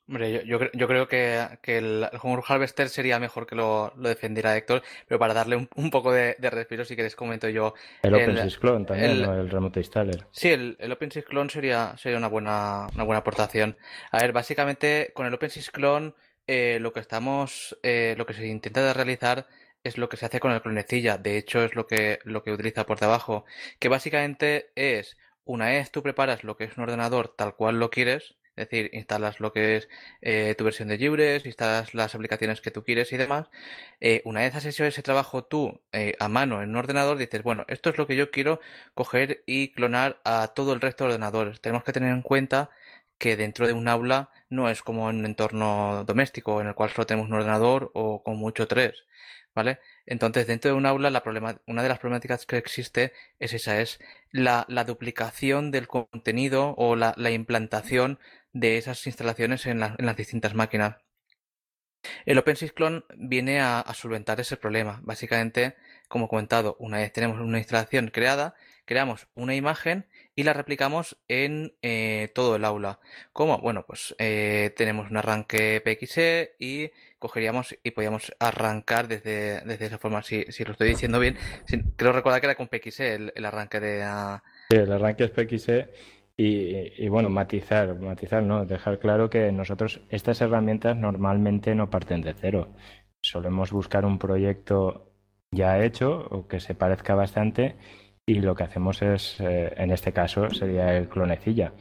Hombre, 0.08 0.46
yo, 0.46 0.58
yo, 0.72 0.88
creo 0.88 1.06
que, 1.06 1.58
el, 1.64 2.08
Home 2.22 2.42
Harvester 2.46 2.88
sería 2.88 3.18
mejor 3.18 3.46
que 3.46 3.54
lo, 3.54 3.92
lo, 3.96 4.08
defendiera 4.08 4.56
Héctor, 4.56 4.82
pero 5.06 5.18
para 5.18 5.34
darle 5.34 5.68
un, 5.76 5.90
poco 5.90 6.12
de, 6.12 6.34
respiro, 6.40 6.86
si 6.86 6.96
queréis 6.96 7.14
comento 7.14 7.48
yo. 7.50 7.74
El, 8.02 8.14
OpenSys 8.14 8.56
Clone 8.56 8.86
también, 8.86 9.10
el, 9.10 9.22
el 9.24 9.50
Remote 9.50 9.80
Installer. 9.80 10.26
Sí, 10.30 10.48
el, 10.48 10.76
el 10.80 10.92
OpenSys 10.92 11.26
Clone 11.26 11.50
sería, 11.50 11.94
sería 11.98 12.16
una 12.16 12.28
buena, 12.28 12.86
una 12.94 13.04
buena 13.04 13.18
aportación. 13.18 13.76
A 14.10 14.22
ver, 14.22 14.32
básicamente 14.32 15.12
con 15.14 15.26
el 15.26 15.34
OpenSys 15.34 15.70
Clone 15.70 16.14
eh, 16.48 16.78
lo 16.80 16.94
que 16.94 17.00
estamos, 17.00 17.78
eh, 17.82 18.14
lo 18.16 18.24
que 18.24 18.32
se 18.32 18.46
intenta 18.46 18.94
realizar 18.94 19.46
es 19.84 19.98
lo 19.98 20.08
que 20.08 20.16
se 20.16 20.24
hace 20.24 20.40
con 20.40 20.52
el 20.52 20.62
clonecilla. 20.62 21.18
De 21.18 21.36
hecho, 21.36 21.62
es 21.62 21.74
lo 21.74 21.86
que, 21.86 22.20
lo 22.24 22.42
que 22.42 22.52
utiliza 22.52 22.86
por 22.86 22.98
debajo. 22.98 23.44
Que 23.78 23.88
básicamente 23.88 24.70
es, 24.74 25.18
una 25.44 25.66
vez 25.66 25.90
tú 25.90 26.02
preparas 26.02 26.44
lo 26.44 26.56
que 26.56 26.64
es 26.64 26.76
un 26.78 26.84
ordenador 26.84 27.34
tal 27.36 27.54
cual 27.54 27.78
lo 27.78 27.90
quieres, 27.90 28.37
es 28.58 28.68
decir, 28.68 28.90
instalas 28.92 29.40
lo 29.40 29.52
que 29.52 29.76
es 29.76 29.88
eh, 30.20 30.54
tu 30.58 30.64
versión 30.64 30.88
de 30.88 30.98
libres, 30.98 31.46
instalas 31.46 31.94
las 31.94 32.14
aplicaciones 32.14 32.60
que 32.60 32.70
tú 32.70 32.84
quieres 32.84 33.12
y 33.12 33.16
demás. 33.16 33.48
Eh, 34.00 34.22
una 34.24 34.40
vez 34.40 34.54
has 34.54 34.64
hecho 34.64 34.84
ese 34.84 35.02
trabajo 35.02 35.44
tú 35.44 35.80
eh, 35.92 36.14
a 36.18 36.28
mano 36.28 36.62
en 36.62 36.70
un 36.70 36.76
ordenador, 36.76 37.18
dices, 37.18 37.42
bueno, 37.42 37.64
esto 37.68 37.90
es 37.90 37.98
lo 37.98 38.06
que 38.06 38.16
yo 38.16 38.30
quiero 38.30 38.60
coger 38.94 39.42
y 39.46 39.72
clonar 39.72 40.20
a 40.24 40.48
todo 40.48 40.72
el 40.72 40.80
resto 40.80 41.04
de 41.04 41.10
ordenadores. 41.10 41.60
Tenemos 41.60 41.84
que 41.84 41.92
tener 41.92 42.12
en 42.12 42.22
cuenta 42.22 42.70
que 43.18 43.36
dentro 43.36 43.66
de 43.66 43.72
un 43.72 43.88
aula 43.88 44.30
no 44.48 44.70
es 44.70 44.82
como 44.82 45.10
en 45.10 45.18
un 45.18 45.26
entorno 45.26 46.04
doméstico 46.04 46.60
en 46.60 46.68
el 46.68 46.74
cual 46.74 46.90
solo 46.90 47.06
tenemos 47.06 47.28
un 47.28 47.34
ordenador 47.34 47.90
o 47.94 48.22
con 48.22 48.36
mucho 48.36 48.66
tres. 48.68 49.04
¿Vale? 49.54 49.80
Entonces, 50.06 50.46
dentro 50.46 50.70
de 50.70 50.76
un 50.76 50.86
aula, 50.86 51.10
la 51.10 51.22
problema, 51.22 51.60
una 51.66 51.82
de 51.82 51.88
las 51.88 51.98
problemáticas 51.98 52.46
que 52.46 52.58
existe 52.58 53.12
es 53.40 53.52
esa, 53.54 53.80
es 53.80 53.98
la, 54.30 54.64
duplicación 54.86 55.72
del 55.72 55.88
contenido 55.88 56.74
o 56.78 56.94
la, 56.94 57.12
la 57.16 57.30
implantación 57.32 58.20
de 58.52 58.78
esas 58.78 59.06
instalaciones 59.06 59.66
en, 59.66 59.80
las 59.80 60.16
distintas 60.16 60.54
máquinas. 60.54 60.96
El 62.24 62.38
OpenSys 62.38 62.72
Clone 62.72 63.02
viene 63.16 63.60
a, 63.60 63.84
solventar 63.94 64.40
ese 64.40 64.56
problema. 64.56 65.00
Básicamente, 65.02 65.76
como 66.08 66.28
comentado, 66.28 66.76
una 66.78 66.98
vez 66.98 67.12
tenemos 67.12 67.40
una 67.40 67.58
instalación 67.58 68.08
creada, 68.08 68.54
creamos 68.84 69.26
una 69.34 69.54
imagen 69.54 70.06
y 70.34 70.44
la 70.44 70.52
replicamos 70.52 71.18
en 71.26 71.74
eh, 71.82 72.30
todo 72.34 72.56
el 72.56 72.64
aula. 72.64 73.00
¿Cómo? 73.32 73.58
Bueno, 73.58 73.84
pues 73.86 74.14
eh, 74.18 74.72
tenemos 74.76 75.10
un 75.10 75.16
arranque 75.16 75.82
PXE 75.84 76.54
y 76.60 76.90
cogeríamos 77.18 77.76
y 77.82 77.90
podíamos 77.90 78.32
arrancar 78.38 79.08
desde, 79.08 79.60
desde 79.62 79.86
esa 79.86 79.98
forma. 79.98 80.22
Si, 80.22 80.44
si 80.50 80.64
lo 80.64 80.72
estoy 80.72 80.90
diciendo 80.90 81.18
bien, 81.18 81.36
creo 81.96 82.12
recordar 82.12 82.40
que 82.40 82.46
era 82.46 82.54
con 82.54 82.68
PXE 82.68 83.32
el, 83.34 83.44
arranque 83.44 83.80
de... 83.80 84.06
Sí, 84.70 84.76
el 84.76 84.92
arranque 84.92 85.24
es 85.24 85.30
PXE 85.30 85.88
y, 86.40 87.08
bueno, 87.08 87.30
matizar, 87.30 87.98
matizar, 87.98 88.44
¿no? 88.44 88.64
Dejar 88.64 89.00
claro 89.00 89.28
que 89.28 89.50
nosotros 89.50 90.00
estas 90.08 90.40
herramientas 90.40 90.96
normalmente 90.96 91.74
no 91.74 91.90
parten 91.90 92.22
de 92.22 92.32
cero. 92.32 92.68
Solemos 93.20 93.72
buscar 93.72 94.04
un 94.04 94.18
proyecto 94.20 95.10
ya 95.50 95.82
hecho 95.82 96.28
o 96.30 96.46
que 96.46 96.60
se 96.60 96.76
parezca 96.76 97.16
bastante 97.16 97.74
y 98.24 98.34
lo 98.34 98.54
que 98.54 98.62
hacemos 98.62 99.02
es, 99.02 99.40
eh, 99.40 99.74
en 99.76 99.90
este 99.90 100.12
caso, 100.12 100.48
sería 100.50 100.96
el 100.96 101.08
clonecilla. 101.08 101.72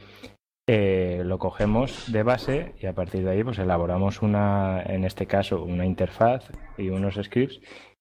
Eh, 0.66 1.22
lo 1.24 1.38
cogemos 1.38 2.10
de 2.12 2.24
base 2.24 2.74
y 2.80 2.86
a 2.86 2.94
partir 2.94 3.24
de 3.24 3.30
ahí 3.30 3.44
pues 3.44 3.60
elaboramos 3.60 4.22
una, 4.22 4.82
en 4.82 5.04
este 5.04 5.26
caso, 5.26 5.62
una 5.62 5.86
interfaz 5.86 6.50
y 6.76 6.88
unos 6.90 7.14
scripts 7.14 7.60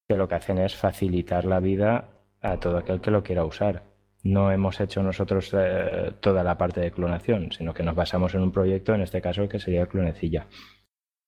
que 0.10 0.18
lo 0.18 0.28
que 0.28 0.36
hacen 0.36 0.58
es 0.58 0.76
facilitar 0.76 1.46
la 1.46 1.60
vida 1.60 2.10
a 2.42 2.58
todo 2.60 2.78
aquel 2.78 3.00
que 3.00 3.12
lo 3.12 3.24
quiera 3.24 3.46
usar 3.46 3.87
no 4.28 4.52
hemos 4.52 4.80
hecho 4.80 5.02
nosotros 5.04 5.52
eh, 5.54 6.14
toda 6.20 6.44
la 6.44 6.58
parte 6.58 6.82
de 6.82 6.92
clonación, 6.92 7.52
sino 7.52 7.74
que 7.74 7.84
nos 7.84 7.96
basamos 7.96 8.34
en 8.36 8.42
un 8.42 8.52
proyecto, 8.52 8.94
en 8.94 9.02
este 9.02 9.22
caso, 9.22 9.48
que 9.48 9.60
sería 9.60 9.88
Clonecilla. 9.88 10.48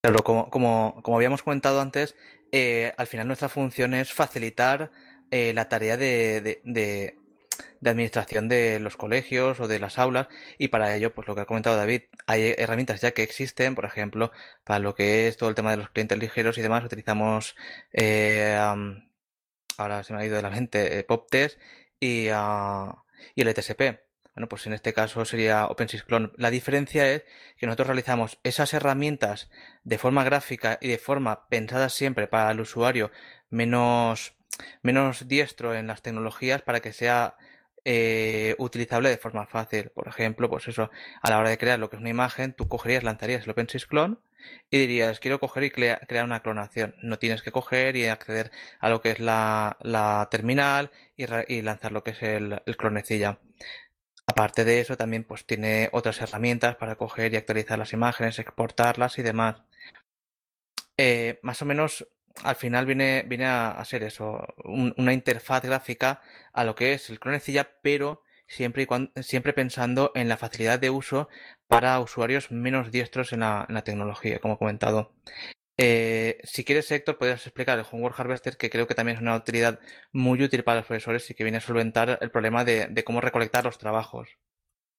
Claro, 0.01 0.23
como, 0.23 0.49
como, 0.49 1.01
como 1.01 1.17
habíamos 1.17 1.43
comentado 1.43 1.81
antes, 1.81 2.15
eh, 2.51 2.93
al 2.97 3.07
final 3.07 3.27
nuestra 3.27 3.49
función 3.49 3.93
es 3.93 4.13
facilitar 4.13 4.91
eh, 5.31 5.53
la 5.53 5.69
tarea 5.69 5.97
de, 5.97 6.61
de, 6.63 7.15
administración 7.83 8.49
de 8.49 8.79
los 8.79 8.97
colegios 8.97 9.59
o 9.59 9.67
de 9.67 9.79
las 9.79 9.99
aulas 9.99 10.27
y 10.57 10.69
para 10.69 10.95
ello, 10.95 11.13
pues 11.13 11.27
lo 11.27 11.35
que 11.35 11.41
ha 11.41 11.45
comentado 11.45 11.77
David, 11.77 12.03
hay 12.27 12.53
herramientas 12.57 13.01
ya 13.01 13.11
que 13.11 13.23
existen, 13.23 13.75
por 13.75 13.85
ejemplo, 13.85 14.31
para 14.63 14.79
lo 14.79 14.95
que 14.95 15.27
es 15.27 15.37
todo 15.37 15.49
el 15.49 15.55
tema 15.55 15.71
de 15.71 15.77
los 15.77 15.89
clientes 15.89 16.17
ligeros 16.17 16.57
y 16.57 16.61
demás, 16.61 16.83
utilizamos, 16.83 17.55
ahora 19.77 20.03
se 20.03 20.13
me 20.13 20.19
ha 20.19 20.25
ido 20.25 20.35
de 20.35 20.41
la 20.41 20.49
mente, 20.49 21.03
PopTest 21.03 21.59
y, 21.99 22.27
y 22.27 23.41
el 23.41 23.47
ETSP. 23.47 23.99
Bueno, 24.35 24.47
pues 24.47 24.67
en 24.67 24.73
este 24.73 24.93
caso 24.93 25.25
sería 25.25 25.65
OpenSys 25.65 26.03
Clone. 26.03 26.31
La 26.37 26.49
diferencia 26.49 27.11
es 27.11 27.23
que 27.57 27.65
nosotros 27.65 27.87
realizamos 27.87 28.39
esas 28.43 28.73
herramientas 28.73 29.49
de 29.83 29.97
forma 29.97 30.23
gráfica 30.23 30.77
y 30.81 30.87
de 30.87 30.97
forma 30.97 31.49
pensada 31.49 31.89
siempre 31.89 32.27
para 32.27 32.51
el 32.51 32.61
usuario 32.61 33.11
menos, 33.49 34.37
menos 34.81 35.27
diestro 35.27 35.75
en 35.75 35.87
las 35.87 36.01
tecnologías 36.01 36.61
para 36.61 36.79
que 36.79 36.93
sea 36.93 37.35
eh, 37.85 38.55
utilizable 38.57 39.09
de 39.09 39.17
forma 39.17 39.47
fácil. 39.47 39.89
Por 39.89 40.07
ejemplo, 40.07 40.49
pues 40.49 40.67
eso, 40.67 40.89
a 41.21 41.29
la 41.29 41.39
hora 41.39 41.49
de 41.49 41.57
crear 41.57 41.79
lo 41.79 41.89
que 41.89 41.95
es 41.95 42.01
una 42.01 42.09
imagen, 42.09 42.53
tú 42.53 42.67
cogerías, 42.67 43.03
lanzarías 43.03 43.43
el 43.43 43.51
OpenSys 43.51 43.85
Clone 43.85 44.17
y 44.69 44.79
dirías, 44.79 45.19
quiero 45.19 45.39
coger 45.39 45.63
y 45.63 45.71
crear 45.71 46.25
una 46.25 46.41
clonación. 46.41 46.95
No 47.01 47.19
tienes 47.19 47.41
que 47.41 47.51
coger 47.51 47.95
y 47.95 48.07
acceder 48.07 48.51
a 48.79 48.89
lo 48.89 49.01
que 49.01 49.11
es 49.11 49.19
la, 49.19 50.27
terminal 50.31 50.91
y, 51.17 51.61
lanzar 51.61 51.91
lo 51.91 52.03
que 52.03 52.11
es 52.11 52.23
el, 52.23 52.61
el, 52.65 52.77
clonecilla. 52.77 53.39
Aparte 54.27 54.63
de 54.63 54.79
eso, 54.79 54.95
también 54.97 55.23
pues 55.23 55.45
tiene 55.45 55.89
otras 55.91 56.21
herramientas 56.21 56.75
para 56.75 56.95
coger 56.95 57.33
y 57.33 57.37
actualizar 57.37 57.79
las 57.79 57.93
imágenes, 57.93 58.39
exportarlas 58.39 59.17
y 59.19 59.23
demás. 59.23 59.63
Eh, 60.97 61.39
más 61.43 61.61
o 61.61 61.65
menos 61.65 62.07
al 62.43 62.55
final 62.55 62.85
viene, 62.85 63.23
viene 63.27 63.45
a, 63.45 63.83
ser 63.85 64.03
eso, 64.03 64.45
una 64.63 65.13
interfaz 65.13 65.63
gráfica 65.63 66.21
a 66.53 66.63
lo 66.63 66.75
que 66.75 66.93
es 66.93 67.09
el 67.09 67.19
clonecilla, 67.19 67.69
pero 67.81 68.23
siempre, 68.47 68.83
y 68.83 68.85
cuando, 68.85 69.11
siempre 69.21 69.53
pensando 69.53 70.11
en 70.15 70.27
la 70.27 70.37
facilidad 70.37 70.79
de 70.79 70.89
uso 70.89 71.29
para 71.67 71.99
usuarios 71.99 72.51
menos 72.51 72.91
diestros 72.91 73.31
en 73.33 73.41
la, 73.41 73.83
tecnología, 73.85 74.39
como 74.39 74.55
he 74.55 74.57
comentado. 74.57 75.13
Eh, 75.77 76.39
si 76.43 76.65
quieres, 76.65 76.91
Héctor, 76.91 77.17
podrías 77.17 77.45
explicar 77.45 77.79
el 77.79 77.85
Homework 77.89 78.19
Harvester, 78.19 78.57
que 78.57 78.69
creo 78.69 78.87
que 78.87 78.95
también 78.95 79.17
es 79.17 79.21
una 79.21 79.35
utilidad 79.35 79.79
muy 80.11 80.41
útil 80.43 80.63
para 80.63 80.79
los 80.79 80.87
profesores 80.87 81.29
y 81.29 81.35
que 81.35 81.43
viene 81.43 81.59
a 81.59 81.61
solventar 81.61 82.17
el 82.21 82.31
problema 82.31 82.65
de, 82.65 83.03
cómo 83.05 83.21
recolectar 83.21 83.63
los 83.63 83.77
trabajos. 83.77 84.37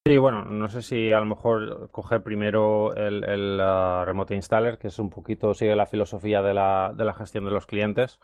Sí, 0.06 0.16
bueno, 0.16 0.46
no 0.46 0.68
sé 0.68 0.80
si 0.80 1.12
a 1.12 1.20
lo 1.20 1.26
mejor 1.26 1.90
coger 1.90 2.22
primero 2.22 2.94
el, 2.94 3.60
uh, 3.60 4.04
Remote 4.06 4.34
Installer, 4.34 4.78
que 4.78 4.88
es 4.88 4.98
un 4.98 5.10
poquito, 5.10 5.52
sigue 5.52 5.76
la 5.76 5.84
filosofía 5.84 6.40
de 6.40 6.54
la, 6.54 6.94
de 6.96 7.04
la 7.04 7.12
gestión 7.12 7.44
de 7.44 7.50
los 7.50 7.66
clientes. 7.66 8.18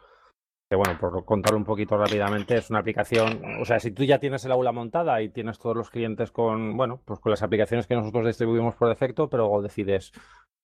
Que 0.70 0.76
bueno, 0.76 0.98
por 0.98 1.24
contarlo 1.26 1.58
un 1.58 1.64
poquito 1.64 1.96
rápidamente, 1.96 2.56
es 2.56 2.70
una 2.70 2.80
aplicación, 2.80 3.40
o 3.60 3.64
sea, 3.64 3.78
si 3.78 3.92
tú 3.92 4.02
ya 4.02 4.18
tienes 4.18 4.44
el 4.44 4.52
aula 4.52 4.72
montada 4.72 5.22
y 5.22 5.28
tienes 5.28 5.58
todos 5.60 5.76
los 5.76 5.90
clientes 5.90 6.32
con, 6.32 6.76
bueno, 6.76 7.02
pues 7.04 7.20
con 7.20 7.30
las 7.30 7.42
aplicaciones 7.42 7.86
que 7.86 7.94
nosotros 7.94 8.26
distribuimos 8.26 8.74
por 8.74 8.88
defecto, 8.88 9.28
pero 9.28 9.62
decides, 9.62 10.10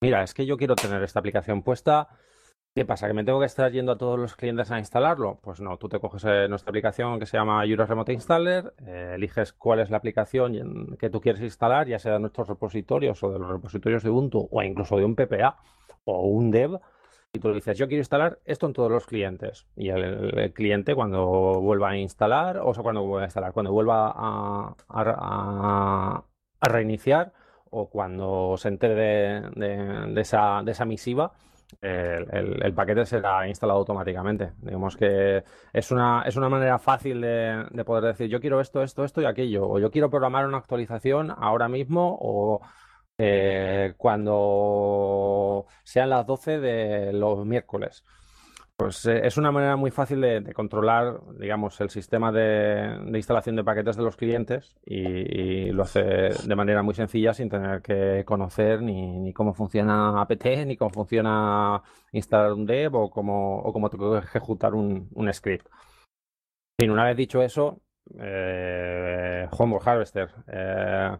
mira, 0.00 0.24
es 0.24 0.34
que 0.34 0.44
yo 0.44 0.56
quiero 0.56 0.74
tener 0.74 1.02
esta 1.04 1.20
aplicación 1.20 1.62
puesta, 1.62 2.08
¿qué 2.74 2.84
pasa? 2.84 3.06
¿Que 3.06 3.12
me 3.12 3.24
tengo 3.24 3.40
que 3.40 3.46
estar 3.46 3.70
yendo 3.70 3.92
a 3.92 3.98
todos 3.98 4.18
los 4.18 4.36
clientes 4.36 4.70
a 4.70 4.78
instalarlo? 4.78 5.38
Pues 5.42 5.60
no, 5.60 5.76
tú 5.76 5.88
te 5.88 6.00
coges 6.00 6.24
eh, 6.24 6.46
nuestra 6.48 6.70
aplicación 6.70 7.18
que 7.18 7.26
se 7.26 7.36
llama 7.36 7.64
Euros 7.64 7.88
Remote 7.88 8.12
Installer, 8.12 8.72
eh, 8.86 9.12
eliges 9.16 9.52
cuál 9.52 9.80
es 9.80 9.90
la 9.90 9.98
aplicación 9.98 10.96
que 10.98 11.10
tú 11.10 11.20
quieres 11.20 11.42
instalar, 11.42 11.88
ya 11.88 11.98
sea 11.98 12.14
de 12.14 12.20
nuestros 12.20 12.48
repositorios 12.48 13.22
o 13.22 13.30
de 13.30 13.38
los 13.38 13.48
repositorios 13.48 14.02
de 14.02 14.10
Ubuntu 14.10 14.48
o 14.50 14.62
incluso 14.62 14.96
de 14.96 15.04
un 15.04 15.14
PPA 15.14 15.56
o 16.04 16.26
un 16.26 16.50
dev, 16.50 16.80
y 17.34 17.38
tú 17.38 17.48
le 17.48 17.54
dices, 17.54 17.78
yo 17.78 17.88
quiero 17.88 18.00
instalar 18.00 18.40
esto 18.44 18.66
en 18.66 18.74
todos 18.74 18.90
los 18.90 19.06
clientes. 19.06 19.66
Y 19.74 19.88
el, 19.88 20.52
cliente 20.52 20.94
cuando 20.94 21.60
vuelva 21.60 21.90
a 21.90 21.96
instalar, 21.96 22.58
o 22.58 22.74
sea, 22.74 22.82
cuando 22.82 23.02
vuelva 23.02 23.22
a 23.22 23.24
instalar, 23.24 23.52
cuando 23.52 23.72
vuelva 23.72 24.12
a, 24.14 24.74
reiniciar 26.60 27.32
o 27.70 27.88
cuando 27.88 28.56
se 28.58 28.68
entere 28.68 29.40
de, 29.56 30.20
esa, 30.20 30.62
de 30.62 30.72
esa 30.72 30.84
misiva, 30.84 31.32
el, 31.80 32.72
paquete 32.74 33.06
será 33.06 33.48
instalado 33.48 33.78
automáticamente. 33.80 34.52
Digamos 34.58 34.96
que 34.96 35.42
es 35.72 35.90
una, 35.90 36.22
es 36.26 36.36
una 36.36 36.48
manera 36.48 36.78
fácil 36.78 37.20
de, 37.20 37.66
de, 37.70 37.84
poder 37.84 38.04
decir 38.04 38.28
yo 38.28 38.40
quiero 38.40 38.60
esto, 38.60 38.82
esto, 38.82 39.04
esto 39.04 39.20
y 39.20 39.24
aquello. 39.24 39.68
O 39.68 39.78
yo 39.78 39.90
quiero 39.90 40.10
programar 40.10 40.46
una 40.46 40.58
actualización 40.58 41.32
ahora 41.36 41.68
mismo 41.68 42.18
o 42.20 42.60
eh, 43.18 43.94
cuando 43.98 45.66
sean 45.84 46.10
las 46.10 46.26
12 46.26 46.60
de 46.60 47.12
los 47.12 47.44
miércoles. 47.46 48.04
Pues 48.76 49.06
eh, 49.06 49.26
es 49.26 49.36
una 49.36 49.52
manera 49.52 49.76
muy 49.76 49.90
fácil 49.90 50.20
de, 50.20 50.52
controlar, 50.54 51.20
digamos, 51.38 51.80
el 51.80 51.90
sistema 51.90 52.32
de, 52.32 52.98
instalación 53.14 53.56
de 53.56 53.64
paquetes 53.64 53.96
de 53.96 54.02
los 54.02 54.16
clientes 54.16 54.76
y, 54.84 55.70
lo 55.70 55.84
hace 55.84 56.02
de 56.02 56.56
manera 56.56 56.82
muy 56.82 56.94
sencilla 56.94 57.32
sin 57.34 57.48
tener 57.48 57.82
que 57.82 58.24
conocer 58.24 58.82
ni, 58.82 59.32
cómo 59.32 59.54
funciona 59.54 60.20
apt, 60.20 60.44
ni 60.66 60.76
cómo 60.76 60.90
funciona 60.90 61.82
instalar 62.12 62.52
un 62.52 62.66
dev 62.66 62.94
o 62.94 63.10
cómo, 63.10 63.58
o 63.60 63.72
cómo 63.72 63.88
tengo 63.90 64.12
que 64.12 64.26
ejecutar 64.26 64.74
un, 64.74 65.08
script. 65.32 65.68
Una 66.80 67.04
vez 67.04 67.16
dicho 67.16 67.42
eso, 67.42 67.80
eh, 68.18 69.46
Homeward 69.52 69.88
Harvester. 69.88 70.30
Eh, 70.48 71.16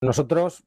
nosotros 0.00 0.64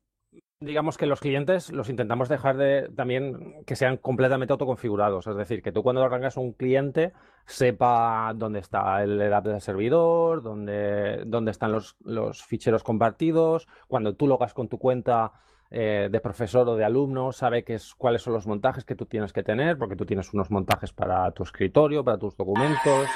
digamos 0.60 0.98
que 0.98 1.06
los 1.06 1.20
clientes 1.20 1.72
los 1.72 1.90
intentamos 1.90 2.30
dejar 2.30 2.58
de 2.58 2.90
también 2.96 3.64
que 3.66 3.76
sean 3.76 3.98
completamente 3.98 4.54
autoconfigurados. 4.54 5.28
Es 5.28 5.36
decir, 5.36 5.62
que 5.62 5.72
tú 5.72 5.84
cuando 5.84 6.04
arrancas 6.04 6.38
un 6.38 6.54
cliente 6.54 7.14
sepa 7.46 8.34
dónde 8.36 8.60
está 8.60 9.04
el 9.04 9.22
edad 9.22 9.44
del 9.44 9.62
servidor, 9.62 10.42
dónde, 10.42 11.24
dónde 11.26 11.52
están 11.52 11.72
los, 11.72 11.96
los, 12.04 12.44
ficheros 12.44 12.84
compartidos. 12.84 13.68
Cuando 13.88 14.16
tú 14.16 14.28
logas 14.28 14.54
con 14.54 14.68
tu 14.68 14.80
cuenta 14.80 15.32
eh, 15.70 16.10
de 16.12 16.20
profesor 16.20 16.68
o 16.70 16.76
de 16.76 16.86
alumno, 16.86 17.32
sabe 17.32 17.64
qué 17.64 17.76
es, 17.76 17.94
cuáles 17.94 18.24
son 18.24 18.34
los 18.34 18.48
montajes 18.48 18.84
que 18.84 18.96
tú 18.96 19.06
tienes 19.06 19.34
que 19.34 19.44
tener, 19.44 19.78
porque 19.78 19.96
tú 19.96 20.06
tienes 20.06 20.34
unos 20.34 20.50
montajes 20.50 20.92
para 20.92 21.32
tu 21.32 21.44
escritorio, 21.44 22.04
para 22.04 22.18
tus 22.18 22.36
documentos. 22.36 23.08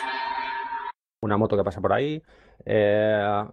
Una 1.23 1.37
moto 1.37 1.57
que 1.57 1.63
pasa 1.63 1.81
por 1.81 1.93
ahí. 1.93 2.21
Eh, 2.65 3.45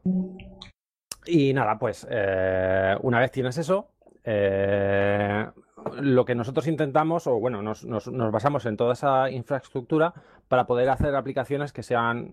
y 1.29 1.53
nada, 1.53 1.79
pues 1.79 2.07
eh, 2.11 2.97
una 3.03 3.21
vez 3.21 3.31
tienes 3.31 3.59
eso, 3.59 3.89
eh, 4.25 5.47
lo 6.01 6.25
que 6.25 6.35
nosotros 6.35 6.67
intentamos, 6.67 7.27
o 7.27 7.39
bueno, 7.39 7.63
nos, 7.63 7.85
basamos 8.33 8.67
en 8.67 8.77
toda 8.77 8.95
esa 8.95 9.31
infraestructura 9.31 10.15
para 10.49 10.67
poder 10.67 10.89
hacer 10.89 11.15
aplicaciones 11.15 11.73
que 11.73 11.83
sean, 11.83 12.33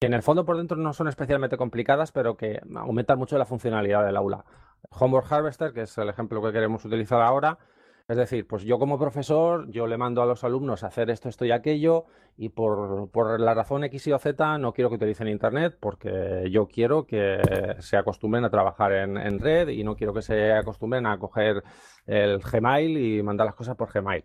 que 0.00 0.06
en 0.06 0.14
el 0.14 0.22
fondo 0.22 0.44
por 0.44 0.56
dentro 0.56 0.76
no 0.76 0.92
son 0.92 1.08
especialmente 1.08 1.56
complicadas, 1.56 2.12
pero 2.12 2.36
que 2.36 2.60
aumentan 2.76 3.18
mucho 3.18 3.36
la 3.38 3.44
funcionalidad 3.44 4.04
del 4.04 4.16
aula. 4.16 4.44
Homework 4.90 5.30
Harvester, 5.30 5.72
que 5.72 5.82
es 5.82 5.98
el 5.98 6.08
ejemplo 6.08 6.42
que 6.42 6.52
queremos 6.52 6.84
utilizar 6.84 7.20
ahora, 7.20 7.58
es 8.08 8.16
decir, 8.16 8.46
pues 8.46 8.64
yo 8.64 8.78
como 8.78 8.98
profesor, 8.98 9.70
yo 9.70 9.86
le 9.86 9.98
mando 9.98 10.22
a 10.22 10.26
los 10.26 10.42
alumnos 10.42 10.82
a 10.82 10.86
hacer 10.86 11.10
esto, 11.10 11.28
esto 11.28 11.44
y 11.44 11.50
aquello, 11.50 12.06
y 12.38 12.48
por, 12.48 13.10
por, 13.10 13.38
la 13.38 13.52
razón 13.52 13.84
X 13.84 14.06
y 14.06 14.12
o 14.12 14.18
Z 14.18 14.56
no 14.56 14.72
quiero 14.72 14.88
que 14.88 14.96
utilicen 14.96 15.28
Internet 15.28 15.76
porque 15.78 16.48
yo 16.50 16.66
quiero 16.68 17.04
que 17.04 17.76
se 17.80 17.98
acostumbren 17.98 18.46
a 18.46 18.50
trabajar 18.50 18.92
en, 18.92 19.38
red 19.38 19.68
y 19.68 19.84
no 19.84 19.94
quiero 19.94 20.14
que 20.14 20.22
se 20.22 20.52
acostumbren 20.52 21.04
a 21.04 21.18
coger 21.18 21.62
el 22.06 22.38
Gmail 22.38 22.96
y 22.96 23.22
mandar 23.22 23.44
las 23.44 23.54
cosas 23.54 23.76
por 23.76 23.92
Gmail. 23.92 24.24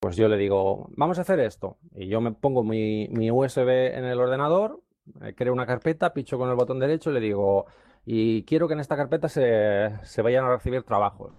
Pues 0.00 0.16
yo 0.16 0.26
le 0.26 0.36
digo, 0.36 0.88
vamos 0.96 1.18
a 1.18 1.22
hacer 1.22 1.38
esto. 1.38 1.78
Y 1.94 2.08
yo 2.08 2.20
me 2.20 2.32
pongo 2.32 2.64
mi, 2.64 3.06
mi 3.08 3.30
USB 3.30 3.96
en 3.96 4.06
el 4.06 4.18
ordenador, 4.18 4.80
eh, 5.22 5.34
creo 5.36 5.52
una 5.52 5.66
carpeta, 5.66 6.12
picho 6.12 6.36
con 6.36 6.50
el 6.50 6.56
botón 6.56 6.80
derecho 6.80 7.10
y 7.10 7.14
le 7.14 7.20
digo, 7.20 7.66
y 8.04 8.42
quiero 8.44 8.66
que 8.66 8.74
en 8.74 8.80
esta 8.80 8.96
carpeta 8.96 9.28
se, 9.28 9.90
se 10.02 10.20
vayan 10.20 10.44
a 10.44 10.52
recibir 10.56 10.82
trabajos 10.82 11.32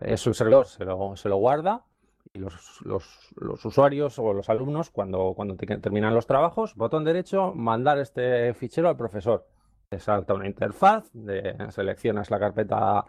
es 0.00 0.26
un 0.26 0.34
servidor, 0.34 0.66
se 0.66 0.84
lo, 0.84 1.16
se 1.16 1.28
lo 1.28 1.36
guarda 1.36 1.84
y 2.32 2.38
los, 2.38 2.80
los, 2.84 3.64
usuarios 3.64 4.18
o 4.18 4.32
los 4.32 4.48
alumnos, 4.48 4.90
cuando, 4.90 5.34
cuando 5.34 5.56
terminan 5.56 6.14
los 6.14 6.26
trabajos, 6.26 6.74
botón 6.74 7.04
derecho, 7.04 7.52
mandar 7.54 7.98
este 7.98 8.54
fichero 8.54 8.88
al 8.88 8.96
profesor. 8.96 9.46
Te 9.90 9.98
salta 9.98 10.32
una 10.32 10.46
interfaz, 10.46 11.10
de, 11.12 11.54
seleccionas 11.70 12.30
la 12.30 12.38
carpeta 12.38 13.04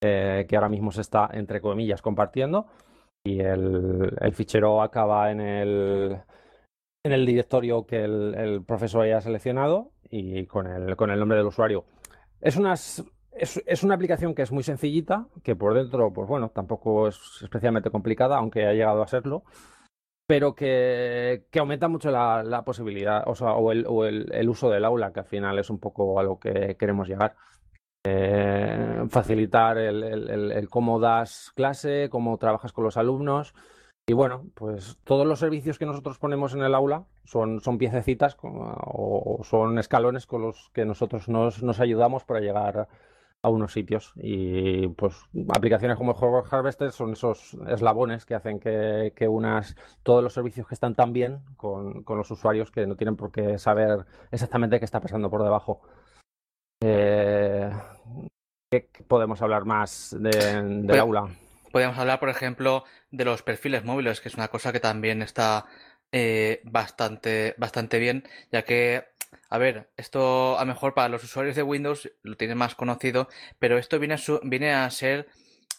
eh, 0.00 0.46
que 0.48 0.56
ahora 0.56 0.70
mismo 0.70 0.90
se 0.90 1.02
está, 1.02 1.28
entre 1.32 1.60
comillas, 1.60 2.00
compartiendo 2.00 2.66
y 3.24 3.40
el, 3.40 4.16
el 4.20 4.32
fichero 4.32 4.82
acaba 4.82 5.30
en 5.30 5.40
el, 5.40 6.22
en 7.04 7.12
el 7.12 7.26
directorio 7.26 7.86
que 7.86 8.04
el, 8.04 8.34
el, 8.34 8.64
profesor 8.64 9.02
haya 9.02 9.20
seleccionado 9.20 9.92
y 10.10 10.46
con 10.46 10.66
el, 10.66 10.96
con 10.96 11.10
el 11.10 11.18
nombre 11.18 11.38
del 11.38 11.46
usuario. 11.46 11.84
Es 12.40 12.56
unas 12.56 13.04
es, 13.34 13.82
una 13.82 13.94
aplicación 13.94 14.34
que 14.34 14.42
es 14.42 14.52
muy 14.52 14.62
sencillita, 14.62 15.26
que 15.42 15.56
por 15.56 15.74
dentro, 15.74 16.12
pues 16.12 16.28
bueno, 16.28 16.50
tampoco 16.50 17.08
es 17.08 17.18
especialmente 17.42 17.90
complicada, 17.90 18.36
aunque 18.36 18.66
ha 18.66 18.72
llegado 18.72 19.02
a 19.02 19.08
serlo, 19.08 19.44
pero 20.26 20.54
que, 20.54 21.44
aumenta 21.58 21.88
mucho 21.88 22.10
la, 22.10 22.62
posibilidad, 22.64 23.24
o, 23.26 23.34
sea, 23.34 23.52
o, 23.52 23.72
el, 23.72 24.48
uso 24.48 24.70
del 24.70 24.84
aula, 24.84 25.12
que 25.12 25.20
al 25.20 25.26
final 25.26 25.58
es 25.58 25.70
un 25.70 25.78
poco 25.78 26.18
a 26.20 26.22
lo 26.22 26.38
que 26.38 26.76
queremos 26.78 27.08
llegar. 27.08 27.36
Eh, 28.04 29.04
facilitar 29.10 29.78
el, 29.78 30.68
cómo 30.68 30.98
das 30.98 31.52
clase, 31.54 32.08
cómo 32.10 32.36
trabajas 32.38 32.72
con 32.72 32.84
los 32.84 32.96
alumnos. 32.96 33.54
Y 34.06 34.14
bueno, 34.14 34.46
pues 34.54 34.98
todos 35.04 35.26
los 35.26 35.38
servicios 35.38 35.78
que 35.78 35.86
nosotros 35.86 36.18
ponemos 36.18 36.54
en 36.54 36.62
el 36.62 36.74
aula 36.74 37.06
son, 37.24 37.60
son 37.60 37.78
piececitas 37.78 38.36
o, 38.42 39.40
son 39.44 39.78
escalones 39.78 40.26
con 40.26 40.42
los 40.42 40.70
que 40.74 40.84
nosotros 40.84 41.28
nos, 41.28 41.62
nos 41.62 41.78
ayudamos 41.78 42.24
para 42.24 42.40
llegar 42.40 42.78
a 42.78 42.88
unos 43.50 43.72
sitios 43.72 44.12
y 44.16 44.88
pues 44.88 45.16
aplicaciones 45.54 45.96
como 45.96 46.12
el 46.12 46.44
Harvester 46.50 46.92
son 46.92 47.12
esos 47.12 47.56
eslabones 47.66 48.24
que 48.24 48.34
hacen 48.34 48.60
que, 48.60 49.28
unas 49.28 49.76
todos 50.02 50.22
los 50.22 50.32
servicios 50.32 50.68
que 50.68 50.74
están 50.74 50.94
tan 50.94 51.12
bien 51.12 51.40
con, 51.56 52.04
los 52.06 52.30
usuarios 52.30 52.70
que 52.70 52.86
no 52.86 52.96
tienen 52.96 53.16
por 53.16 53.32
qué 53.32 53.58
saber 53.58 54.06
exactamente 54.30 54.78
qué 54.78 54.84
está 54.84 55.00
pasando 55.00 55.28
por 55.28 55.42
debajo. 55.42 55.82
Eh, 56.84 57.70
¿Qué 58.70 58.88
podemos 59.06 59.42
hablar 59.42 59.64
más 59.64 60.16
de, 60.18 60.30
del 60.30 61.00
aula? 61.00 61.28
Podemos 61.72 61.98
hablar, 61.98 62.20
por 62.20 62.28
ejemplo, 62.28 62.84
de 63.10 63.24
los 63.24 63.42
perfiles 63.42 63.84
móviles, 63.84 64.20
que 64.20 64.28
es 64.28 64.34
una 64.34 64.48
cosa 64.48 64.72
que 64.72 64.80
también 64.80 65.22
está 65.22 65.66
eh, 66.12 66.60
bastante, 66.64 67.54
bastante 67.56 67.98
bien, 67.98 68.24
ya 68.50 68.62
que 68.62 69.11
a 69.48 69.58
ver, 69.58 69.90
esto 69.96 70.58
a 70.58 70.64
lo 70.64 70.72
mejor 70.72 70.94
para 70.94 71.08
los 71.08 71.24
usuarios 71.24 71.56
de 71.56 71.62
Windows 71.62 72.10
lo 72.22 72.36
tienen 72.36 72.58
más 72.58 72.74
conocido, 72.74 73.28
pero 73.58 73.78
esto 73.78 73.98
viene 73.98 74.14
a, 74.14 74.18
viene 74.42 74.72
a 74.72 74.90
ser 74.90 75.28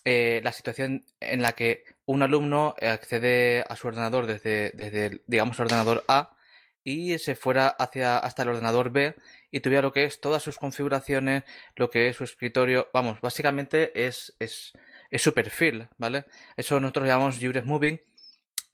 eh, 0.06 0.42
la 0.44 0.52
situación 0.52 1.06
en 1.20 1.42
la 1.42 1.54
que 1.54 1.86
un 2.06 2.22
alumno 2.22 2.76
accede 2.82 3.64
a 3.68 3.76
su 3.76 3.88
ordenador 3.88 4.28
desde, 4.28 4.72
desde 4.72 5.06
el 5.08 5.22
ordenador 5.58 6.04
A 6.08 6.36
y 6.84 7.18
se 7.20 7.36
fuera 7.36 7.70
hacia 7.70 8.18
hasta 8.18 8.44
el 8.44 8.50
ordenador 8.50 8.92
B 8.92 9.16
y 9.52 9.62
tuviera 9.62 9.82
lo 9.82 9.94
que 9.94 10.04
es 10.04 10.20
todas 10.20 10.44
sus 10.44 10.58
configuraciones, 10.58 11.44
lo 11.76 11.90
que 11.90 12.10
es 12.10 12.18
su 12.18 12.26
escritorio, 12.26 12.90
vamos, 12.94 13.22
básicamente 13.22 14.06
es, 14.06 14.36
es, 14.40 14.74
es 15.10 15.22
su 15.22 15.34
perfil, 15.34 15.88
¿vale? 15.98 16.26
Eso 16.58 16.80
nosotros 16.80 17.08
llamamos 17.08 17.40
Juris 17.40 17.64
Moving 17.64 18.02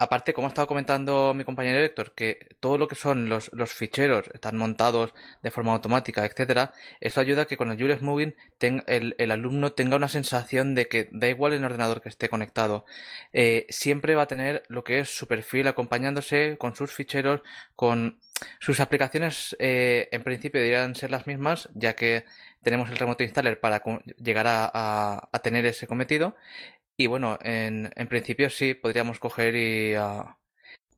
Aparte, 0.02 0.34
como 0.34 0.48
ha 0.48 0.50
estado 0.50 0.66
comentando 0.68 1.34
mi 1.34 1.44
compañero 1.44 1.80
Héctor, 1.80 2.14
que 2.16 2.56
todo 2.62 2.78
lo 2.78 2.88
que 2.88 2.96
son 2.96 3.28
los, 3.28 3.50
ficheros 3.74 4.30
están 4.34 4.56
montados 4.56 5.14
de 5.44 5.52
forma 5.52 5.74
automática, 5.74 6.26
etcétera, 6.26 6.72
eso 7.02 7.20
ayuda 7.20 7.42
a 7.42 7.46
que 7.48 7.58
con 7.58 7.70
el 7.70 7.78
Jules 7.78 8.02
Moving 8.02 8.34
el, 8.88 9.32
alumno 9.32 9.74
tenga 9.74 9.98
una 9.98 10.08
sensación 10.08 10.74
de 10.74 10.88
que 10.88 11.10
da 11.12 11.28
igual 11.28 11.52
el 11.52 11.66
ordenador 11.66 12.02
que 12.02 12.08
esté 12.08 12.30
conectado, 12.30 12.86
eh, 13.34 13.66
siempre 13.70 14.16
va 14.16 14.22
a 14.24 14.28
tener 14.28 14.64
lo 14.70 14.86
que 14.86 15.00
es 15.00 15.10
su 15.10 15.28
perfil 15.28 15.68
acompañándose 15.68 16.56
con 16.58 16.78
sus 16.78 16.94
ficheros, 16.94 17.42
con 17.76 18.20
sus 18.62 18.80
aplicaciones, 18.80 19.58
eh, 19.60 20.08
en 20.14 20.24
principio 20.24 20.62
deberían 20.62 20.96
ser 20.96 21.12
las 21.12 21.28
mismas, 21.28 21.68
ya 21.74 21.94
que 21.96 22.24
tenemos 22.64 22.90
el 22.90 22.98
remote 22.98 23.26
installer 23.26 23.60
para 23.60 23.82
llegar 24.18 24.46
a 24.48 25.40
tener 25.44 25.66
ese 25.66 25.88
cometido 25.88 26.36
y 27.00 27.08
bueno, 27.08 27.40
en, 27.42 27.94
en 27.96 28.08
principio 28.10 28.50
sí, 28.50 28.74
podríamos 28.74 29.20
coger 29.20 29.56
y, 29.56 29.96
uh, 29.98 30.26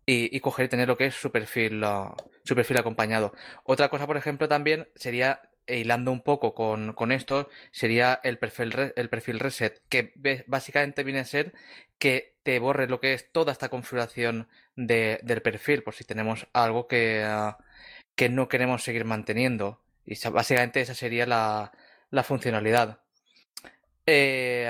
y, 0.03 0.39
coger 0.39 0.65
y 0.65 0.69
tener 0.69 0.87
lo 0.87 0.97
que 0.97 1.05
es 1.05 1.13
su 1.13 1.31
perfil, 1.31 1.83
uh, 1.83 2.15
su 2.43 2.55
perfil 2.55 2.79
acompañado. 2.79 3.33
Otra 3.65 3.89
cosa, 3.89 4.07
por 4.07 4.17
ejemplo, 4.17 4.47
también 4.47 4.89
sería, 4.95 5.43
hilando 5.67 6.11
un 6.11 6.23
poco 6.23 6.55
con, 6.55 6.93
con 6.93 7.11
esto, 7.11 7.49
sería 7.71 8.19
el 8.23 8.39
perfil, 8.39 8.93
el 8.95 9.09
perfil 9.09 9.39
reset, 9.39 9.79
que 9.89 10.11
básicamente 10.47 11.03
viene 11.03 11.19
a 11.19 11.25
ser 11.25 11.53
que 11.99 12.33
te 12.41 12.57
borre 12.57 12.87
lo 12.87 12.99
que 12.99 13.13
es 13.13 13.31
toda 13.31 13.51
esta 13.51 13.69
configuración 13.69 14.49
de, 14.75 15.19
del 15.21 15.43
perfil, 15.43 15.83
por 15.83 15.93
si 15.93 16.03
tenemos 16.03 16.47
algo 16.51 16.87
que, 16.87 17.23
uh, 17.23 17.61
que 18.15 18.27
no 18.27 18.47
queremos 18.47 18.81
seguir 18.83 19.05
manteniendo. 19.05 19.83
Y 20.03 20.17
básicamente 20.29 20.81
esa 20.81 20.95
sería 20.95 21.27
la, 21.27 21.71
la 22.09 22.23
funcionalidad. 22.23 23.01
Eh, 24.07 24.67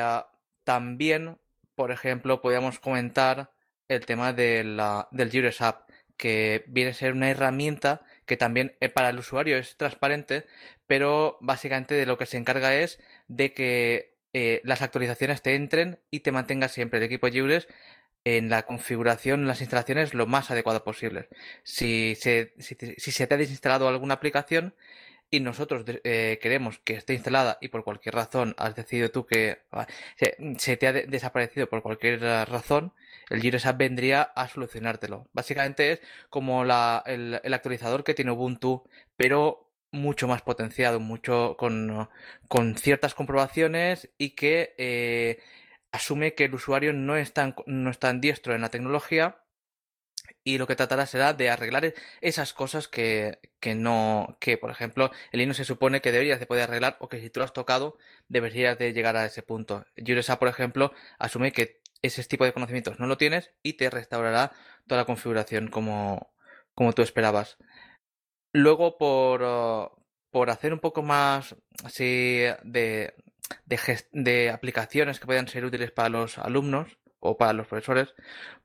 también, 0.63 1.37
por 1.75 1.91
ejemplo, 1.91 2.41
podríamos 2.41 2.79
comentar 2.79 3.51
el 3.87 4.05
tema 4.05 4.33
de 4.33 4.63
la, 4.63 5.07
del 5.11 5.31
que 6.17 6.63
viene 6.67 6.91
a 6.91 6.93
ser 6.93 7.13
una 7.13 7.29
herramienta 7.29 8.03
que 8.25 8.37
también 8.37 8.75
eh, 8.79 8.89
para 8.89 9.09
el 9.09 9.19
usuario 9.19 9.57
es 9.57 9.75
transparente, 9.75 10.45
pero 10.87 11.37
básicamente 11.41 11.95
de 11.95 12.05
lo 12.05 12.17
que 12.17 12.25
se 12.25 12.37
encarga 12.37 12.75
es 12.75 12.99
de 13.27 13.53
que 13.53 14.15
eh, 14.33 14.61
las 14.63 14.81
actualizaciones 14.81 15.41
te 15.41 15.55
entren 15.55 15.99
y 16.11 16.21
te 16.21 16.31
mantenga 16.31 16.69
siempre 16.69 16.99
el 16.99 17.05
equipo 17.05 17.27
Jures 17.27 17.67
en 18.23 18.49
la 18.49 18.63
configuración, 18.63 19.41
en 19.41 19.47
las 19.47 19.61
instalaciones 19.61 20.13
lo 20.13 20.27
más 20.27 20.51
adecuado 20.51 20.83
posible. 20.83 21.27
Si 21.63 22.15
se, 22.15 22.53
si 22.59 23.11
se 23.11 23.27
te 23.27 23.33
ha 23.33 23.37
desinstalado 23.37 23.87
alguna 23.87 24.13
aplicación, 24.13 24.75
y 25.31 25.39
nosotros 25.39 25.85
eh, 26.03 26.39
queremos 26.41 26.79
que 26.79 26.95
esté 26.95 27.13
instalada 27.13 27.57
y 27.61 27.69
por 27.69 27.85
cualquier 27.85 28.15
razón 28.15 28.53
has 28.57 28.75
decidido 28.75 29.09
tú 29.11 29.25
que 29.25 29.59
se, 30.57 30.77
te 30.77 30.87
ha 30.87 30.93
desaparecido 30.93 31.69
por 31.69 31.81
cualquier 31.81 32.19
razón, 32.21 32.93
el 33.29 33.41
GiroSap 33.41 33.77
vendría 33.77 34.23
a 34.23 34.49
solucionártelo. 34.49 35.27
Básicamente 35.33 35.93
es 35.93 36.01
como 36.29 36.65
la, 36.65 37.01
el, 37.05 37.53
actualizador 37.53 38.03
que 38.03 38.13
tiene 38.13 38.31
Ubuntu, 38.31 38.83
pero 39.15 39.71
mucho 39.91 40.27
más 40.27 40.41
potenciado, 40.41 40.99
mucho 40.99 41.55
con, 41.57 42.09
con 42.49 42.75
ciertas 42.75 43.13
comprobaciones 43.13 44.09
y 44.17 44.31
que 44.31 44.75
eh, 44.77 45.39
asume 45.93 46.33
que 46.35 46.45
el 46.45 46.55
usuario 46.55 46.91
no 46.93 47.15
es 47.15 47.33
tan, 47.33 47.55
no 47.67 47.89
es 47.89 47.99
tan 47.99 48.21
diestro 48.21 48.53
en 48.53 48.61
la 48.61 48.69
tecnología 48.69 49.40
y 50.43 50.57
lo 50.57 50.67
que 50.67 50.75
tratará 50.75 51.05
será 51.05 51.33
de 51.33 51.49
arreglar 51.49 51.85
e-, 51.85 51.93
esas 52.21 52.53
cosas 52.53 52.87
que, 52.87 53.39
que 53.59 53.75
no, 53.75 54.37
que 54.39 54.57
por 54.57 54.71
ejemplo 54.71 55.11
el 55.31 55.39
Linux 55.39 55.57
se 55.57 55.65
supone 55.65 56.01
que 56.01 56.11
deberías 56.11 56.39
de 56.39 56.45
poder 56.45 56.63
arreglar 56.63 56.97
o 56.99 57.09
que 57.09 57.19
si 57.19 57.29
tú 57.29 57.39
lo 57.39 57.45
has 57.45 57.53
tocado 57.53 57.97
deberías 58.27 58.77
de 58.77 58.93
llegar 58.93 59.17
a 59.17 59.25
ese 59.25 59.43
punto. 59.43 59.85
Juresa, 59.97 60.39
por 60.39 60.47
ejemplo, 60.47 60.93
asume 61.19 61.51
que 61.51 61.81
ese 62.01 62.23
tipo 62.23 62.45
de 62.45 62.53
conocimientos 62.53 62.99
no 62.99 63.07
lo 63.07 63.17
tienes 63.17 63.51
y 63.63 63.73
te 63.73 63.89
restaurará 63.89 64.51
toda 64.87 65.01
la 65.01 65.05
configuración 65.05 65.67
como, 65.69 66.33
como 66.73 66.93
tú 66.93 67.01
esperabas. 67.01 67.57
Luego, 68.53 68.97
por, 68.97 69.41
por 70.31 70.49
hacer 70.49 70.73
un 70.73 70.79
poco 70.79 71.03
más 71.03 71.55
así 71.83 72.39
de, 72.63 73.13
de, 73.65 73.79
de 74.11 74.49
aplicaciones 74.49 75.19
que 75.19 75.25
puedan 75.25 75.47
ser 75.47 75.65
útiles 75.65 75.91
para 75.91 76.09
los 76.09 76.37
alumnos, 76.37 76.97
o 77.21 77.37
para 77.37 77.53
los 77.53 77.67
profesores, 77.67 78.13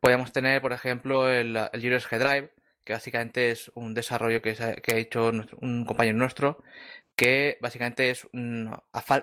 podemos 0.01 0.33
tener, 0.33 0.61
por 0.63 0.73
ejemplo, 0.73 1.31
el, 1.31 1.57
el 1.73 1.81
Drive, 1.81 2.51
que 2.85 2.93
básicamente 2.95 3.51
es 3.51 3.71
un 3.75 3.95
desarrollo 3.95 4.43
que, 4.43 4.55
que 4.83 4.95
ha 4.95 4.99
hecho 4.99 5.31
un 5.61 5.85
compañero 5.85 6.19
nuestro, 6.19 6.63
que 7.17 7.59
básicamente 7.61 8.11
es, 8.11 8.29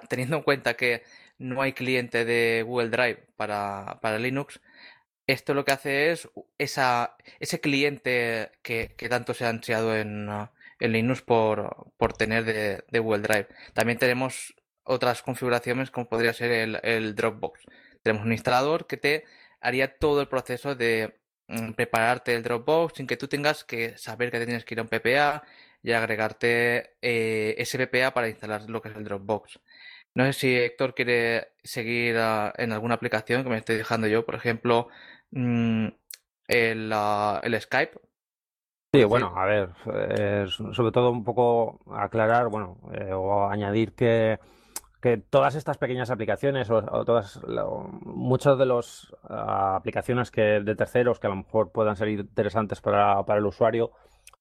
teniendo 0.09 0.37
en 0.37 0.43
cuenta 0.43 0.75
que 0.75 1.03
no 1.37 1.61
hay 1.61 1.73
cliente 1.73 2.25
de 2.25 2.63
Google 2.65 2.89
Drive 2.89 3.27
para, 3.37 3.99
para 4.01 4.19
Linux, 4.19 4.61
esto 5.27 5.53
lo 5.53 5.63
que 5.65 5.71
hace 5.71 6.11
es 6.11 6.29
esa, 6.57 7.15
ese 7.39 7.61
cliente 7.61 8.51
que, 8.61 8.95
que 8.97 9.09
tanto 9.09 9.33
se 9.33 9.45
ha 9.45 9.49
ansiado 9.49 9.95
en, 9.95 10.27
en 10.79 10.91
Linux 10.91 11.21
por, 11.21 11.91
por 11.97 12.13
tener 12.13 12.43
de, 12.45 12.99
Google 12.99 13.21
Drive. 13.21 13.47
También 13.73 13.99
tenemos 13.99 14.55
otras 14.83 15.21
configuraciones 15.23 15.91
como 15.91 16.09
podría 16.09 16.33
ser 16.33 16.51
el 16.83 17.15
Dropbox, 17.15 17.61
tenemos 18.03 18.25
un 18.25 18.33
instalador 18.33 18.85
que 18.87 18.97
te 18.97 19.25
haría 19.61 19.97
todo 19.97 20.21
el 20.21 20.27
proceso 20.27 20.75
de 20.75 21.19
mm, 21.47 21.71
prepararte 21.73 22.35
el 22.35 22.43
Dropbox 22.43 22.95
sin 22.97 23.07
que 23.07 23.17
tú 23.17 23.27
tengas 23.27 23.63
que 23.63 23.97
saber 23.97 24.31
que 24.31 24.45
tienes 24.45 24.65
que 24.65 24.75
ir 24.75 24.79
a 24.79 24.83
un 24.83 24.89
PPA 24.89 25.43
y 25.81 25.91
agregarte 25.91 26.95
eh, 27.01 27.55
ese 27.57 27.77
PPA 27.87 28.13
para 28.13 28.29
instalar 28.29 28.69
lo 28.69 28.81
que 28.81 28.89
es 28.89 28.95
el 28.95 29.03
Dropbox. 29.03 29.59
No 30.15 30.25
sé 30.25 30.33
si 30.33 30.55
Héctor 30.55 30.93
quiere 30.93 31.53
seguir 31.63 32.17
ah, 32.17 32.53
en 32.57 32.71
alguna 32.71 32.95
aplicación 32.95 33.43
que 33.43 33.49
me 33.49 33.57
estoy 33.57 33.77
dejando 33.77 34.07
yo, 34.07 34.25
por 34.25 34.35
ejemplo, 34.35 34.87
mm, 35.31 35.87
ah, 36.91 37.41
el, 37.43 37.61
Skype. 37.61 37.99
Sí, 38.93 39.03
bueno, 39.05 39.33
a 39.35 39.45
ver, 39.45 39.69
eh, 39.91 40.45
sobre 40.47 40.91
todo 40.91 41.09
un 41.09 41.23
poco 41.23 41.79
aclarar, 41.95 42.49
bueno, 42.49 42.77
eh, 42.93 43.11
o 43.11 43.49
añadir 43.49 43.93
que 43.93 44.39
que 45.03 45.17
todas 45.17 45.55
estas 45.55 45.77
pequeñas 45.77 46.11
aplicaciones 46.11 46.69
o, 46.69 46.81
todas 47.03 47.41
muchas 48.05 48.57
de 48.57 48.65
las 48.65 49.13
ah, 49.23 49.75
aplicaciones 49.75 50.31
que 50.31 50.61
de 50.61 50.75
terceros 50.77 51.19
que 51.19 51.27
a 51.27 51.29
lo 51.29 51.35
mejor 51.35 51.73
puedan 51.73 51.97
ser 51.97 52.07
interesantes 52.07 52.79
para, 52.79 53.21
el 53.27 53.45
usuario 53.45 53.91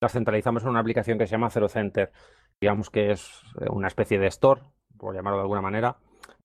las 0.00 0.12
centralizamos 0.12 0.62
en 0.62 0.68
una 0.68 0.78
aplicación 0.78 1.18
que 1.18 1.26
se 1.26 1.32
llama 1.32 1.50
Zero 1.50 1.68
Center. 1.68 2.12
Digamos 2.60 2.90
que 2.90 3.10
es 3.10 3.42
eh, 3.60 3.66
una 3.70 3.88
especie 3.88 4.20
de 4.20 4.28
store 4.28 4.60
por 4.96 5.16
llamarlo 5.16 5.38
de 5.38 5.42
alguna 5.42 5.62
manera 5.62 5.96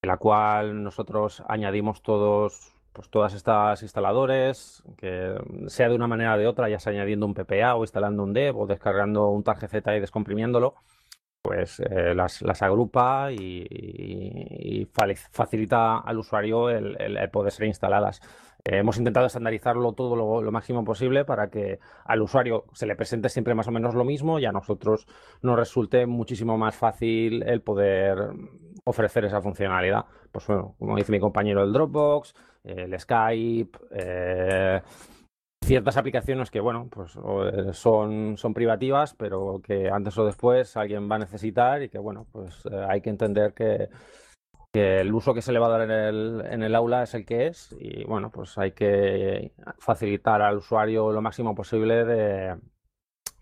en 0.02 0.08
la 0.08 0.18
cual 0.18 0.82
nosotros 0.82 1.44
añadimos 1.48 2.02
todos 2.02 2.74
pues 2.94 3.12
todas 3.12 3.36
estas 3.36 3.84
instaladores 3.84 4.82
que 4.98 5.36
sea 5.68 5.90
de 5.90 5.96
una 5.96 6.08
manera 6.08 6.34
o 6.34 6.38
de 6.40 6.48
otra 6.48 6.70
ya 6.70 6.80
sea 6.80 6.92
añadiendo 6.92 7.28
un 7.28 7.36
PPA 7.36 7.76
o 7.76 7.84
instalando 7.84 8.24
un 8.24 8.34
dev 8.34 8.58
o 8.58 8.66
descargando 8.66 9.28
un 9.28 9.44
targz 9.44 9.72
y 9.72 10.00
descomprimiéndolo 10.00 10.74
pues 11.48 11.80
eh, 11.80 12.14
las, 12.14 12.62
agrupa 12.62 13.32
y, 13.32 14.86
facilita 15.32 16.00
al 16.00 16.18
usuario 16.18 16.70
el, 16.70 16.98
poder 17.32 17.54
ser 17.54 17.68
instaladas. 17.68 18.20
Eh, 18.66 18.80
hemos 18.80 18.98
intentado 18.98 19.28
estandarizarlo 19.28 19.94
todo 19.94 20.18
lo, 20.18 20.52
máximo 20.52 20.84
posible 20.84 21.24
para 21.24 21.50
que 21.50 21.80
al 22.04 22.22
usuario 22.22 22.66
se 22.74 22.86
le 22.86 22.98
presente 22.98 23.30
siempre 23.30 23.56
más 23.56 23.70
o 23.70 23.72
menos 23.72 23.96
lo 23.96 24.04
mismo 24.04 24.40
y 24.40 24.46
a 24.46 24.52
nosotros 24.52 25.08
nos 25.42 25.58
resulte 25.58 26.06
muchísimo 26.06 26.58
más 26.58 26.76
fácil 26.76 27.44
el 27.44 27.62
poder 27.62 28.18
ofrecer 28.84 29.24
esa 29.24 29.42
funcionalidad. 29.42 30.04
Pues 30.30 30.48
bueno, 30.48 30.76
como 30.78 30.98
dice 30.98 31.14
mi 31.14 31.22
compañero, 31.22 31.64
el 31.64 31.72
Dropbox, 31.72 32.36
el 32.66 33.00
Skype, 33.00 33.80
eh, 33.92 34.82
ciertas 35.68 35.98
aplicaciones 35.98 36.50
que, 36.50 36.62
bueno, 36.62 36.88
pues 36.90 37.16
eh, 37.16 37.74
son, 37.74 38.38
son 38.38 38.54
privativas, 38.54 39.14
pero 39.14 39.62
que 39.62 39.90
antes 39.90 40.18
o 40.18 40.26
después 40.26 40.78
alguien 40.78 41.12
va 41.12 41.18
a 41.18 41.20
necesitar 41.20 41.84
y 41.84 41.90
que, 41.90 42.00
bueno, 42.00 42.26
pues 42.32 42.66
eh, 42.72 42.86
hay 42.88 43.02
que 43.02 43.10
entender 43.10 43.54
que, 43.54 43.90
el 44.74 45.12
uso 45.12 45.34
que 45.34 45.42
se 45.42 45.52
le 45.52 45.58
va 45.58 45.66
a 45.68 45.70
dar 45.70 45.82
en 45.82 45.92
el, 45.92 46.44
en 46.52 46.62
el 46.62 46.76
aula 46.76 47.02
es 47.02 47.16
el 47.16 47.26
que 47.26 47.48
es 47.48 47.76
y, 47.80 48.04
bueno, 48.04 48.30
pues 48.30 48.58
hay 48.60 48.74
que 48.74 49.52
facilitar 49.80 50.40
al 50.44 50.58
usuario 50.58 51.12
lo 51.12 51.20
máximo 51.20 51.56
posible 51.56 52.06
de 52.06 52.56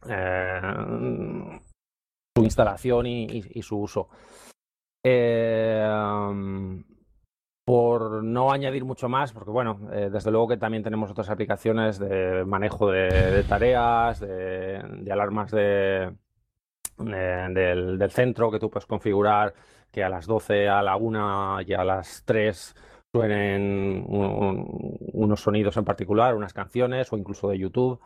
eh, 0.08 1.60
su 2.38 2.44
instalación 2.44 3.06
y, 3.06 3.62
su 3.62 3.78
uso. 3.78 4.08
Por 7.66 8.24
no 8.24 8.52
añadir 8.52 8.86
mucho 8.86 9.10
más, 9.10 9.34
porque 9.34 9.50
bueno, 9.50 9.80
eh, 9.92 10.10
desde 10.12 10.30
luego 10.30 10.50
que 10.50 10.58
también 10.58 10.84
tenemos 10.84 11.10
otras 11.10 11.32
aplicaciones 11.32 11.98
de 11.98 12.46
manejo 12.46 12.92
de, 12.92 13.44
tareas, 13.50 14.20
de, 14.20 15.10
alarmas 15.12 15.50
de, 15.50 16.16
del, 16.98 18.12
centro 18.12 18.52
que 18.52 18.60
tú 18.60 18.70
puedes 18.70 18.86
configurar 18.86 19.56
que 19.92 20.04
a 20.04 20.10
las 20.10 20.28
12, 20.28 20.70
a 20.70 20.84
la 20.84 20.96
1 20.96 21.62
y 21.62 21.74
a 21.74 21.84
las 21.84 22.24
3 22.26 22.76
suenen 23.12 24.06
unos 24.08 25.40
sonidos 25.40 25.78
en 25.78 25.86
particular, 25.86 26.36
unas 26.36 26.54
canciones 26.54 27.12
o 27.12 27.18
incluso 27.18 27.50
de 27.50 27.58
YouTube. 27.58 28.00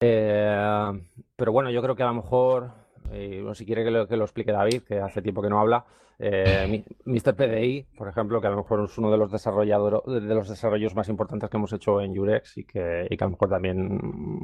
Eh, 0.00 1.02
pero 1.36 1.52
bueno, 1.52 1.70
yo 1.70 1.82
creo 1.82 1.94
que 1.94 2.02
a 2.02 2.06
lo 2.06 2.14
mejor 2.14 2.72
y 3.12 3.54
si 3.54 3.66
quiere 3.66 3.84
que 3.84 3.90
lo, 3.90 4.06
que 4.06 4.16
lo, 4.16 4.24
explique 4.24 4.52
David, 4.52 4.82
que 4.82 5.00
hace 5.00 5.22
tiempo 5.22 5.42
que 5.42 5.48
no 5.48 5.60
habla, 5.60 5.84
eh, 6.18 6.84
Mr. 7.06 7.34
PDI, 7.34 7.86
por 7.96 8.08
ejemplo, 8.08 8.40
que 8.40 8.46
a 8.46 8.50
lo 8.50 8.58
mejor 8.58 8.84
es 8.84 8.98
uno 8.98 9.10
de 9.10 9.16
los 9.16 9.32
desarrolladores 9.32 10.02
de 10.06 10.34
los 10.34 10.48
desarrollos 10.48 10.94
más 10.94 11.08
importantes 11.08 11.48
que 11.48 11.56
hemos 11.56 11.72
hecho 11.72 12.00
en 12.00 12.14
Jurex 12.14 12.58
y 12.58 12.64
que, 12.64 13.08
a 13.18 13.24
lo 13.24 13.30
mejor 13.30 13.48
también 13.48 13.98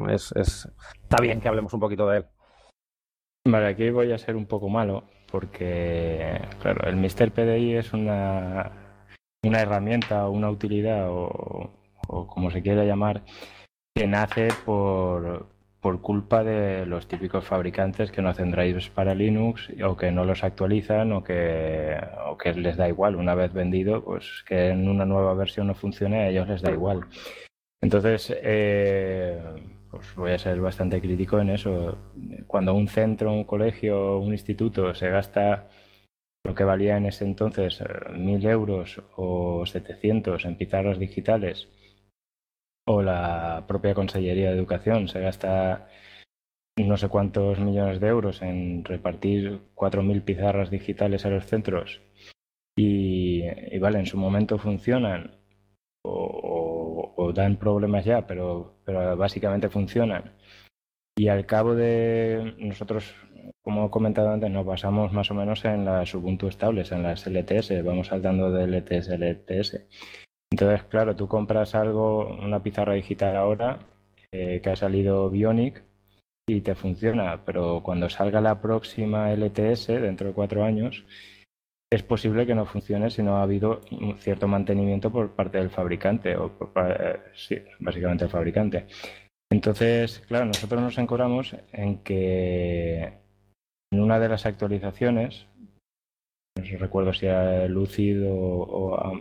es, 0.08 0.32
está 0.36 1.20
bien 1.20 1.40
que 1.40 1.48
hablemos 1.48 1.74
un 1.74 1.80
poquito 1.80 2.08
de 2.08 2.18
él. 2.18 2.26
Vale, 3.46 3.66
aquí 3.66 3.90
voy 3.90 4.10
a 4.12 4.18
ser 4.18 4.36
un 4.36 4.46
poco 4.46 4.68
malo 4.68 5.04
porque, 5.30 6.40
claro, 6.60 6.88
el 6.88 6.96
Mr. 6.96 7.30
PDI 7.30 7.74
es 7.74 7.92
una, 7.92 8.72
herramienta 9.42 10.26
o 10.26 10.30
una 10.32 10.50
utilidad 10.50 11.08
o 11.10 11.70
como 12.08 12.50
se 12.50 12.62
quiera 12.62 12.84
llamar 12.84 13.22
que 13.94 14.06
nace 14.06 14.48
por, 14.64 15.46
por 15.86 16.00
culpa 16.00 16.42
de 16.42 16.84
los 16.84 17.06
típicos 17.06 17.44
fabricantes 17.44 18.10
que 18.10 18.20
no 18.20 18.30
hacen 18.30 18.50
drivers 18.50 18.90
para 18.90 19.14
Linux 19.14 19.70
o 19.84 19.96
que 19.96 20.10
no 20.10 20.24
los 20.24 20.42
actualizan 20.42 21.12
o 21.12 21.22
que, 21.22 21.96
o 22.26 22.36
que 22.36 22.54
les 22.54 22.76
da 22.76 22.88
igual. 22.88 23.14
Una 23.14 23.36
vez 23.36 23.52
vendido, 23.52 24.02
pues 24.02 24.42
que 24.48 24.70
en 24.70 24.88
una 24.88 25.04
nueva 25.04 25.32
versión 25.34 25.68
no 25.68 25.76
funcione, 25.76 26.22
a 26.22 26.28
ellos 26.30 26.48
les 26.48 26.60
da 26.60 26.72
igual. 26.72 27.02
Entonces, 27.80 28.36
eh, 28.42 29.40
pues 29.88 30.12
voy 30.16 30.32
a 30.32 30.38
ser 30.40 30.60
bastante 30.60 31.00
crítico 31.00 31.38
en 31.38 31.50
eso. 31.50 31.96
Cuando 32.48 32.74
un 32.74 32.88
centro, 32.88 33.32
un 33.32 33.44
colegio, 33.44 34.18
un 34.18 34.32
instituto 34.32 34.92
se 34.92 35.08
gasta 35.08 35.68
lo 36.44 36.52
que 36.52 36.64
valía 36.64 36.96
en 36.96 37.06
ese 37.06 37.24
entonces 37.24 37.80
eh, 37.80 38.12
mil 38.12 38.44
euros 38.44 39.00
o 39.14 39.64
700 39.64 40.46
en 40.46 40.56
pizarras 40.56 40.98
digitales 40.98 41.68
o 42.86 43.02
la 43.02 43.64
propia 43.66 43.94
Consellería 43.94 44.50
de 44.50 44.56
Educación 44.56 45.08
se 45.08 45.20
gasta 45.20 45.88
no 46.78 46.96
sé 46.96 47.08
cuántos 47.08 47.58
millones 47.58 48.00
de 48.00 48.08
euros 48.08 48.42
en 48.42 48.84
repartir 48.84 49.60
4.000 49.74 50.22
pizarras 50.22 50.70
digitales 50.70 51.24
a 51.24 51.30
los 51.30 51.46
centros 51.46 52.00
y, 52.78 53.78
vale, 53.78 53.98
en 53.98 54.06
su 54.06 54.18
momento 54.18 54.58
funcionan 54.58 55.38
o, 56.04 57.32
dan 57.34 57.56
problemas 57.56 58.04
ya, 58.04 58.26
pero, 58.26 58.74
pero 58.84 59.16
básicamente 59.16 59.68
funcionan. 59.68 60.32
Y 61.18 61.28
al 61.28 61.46
cabo 61.46 61.74
de 61.74 62.54
nosotros, 62.58 63.14
como 63.62 63.86
he 63.86 63.90
comentado 63.90 64.30
antes, 64.30 64.50
nos 64.50 64.66
basamos 64.66 65.12
más 65.12 65.30
o 65.30 65.34
menos 65.34 65.64
en 65.64 65.86
las 65.86 66.14
Ubuntu 66.14 66.48
estables, 66.48 66.92
en 66.92 67.02
las 67.02 67.26
LTS, 67.26 67.82
vamos 67.82 68.08
saltando 68.08 68.52
de 68.52 68.66
LTS 68.66 69.10
a 69.10 69.16
LTS. 69.16 69.86
Entonces, 70.50 70.84
claro, 70.84 71.16
tú 71.16 71.28
compras 71.28 71.74
algo, 71.74 72.28
una 72.28 72.62
pizarra 72.62 72.94
digital 72.94 73.36
ahora, 73.36 73.80
eh, 74.32 74.60
que 74.62 74.70
ha 74.70 74.76
salido 74.76 75.30
Bionic, 75.30 75.82
y 76.48 76.60
te 76.60 76.74
funciona, 76.74 77.44
pero 77.44 77.82
cuando 77.82 78.08
salga 78.08 78.40
la 78.40 78.60
próxima 78.60 79.32
LTS 79.32 79.88
dentro 80.00 80.28
de 80.28 80.34
cuatro 80.34 80.64
años, 80.64 81.04
es 81.92 82.02
posible 82.02 82.46
que 82.46 82.54
no 82.54 82.66
funcione 82.66 83.10
si 83.10 83.22
no 83.22 83.36
ha 83.36 83.42
habido 83.42 83.80
un 83.90 84.16
cierto 84.18 84.46
mantenimiento 84.48 85.10
por 85.10 85.34
parte 85.34 85.58
del 85.58 85.70
fabricante, 85.70 86.36
o 86.36 86.50
por, 86.50 86.70
eh, 86.88 87.64
básicamente 87.80 88.24
el 88.24 88.30
fabricante. 88.30 88.86
Entonces, 89.50 90.20
claro, 90.26 90.46
nosotros 90.46 90.80
nos 90.80 90.98
encoramos 90.98 91.56
en 91.72 91.98
que 91.98 93.12
en 93.92 94.00
una 94.00 94.18
de 94.18 94.28
las 94.28 94.46
actualizaciones, 94.46 95.46
no 96.56 96.78
recuerdo 96.78 97.12
si 97.12 97.26
era 97.26 97.66
Lucid 97.68 98.22
o, 98.26 99.20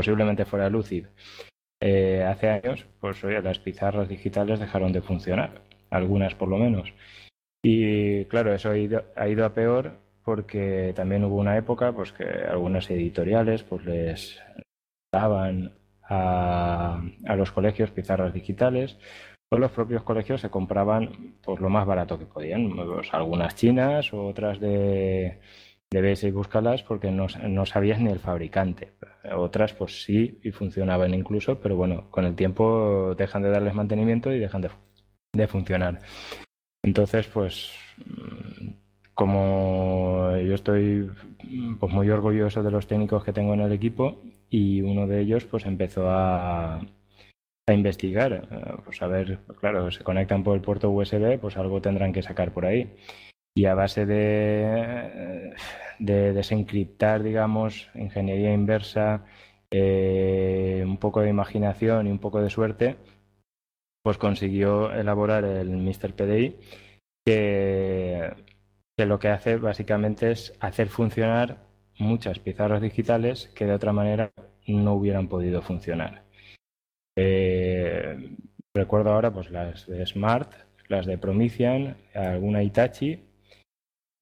posiblemente 0.00 0.46
fuera 0.46 0.70
Lucid, 0.70 1.04
eh, 1.78 2.24
hace 2.26 2.48
años, 2.48 2.86
pues 3.00 3.22
oye, 3.22 3.42
las 3.42 3.58
pizarras 3.58 4.08
digitales 4.08 4.58
dejaron 4.58 4.92
de 4.92 5.02
funcionar, 5.02 5.60
algunas 5.90 6.34
por 6.34 6.48
lo 6.48 6.56
menos. 6.56 6.94
Y 7.62 8.24
claro, 8.24 8.54
eso 8.54 8.70
ha 8.70 8.78
ido, 8.78 9.04
ha 9.14 9.28
ido 9.28 9.44
a 9.44 9.52
peor 9.52 9.98
porque 10.24 10.94
también 10.96 11.22
hubo 11.24 11.36
una 11.36 11.58
época 11.58 11.92
pues 11.92 12.14
que 12.14 12.24
algunas 12.24 12.90
editoriales 12.90 13.62
pues 13.62 13.84
les 13.84 14.40
daban 15.12 15.74
a, 16.02 17.02
los 17.36 17.52
colegios 17.52 17.90
pizarras 17.90 18.32
digitales 18.32 18.96
o 19.50 19.58
los 19.58 19.70
propios 19.70 20.02
colegios 20.02 20.40
se 20.40 20.48
compraban 20.48 21.34
pues 21.42 21.60
lo 21.60 21.68
más 21.68 21.86
barato 21.86 22.18
que 22.18 22.24
podían, 22.24 22.74
pues, 22.74 23.12
algunas 23.12 23.54
chinas 23.54 24.14
otras 24.14 24.60
de, 24.60 25.40
de 25.90 26.18
y 26.22 26.30
búscalas 26.30 26.84
porque 26.84 27.10
no, 27.10 27.28
sabías 27.66 28.00
ni 28.00 28.10
el 28.10 28.20
fabricante. 28.20 28.92
Otras 29.36 29.72
pues 29.72 30.04
sí 30.04 30.38
y 30.42 30.52
funcionaban 30.52 31.14
incluso, 31.14 31.58
pero 31.58 31.76
bueno, 31.76 32.08
con 32.10 32.24
el 32.24 32.36
tiempo 32.36 33.14
dejan 33.16 33.42
de 33.42 33.50
darles 33.50 33.74
mantenimiento 33.74 34.32
y 34.32 34.38
dejan 34.38 34.62
de, 35.32 35.48
funcionar. 35.48 35.98
Entonces 36.84 37.26
pues 37.26 37.72
como 39.14 40.36
yo 40.36 40.54
estoy 40.54 41.10
pues 41.80 41.92
muy 41.92 42.08
orgulloso 42.08 42.62
de 42.62 42.70
los 42.70 42.86
técnicos 42.86 43.24
que 43.24 43.32
tengo 43.32 43.54
en 43.54 43.60
el 43.60 43.72
equipo 43.72 44.22
y 44.48 44.82
uno 44.82 45.08
de 45.08 45.20
ellos 45.20 45.44
pues 45.44 45.66
empezó 45.66 46.08
a, 46.08 46.76
a 46.76 47.72
investigar, 47.74 48.32
eh, 48.32 48.82
pues 48.84 49.02
a 49.02 49.08
ver, 49.08 49.40
claro, 49.58 49.90
se 49.90 50.04
conectan 50.04 50.44
por 50.44 50.54
el 50.54 50.62
puerto 50.62 50.90
USB, 50.90 51.38
pues 51.40 51.56
algo 51.56 51.80
tendrán 51.82 52.12
que 52.12 52.22
sacar 52.22 52.52
por 52.52 52.64
ahí. 52.64 52.94
Y 53.54 53.66
a 53.66 53.74
base 53.74 54.06
de, 54.06 55.54
de 55.98 56.32
desencriptar, 56.32 57.22
digamos, 57.22 57.90
ingeniería 57.94 58.52
inversa, 58.52 59.24
eh, 59.70 60.82
un 60.86 60.98
poco 60.98 61.20
de 61.20 61.30
imaginación 61.30 62.06
y 62.06 62.10
un 62.10 62.18
poco 62.18 62.40
de 62.40 62.50
suerte, 62.50 62.96
pues 64.02 64.18
consiguió 64.18 64.92
elaborar 64.92 65.44
el 65.44 65.70
Mr. 65.70 66.14
PDI, 66.14 66.56
que 67.24 68.32
que 69.00 69.06
lo 69.06 69.18
que 69.18 69.28
hace 69.28 69.56
básicamente 69.56 70.30
es 70.30 70.52
hacer 70.60 70.90
funcionar 70.90 71.56
muchas 71.98 72.38
pizarras 72.38 72.82
digitales 72.82 73.50
que 73.54 73.64
de 73.64 73.72
otra 73.72 73.94
manera 73.94 74.30
no 74.66 74.92
hubieran 74.92 75.26
podido 75.26 75.62
funcionar. 75.62 76.24
Eh, 77.16 78.36
recuerdo 78.74 79.14
ahora 79.14 79.32
pues 79.32 79.50
las 79.50 79.86
de 79.86 80.04
Smart, 80.04 80.52
las 80.88 81.06
de 81.06 81.16
Promethean, 81.16 81.96
alguna 82.14 82.62
Itachi, 82.62 83.24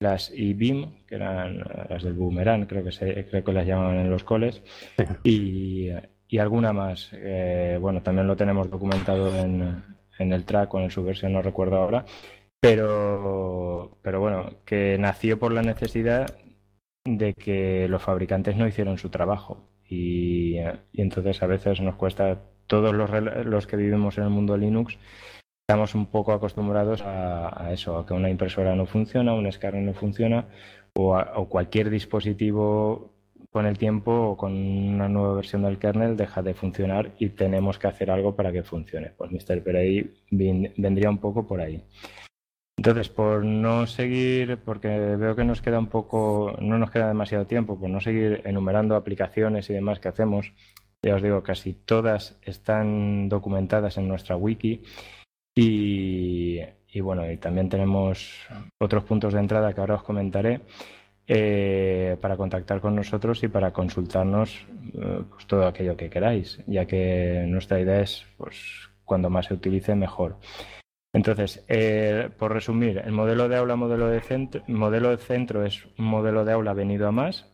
las 0.01 0.31
eBeam, 0.35 1.05
que 1.07 1.17
eran 1.17 1.59
las 1.89 2.03
del 2.03 2.15
Boomerang, 2.15 2.67
creo 2.67 2.85
que, 2.85 2.93
se, 2.93 3.27
creo 3.27 3.45
que 3.45 3.53
las 3.53 3.67
llaman 3.67 3.99
en 3.99 4.11
los 4.11 4.25
coles, 4.25 4.63
y, 5.25 5.91
alguna 6.39 6.73
más. 6.73 7.11
Eh, 7.15 7.79
bueno, 7.81 8.03
también 8.03 8.27
lo 8.27 8.37
tenemos 8.37 8.71
documentado 8.71 9.35
en, 9.37 9.83
en 10.19 10.33
el 10.33 10.45
track 10.45 10.73
o 10.75 10.81
en 10.81 10.91
su 10.91 11.03
versión, 11.05 11.33
no 11.33 11.43
recuerdo 11.43 11.77
ahora, 11.77 12.05
pero, 12.61 13.99
pero 14.03 14.21
bueno, 14.21 14.51
que 14.65 14.97
nació 14.99 15.39
por 15.39 15.53
la 15.53 15.63
necesidad 15.63 16.37
de 17.05 17.35
que 17.35 17.89
los 17.89 18.03
fabricantes 18.03 18.57
no 18.57 18.67
hicieron 18.67 18.99
su 18.99 19.11
trabajo. 19.11 19.69
Y, 19.89 20.57
entonces 20.93 21.43
a 21.43 21.47
veces 21.47 21.81
nos 21.81 21.97
cuesta, 21.97 22.41
todos 22.67 22.95
los, 22.95 23.11
los, 23.47 23.67
que 23.67 23.77
vivimos 23.77 24.19
en 24.19 24.25
el 24.25 24.31
mundo 24.31 24.57
Linux, 24.57 24.99
estamos 25.69 25.95
un 25.95 26.07
poco 26.07 26.33
acostumbrados 26.33 27.03
a, 27.05 27.69
eso, 27.75 27.99
a 27.99 28.07
que 28.07 28.15
una 28.15 28.31
impresora 28.31 28.75
no 28.75 28.87
funciona, 28.87 29.35
un 29.35 29.47
escáner 29.47 29.83
no 29.83 29.93
funciona, 29.93 30.47
o, 30.95 31.15
o, 31.15 31.47
cualquier 31.51 31.91
dispositivo 31.91 33.13
con 33.51 33.67
el 33.67 33.77
tiempo 33.77 34.11
o 34.31 34.37
con 34.39 34.55
una 34.55 35.11
nueva 35.11 35.35
versión 35.35 35.65
del 35.65 35.79
kernel 35.79 36.17
deja 36.17 36.41
de 36.41 36.55
funcionar 36.55 37.13
y 37.19 37.29
tenemos 37.29 37.79
que 37.79 37.87
hacer 37.87 38.11
algo 38.11 38.35
para 38.35 38.51
que 38.51 38.63
funcione. 38.63 39.11
Pues 39.11 39.31
Mr. 39.31 39.63
Perey 39.63 40.11
vendría 40.31 41.11
un 41.11 41.19
poco 41.19 41.47
por 41.47 41.61
ahí. 41.61 41.85
Entonces, 42.79 43.11
por 43.11 43.45
no 43.45 43.87
seguir, 43.87 44.57
porque 44.65 44.89
veo 44.89 45.37
que 45.37 45.45
nos 45.45 45.61
queda 45.61 45.79
un 45.79 45.89
poco, 45.89 46.57
no 46.63 46.79
nos 46.79 46.91
queda 46.91 47.09
demasiado 47.09 47.47
tiempo, 47.47 47.79
por 47.79 47.91
no 47.91 48.01
seguir 48.01 48.41
enumerando 48.47 48.97
aplicaciones 48.97 49.69
y 49.69 49.75
demás 49.75 50.01
que 50.01 50.09
hacemos, 50.09 50.55
ya 51.03 51.15
os 51.15 51.23
digo, 51.23 51.43
casi 51.43 51.75
todas 51.75 52.39
están 52.41 53.29
documentadas 53.29 53.99
en 53.99 54.09
nuestra 54.09 54.35
wiki 54.35 54.83
y, 55.61 57.01
bueno, 57.01 57.31
y 57.31 57.37
también 57.37 57.69
tenemos 57.69 58.47
otros 58.79 59.05
puntos 59.05 59.33
de 59.33 59.41
entrada 59.41 59.73
que 59.73 59.81
ahora 59.81 59.97
os 59.97 60.03
comentaré 60.03 60.61
eh, 61.27 62.17
para 62.21 62.37
contactar 62.37 62.81
con 62.81 62.95
nosotros 62.95 63.43
y 63.43 63.49
para 63.49 63.73
consultarnos 63.73 64.67
eh, 64.95 65.23
pues, 65.29 65.47
todo 65.47 65.67
aquello 65.67 65.97
que 65.97 66.11
queráis, 66.11 66.61
ya 66.67 66.87
que 66.87 67.45
nuestra 67.49 67.81
idea 67.81 68.01
es, 68.01 68.25
pues, 68.37 68.89
cuando 69.05 69.31
más 69.31 69.47
se 69.47 69.55
utilice, 69.55 69.95
mejor. 69.95 70.37
Entonces, 71.13 71.65
eh, 71.69 72.31
por 72.39 72.53
resumir, 72.53 73.03
el 73.05 73.13
modelo 73.13 73.49
de 73.49 73.57
aula, 73.57 73.75
modelo 73.75 74.09
de 74.09 74.21
centro, 74.21 74.63
modelo 74.69 75.11
de 75.11 75.17
centro 75.17 75.65
es 75.65 75.87
un 75.99 76.05
modelo 76.05 76.45
de 76.45 76.53
aula 76.53 76.75
venido 76.75 77.09
a 77.09 77.13
más, 77.13 77.47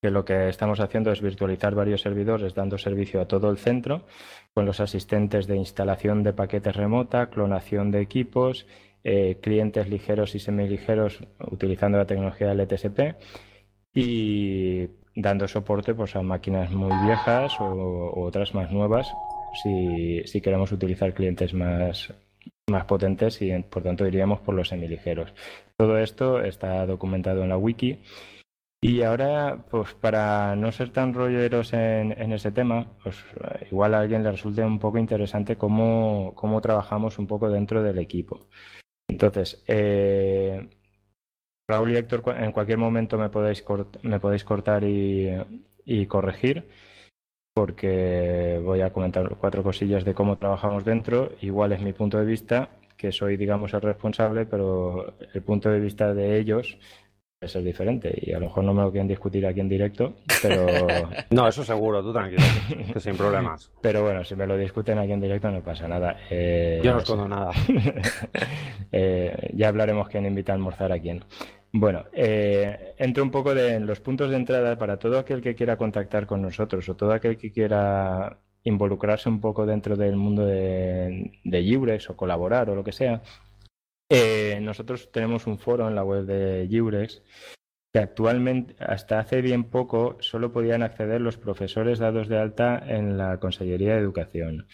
que 0.00 0.10
lo 0.10 0.24
que 0.24 0.48
estamos 0.48 0.80
haciendo 0.80 1.12
es 1.12 1.20
virtualizar 1.20 1.74
varios 1.74 2.00
servidores 2.00 2.54
dando 2.54 2.78
servicio 2.78 3.20
a 3.20 3.28
todo 3.28 3.50
el 3.50 3.58
centro, 3.58 4.06
con 4.54 4.64
los 4.64 4.80
asistentes 4.80 5.46
de 5.46 5.56
instalación 5.56 6.22
de 6.22 6.32
paquetes 6.32 6.74
remota, 6.74 7.28
clonación 7.28 7.90
de 7.90 8.00
equipos, 8.00 8.66
eh, 9.04 9.38
clientes 9.40 9.88
ligeros 9.88 10.34
y 10.34 10.38
semiligeros 10.38 11.20
utilizando 11.50 11.98
la 11.98 12.06
tecnología 12.06 12.54
LTSP 12.54 13.16
y 13.94 14.88
dando 15.14 15.48
soporte 15.48 15.94
pues, 15.94 16.16
a 16.16 16.22
máquinas 16.22 16.70
muy 16.70 16.92
viejas 17.06 17.54
o, 17.60 18.12
otras 18.22 18.54
más 18.54 18.70
nuevas 18.70 19.12
si, 19.62 20.22
si 20.24 20.40
queremos 20.40 20.70
utilizar 20.72 21.12
clientes 21.12 21.52
más, 21.54 22.12
más 22.68 22.84
potentes 22.84 23.40
y 23.42 23.50
por 23.62 23.82
tanto 23.82 24.06
iríamos 24.06 24.40
por 24.40 24.54
los 24.54 24.68
semiligeros. 24.68 25.34
Todo 25.76 25.98
esto 25.98 26.42
está 26.42 26.86
documentado 26.86 27.42
en 27.42 27.48
la 27.48 27.56
wiki. 27.56 27.98
Y 28.82 29.02
ahora, 29.02 29.66
pues 29.70 29.94
para 29.94 30.56
no 30.56 30.72
ser 30.72 30.90
tan 30.90 31.12
rolleros 31.12 31.72
en, 31.74 32.32
ese 32.32 32.50
tema, 32.50 32.86
pues 33.02 33.16
igual 33.70 33.94
a 33.94 34.00
alguien 34.00 34.22
le 34.22 34.30
resulte 34.32 34.64
un 34.64 34.78
poco 34.78 34.98
interesante 34.98 35.56
cómo, 35.56 36.32
cómo 36.34 36.60
trabajamos 36.62 37.18
un 37.18 37.26
poco 37.26 37.50
dentro 37.50 37.82
del 37.82 37.98
equipo. 37.98 38.48
Entonces, 39.08 39.62
eh, 39.66 40.68
Raúl 41.68 41.92
y 41.92 41.96
Héctor, 41.96 42.22
en 42.38 42.52
cualquier 42.52 42.78
momento 42.78 43.18
me 43.18 43.28
podéis, 43.28 43.64
me 44.02 44.18
podéis 44.18 44.44
cortar 44.44 44.82
y 44.84 46.06
corregir 46.06 46.66
porque 47.54 48.60
voy 48.62 48.80
a 48.80 48.92
comentar 48.92 49.36
cuatro 49.36 49.62
cosillas 49.62 50.04
de 50.04 50.14
cómo 50.14 50.38
trabajamos 50.38 50.84
dentro. 50.84 51.32
Igual 51.40 51.72
es 51.72 51.80
mi 51.80 51.92
punto 51.92 52.18
de 52.18 52.24
vista, 52.24 52.70
que 52.96 53.12
soy, 53.12 53.36
digamos, 53.36 53.74
el 53.74 53.82
responsable, 53.82 54.46
pero 54.46 55.14
el 55.34 55.42
punto 55.42 55.70
de 55.70 55.80
vista 55.80 56.14
de 56.14 56.38
ellos 56.38 56.78
es 57.40 57.56
el 57.56 57.64
diferente 57.64 58.12
y 58.20 58.32
a 58.32 58.38
lo 58.38 58.46
mejor 58.46 58.64
no 58.64 58.74
me 58.74 58.82
lo 58.82 58.90
quieren 58.90 59.08
discutir 59.08 59.46
aquí 59.46 59.60
en 59.60 59.68
directo, 59.68 60.16
pero... 60.42 60.66
no, 61.30 61.48
eso 61.48 61.64
seguro, 61.64 62.02
tú 62.02 62.12
tranquilo, 62.12 62.42
que 62.92 63.00
sin 63.00 63.16
problemas. 63.16 63.72
Pero 63.80 64.02
bueno, 64.02 64.22
si 64.24 64.36
me 64.36 64.46
lo 64.46 64.58
discuten 64.58 64.98
aquí 64.98 65.12
en 65.12 65.22
directo 65.22 65.50
no 65.50 65.62
pasa 65.62 65.88
nada. 65.88 66.18
Eh, 66.28 66.82
Yo 66.84 66.92
no 66.92 66.98
escondo 66.98 67.26
nada. 67.26 67.52
eh, 68.92 69.50
ya 69.54 69.68
hablaremos 69.68 70.10
quién 70.10 70.26
invita 70.26 70.52
a 70.52 70.56
almorzar 70.56 70.92
a 70.92 71.00
quién. 71.00 71.24
Bueno, 71.72 72.04
eh, 72.12 72.94
entro 72.98 73.22
un 73.24 73.30
poco 73.30 73.52
en 73.52 73.86
los 73.86 74.00
puntos 74.00 74.28
de 74.28 74.36
entrada 74.36 74.76
para 74.76 74.98
todo 74.98 75.18
aquel 75.18 75.40
que 75.40 75.54
quiera 75.54 75.78
contactar 75.78 76.26
con 76.26 76.42
nosotros 76.42 76.86
o 76.90 76.94
todo 76.94 77.12
aquel 77.12 77.38
que 77.38 77.52
quiera 77.52 78.36
involucrarse 78.64 79.30
un 79.30 79.40
poco 79.40 79.64
dentro 79.64 79.96
del 79.96 80.16
mundo 80.16 80.44
de, 80.44 81.32
de 81.44 82.00
o 82.06 82.16
colaborar 82.16 82.68
o 82.68 82.74
lo 82.74 82.84
que 82.84 82.92
sea. 82.92 83.22
Eh, 84.10 84.58
nosotros 84.60 85.12
tenemos 85.12 85.46
un 85.46 85.58
foro 85.58 85.88
en 85.88 85.94
la 85.94 86.02
web 86.02 86.24
de 86.24 86.68
Jurex 86.70 87.22
que 87.92 88.00
actualmente, 88.00 88.74
hasta 88.80 89.20
hace 89.20 89.40
bien 89.40 89.64
poco, 89.64 90.16
solo 90.20 90.52
podían 90.52 90.82
acceder 90.82 91.20
los 91.20 91.38
profesores 91.38 91.98
dados 91.98 92.28
de 92.28 92.38
alta 92.38 92.82
en 92.86 93.16
la 93.16 93.38
Consellería 93.38 93.94
de 93.94 94.00
Educación. 94.00 94.66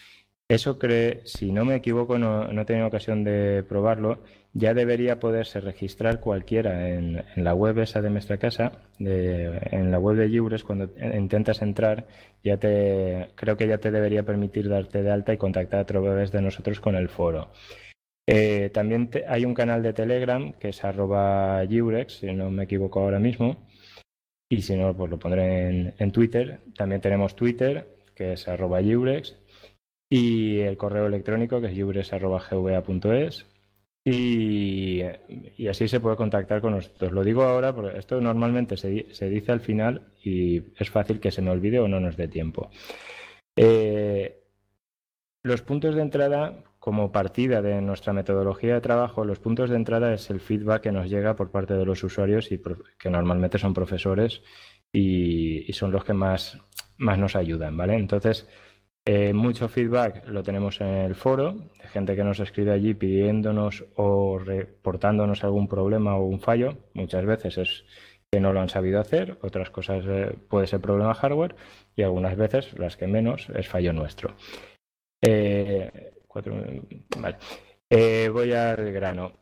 Eso 0.49 0.79
cree, 0.79 1.23
si 1.25 1.51
no 1.51 1.65
me 1.65 1.75
equivoco, 1.75 2.19
no, 2.19 2.49
no 2.53 2.63
he 2.63 2.65
tenido 2.65 2.87
ocasión 2.87 3.25
de 3.25 3.65
probarlo, 3.69 4.23
ya 4.53 4.75
debería 4.75 5.19
poderse 5.19 5.61
registrar 5.61 6.21
cualquiera 6.21 6.89
en, 6.89 7.25
la 7.37 7.53
web 7.55 7.79
esa 7.81 8.01
de 8.01 8.11
nuestra 8.11 8.39
casa, 8.39 8.73
en 8.99 9.91
la 9.91 9.99
web 9.99 10.17
de 10.17 10.29
Libres, 10.29 10.63
cuando 10.63 10.89
intentas 11.15 11.63
entrar, 11.63 12.07
ya 12.45 12.59
te, 12.59 13.29
creo 13.35 13.57
que 13.57 13.67
ya 13.67 13.79
te 13.79 13.91
debería 13.91 14.23
permitir 14.23 14.69
darte 14.69 15.03
de 15.03 15.11
alta 15.11 15.35
y 15.35 15.37
contactar 15.37 15.81
a 15.81 15.87
través 15.87 16.31
de 16.33 16.43
nosotros 16.43 16.81
con 16.81 16.95
el 16.95 17.09
foro. 17.09 17.51
Eh, 18.27 18.71
también 18.75 19.11
hay 19.29 19.45
un 19.45 19.55
canal 19.55 19.83
de 19.83 19.93
Telegram 19.93 20.53
que 20.55 20.71
es 20.71 20.85
arroba 20.85 21.65
si 22.09 22.33
no 22.33 22.51
me 22.51 22.65
equivoco 22.65 23.01
ahora 23.01 23.19
mismo. 23.19 23.67
Y 24.49 24.63
si 24.63 24.77
no, 24.77 24.97
pues 24.97 25.11
lo 25.11 25.19
pondré 25.19 25.95
en, 25.99 26.13
Twitter. 26.13 26.61
También 26.77 27.01
tenemos 27.01 27.35
Twitter, 27.35 27.87
que 28.15 28.35
es 28.35 28.47
arroba 28.49 28.81
Y 30.09 30.61
el 30.61 30.77
correo 30.77 31.07
electrónico, 31.07 31.61
que 31.61 31.69
es 31.69 31.75
yurex.gva.es. 31.75 33.47
Y, 34.05 35.03
y, 35.57 35.67
así 35.67 35.89
se 35.89 35.99
puede 35.99 36.17
contactar 36.17 36.61
con 36.61 36.75
nosotros. 36.75 37.11
Lo 37.11 37.25
digo 37.25 37.43
ahora 37.43 37.75
porque 37.75 37.99
esto 37.99 38.21
normalmente 38.21 38.77
se, 38.77 39.13
se, 39.13 39.29
dice 39.29 39.51
al 39.51 39.61
final 39.61 40.13
y 40.23 40.63
es 40.81 40.91
fácil 40.91 41.19
que 41.19 41.33
se 41.33 41.43
me 41.43 41.51
olvide 41.51 41.81
o 41.81 41.89
no 41.89 41.99
nos 41.99 42.17
dé 42.17 42.29
tiempo. 42.29 42.71
Eh, 43.57 44.45
los 45.43 45.63
puntos 45.63 45.95
de 45.97 46.03
entrada, 46.03 46.63
como 46.87 47.11
partida 47.11 47.63
de 47.63 47.83
nuestra 47.83 48.13
metodología 48.13 48.75
de 48.75 48.81
trabajo, 48.81 49.25
los 49.25 49.41
puntos 49.41 49.71
de 49.71 49.75
entrada 49.75 50.15
es 50.15 50.31
el 50.31 50.39
feedback 50.39 50.83
que 50.83 50.93
nos 50.93 51.11
llega 51.11 51.35
por 51.35 51.51
parte 51.51 51.75
de 51.75 51.85
los 51.85 52.05
usuarios 52.05 52.53
y 52.53 52.63
que 52.97 53.11
normalmente 53.11 53.59
son 53.59 53.75
profesores 53.75 54.41
y, 54.93 55.67
son 55.73 55.91
los 55.91 56.05
que 56.05 56.13
más, 56.13 56.61
más 56.97 57.19
nos 57.19 57.35
ayudan, 57.35 57.77
¿vale? 57.77 57.97
Entonces, 57.97 58.49
eh, 59.05 59.33
mucho 59.33 59.69
feedback 59.69 60.29
lo 60.29 60.45
tenemos 60.45 60.81
en 60.81 60.87
el 60.87 61.17
foro, 61.17 61.57
gente 61.93 62.15
que 62.15 62.23
nos 62.23 62.39
escribe 62.39 62.71
allí 62.71 62.95
pidiéndonos 62.95 63.85
o 63.97 64.39
reportándonos 64.39 65.43
algún 65.43 65.67
problema 65.67 66.17
o 66.17 66.27
un 66.27 66.39
fallo. 66.39 66.79
Muchas 66.95 67.27
veces 67.27 67.59
es 67.59 67.85
que 68.31 68.39
no 68.39 68.53
lo 68.53 68.61
han 68.61 68.69
sabido 68.69 69.01
hacer, 69.01 69.39
otras 69.43 69.71
cosas 69.71 70.05
eh, 70.07 70.37
puede 70.49 70.69
ser 70.69 70.81
problema 70.81 71.15
hardware 71.15 71.57
y 71.97 72.03
algunas 72.03 72.37
veces, 72.37 72.79
las 72.79 72.97
que 72.97 73.09
menos, 73.09 73.49
es 73.57 73.67
fallo 73.67 73.93
nuestro. 73.93 74.37
Eh, 75.21 76.13
voy 78.33 78.53
al 78.53 78.93
grano. 78.93 79.33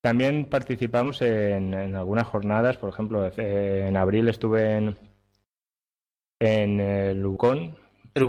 también 0.00 0.46
participamos 0.46 1.22
en, 1.22 1.74
en, 1.74 1.94
algunas 1.94 2.26
jornadas, 2.26 2.76
por 2.76 2.90
ejemplo, 2.90 3.30
en 3.36 3.96
abril 3.96 4.28
estuve 4.28 4.76
en, 4.76 4.96
en 6.42 6.80
el 6.80 7.20
Lucón. 7.20 7.76
El 8.14 8.26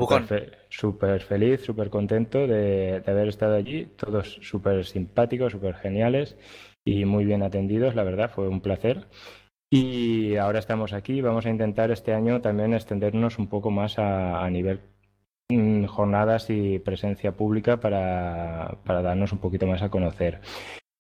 Súper 0.70 1.22
feliz, 1.22 1.62
súper 1.62 1.90
contento 1.90 2.48
de, 2.48 3.04
haber 3.06 3.28
estado 3.28 3.56
allí. 3.56 3.86
Todos 3.98 4.40
súper 4.42 4.86
simpáticos, 4.86 5.52
súper 5.52 5.76
geniales 5.76 6.38
y 6.86 7.06
muy 7.06 7.26
bien 7.26 7.44
atendidos, 7.44 7.96
la 7.96 8.04
verdad, 8.04 8.32
fue 8.34 8.48
un 8.48 8.62
placer. 8.62 9.08
Y 9.70 10.36
ahora 10.38 10.60
estamos 10.60 10.94
aquí. 10.94 11.22
Vamos 11.22 11.46
a 11.46 11.50
intentar 11.50 11.92
este 11.92 12.14
año 12.14 12.40
también 12.42 12.74
extendernos 12.74 13.40
un 13.40 13.48
poco 13.48 13.72
más 13.72 13.98
a, 13.98 14.48
nivel 14.50 14.80
mm, 14.80 14.93
jornadas 15.88 16.50
y 16.50 16.80
presencia 16.80 17.34
pública 17.34 17.80
para, 17.80 18.78
darnos 18.86 19.32
un 19.32 19.40
poquito 19.40 19.68
más 19.68 19.82
a 19.82 19.90
conocer. 19.90 20.42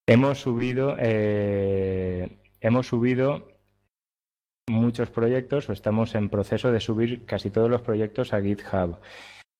Hemos 0.07 0.39
subido, 0.39 0.95
eh, 0.99 2.37
hemos 2.59 2.87
subido 2.87 3.47
muchos 4.67 5.09
proyectos 5.09 5.69
o 5.69 5.73
estamos 5.73 6.15
en 6.15 6.29
proceso 6.29 6.71
de 6.71 6.79
subir 6.79 7.25
casi 7.25 7.49
todos 7.49 7.69
los 7.69 7.81
proyectos 7.81 8.33
a 8.33 8.41
GitHub. 8.41 8.97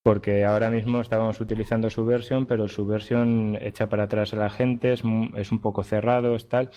Porque 0.03 0.43
ahora 0.43 0.69
mismo 0.69 0.99
estábamos 0.99 1.39
utilizando 1.39 1.89
su 1.89 2.05
versión, 2.05 2.45
pero 2.45 2.67
su 2.67 2.85
versión 2.85 3.57
echa 3.61 3.87
para 3.87 4.03
atrás 4.03 4.33
a 4.33 4.37
la 4.37 4.49
gente, 4.49 4.91
es, 4.91 5.03
un 5.03 5.59
poco 5.61 5.83
cerrado, 5.83 6.35
es 6.35 6.49
tal. 6.49 6.71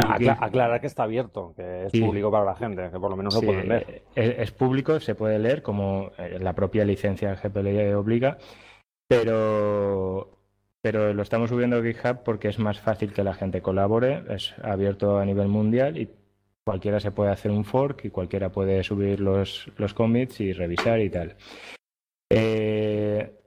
Aclarar 0.00 0.80
que 0.80 0.86
está 0.86 1.04
abierto, 1.04 1.54
que 1.56 1.86
es 1.86 1.92
público 1.92 2.30
para 2.30 2.44
la 2.44 2.54
gente, 2.54 2.90
que 2.90 2.98
por 2.98 3.10
lo 3.10 3.16
menos 3.16 3.34
lo 3.34 3.40
pueden 3.42 3.68
leer. 3.68 4.02
Es, 4.14 4.38
es, 4.38 4.50
público, 4.50 5.00
se 5.00 5.14
puede 5.14 5.38
leer, 5.38 5.62
como 5.62 6.12
eh, 6.18 6.38
la 6.40 6.54
propia 6.54 6.84
licencia 6.84 7.34
GPL 7.34 7.94
obliga, 7.94 8.38
pero, 9.08 10.38
pero 10.80 11.12
lo 11.12 11.22
estamos 11.22 11.50
subiendo 11.50 11.76
a 11.76 11.82
GitHub 11.82 12.22
porque 12.24 12.48
es 12.48 12.58
más 12.58 12.80
fácil 12.80 13.12
que 13.12 13.24
la 13.24 13.34
gente 13.34 13.62
colabore, 13.62 14.22
es 14.28 14.54
abierto 14.62 15.18
a 15.18 15.24
nivel 15.24 15.48
mundial 15.48 15.98
y 15.98 16.10
cualquiera 16.64 17.00
se 17.00 17.10
puede 17.10 17.30
hacer 17.30 17.50
un 17.50 17.64
fork 17.64 18.04
y 18.04 18.10
cualquiera 18.10 18.50
puede 18.50 18.82
subir 18.84 19.20
los, 19.20 19.70
los 19.76 19.94
commits 19.94 20.40
y 20.40 20.52
revisar 20.52 21.00
y 21.00 21.10
tal. 21.10 21.36
Eh, 22.30 23.39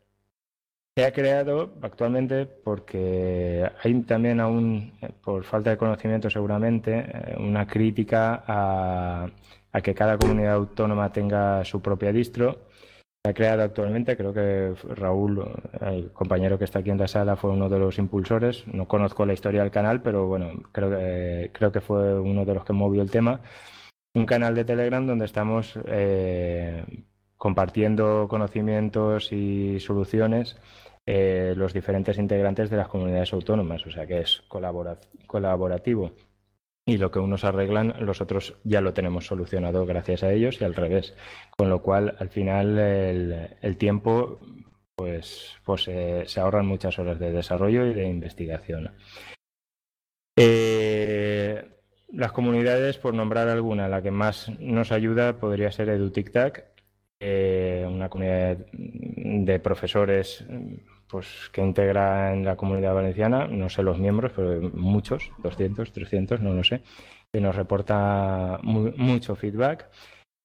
se 0.96 1.06
ha 1.06 1.12
creado 1.12 1.74
actualmente 1.82 2.46
porque 2.46 3.70
hay 3.82 4.02
también 4.04 4.40
aún, 4.40 4.94
por 5.24 5.44
falta 5.44 5.72
de 5.72 5.78
conocimiento 5.78 6.30
seguramente, 6.30 7.06
eh, 7.08 7.36
una 7.40 7.66
crítica 7.66 8.44
a, 8.46 9.28
a 9.72 9.82
que 9.82 9.96
cada 9.96 10.18
comunidad 10.18 10.54
autónoma 10.54 11.12
tenga 11.12 11.66
su 11.66 11.82
propia 11.82 12.12
distro 12.12 12.60
se 13.26 13.30
ha 13.30 13.34
creado 13.34 13.64
actualmente. 13.64 14.18
Creo 14.18 14.34
que 14.34 14.74
Raúl, 14.96 15.42
el 15.82 16.12
compañero 16.12 16.58
que 16.60 16.66
está 16.66 16.80
aquí 16.80 16.90
en 16.90 16.98
la 16.98 17.08
sala, 17.08 17.38
fue 17.38 17.52
uno 17.52 17.70
de 17.70 17.80
los 17.80 17.98
impulsores. 17.98 18.68
No 18.68 18.86
conozco 18.88 19.26
la 19.26 19.32
historia 19.34 19.62
del 19.62 19.72
canal, 19.72 20.02
pero 20.02 20.28
bueno, 20.28 20.52
creo 20.74 20.90
que, 20.90 21.50
creo 21.54 21.72
que 21.72 21.80
fue 21.80 22.20
uno 22.20 22.44
de 22.44 22.54
los 22.54 22.66
que 22.66 22.74
movió 22.74 23.02
el 23.02 23.10
tema. 23.10 23.40
Un 24.14 24.26
canal 24.26 24.56
de 24.56 24.66
Telegram 24.66 25.08
donde 25.08 25.24
estamos 25.26 25.80
eh, 25.88 26.84
compartiendo 27.38 28.28
conocimientos 28.30 29.32
y 29.32 29.80
soluciones 29.80 30.58
eh, 31.06 31.54
los 31.56 31.74
diferentes 31.74 32.18
integrantes 32.18 32.70
de 32.70 32.78
las 32.78 32.88
comunidades 32.88 33.34
autónomas, 33.34 33.86
o 33.86 33.92
sea 33.92 34.08
que 34.08 34.22
es 34.22 34.42
colaborativo 34.48 36.14
y 36.86 36.98
lo 36.98 37.12
que 37.12 37.20
unos 37.20 37.44
arreglan, 37.46 37.96
los 38.00 38.20
otros 38.22 38.56
ya 38.64 38.82
lo 38.82 38.94
tenemos 38.94 39.26
solucionado 39.26 39.86
gracias 39.86 40.24
a 40.24 40.34
ellos 40.34 40.60
y 40.60 40.66
al 40.66 40.76
revés. 40.76 41.16
Con 41.56 41.70
lo 41.70 41.82
cual, 41.82 42.16
al 42.20 42.30
final, 42.30 42.78
el, 42.78 43.78
tiempo, 43.78 44.40
pues, 44.96 45.56
pues 45.64 45.88
eh, 45.88 46.24
se 46.28 46.40
ahorran 46.42 46.66
muchas 46.66 47.00
horas 47.00 47.20
de 47.20 47.32
desarrollo 47.32 47.86
y 47.86 47.94
de 47.94 48.08
investigación. 48.08 48.92
Eh, 50.36 51.64
las 52.12 52.32
comunidades, 52.34 52.98
por 52.98 53.14
nombrar 53.14 53.48
alguna, 53.48 53.88
la 53.88 54.02
que 54.02 54.12
más 54.12 54.52
nos 54.60 54.92
ayuda 54.92 55.38
podría 55.38 55.72
ser 55.72 55.88
EduTicTac, 55.88 56.66
eh, 57.20 57.88
una 57.90 58.10
comunidad 58.10 58.58
de 58.74 59.60
profesores 59.60 60.44
pues, 61.14 61.52
que 61.52 61.62
integra 61.62 62.34
en 62.34 62.44
la 62.44 62.56
comunidad 62.56 62.96
valenciana, 62.96 63.46
no 63.46 63.70
sé 63.70 63.84
los 63.84 64.00
miembros, 64.00 64.32
pero 64.36 64.72
muchos, 64.74 65.32
200, 65.44 65.92
300, 65.92 66.42
no 66.42 66.56
lo 66.56 66.64
sé, 66.64 66.82
que 67.32 67.40
nos 67.40 67.56
reporta 67.56 68.58
mucho 68.64 69.36
feedback. 69.36 69.92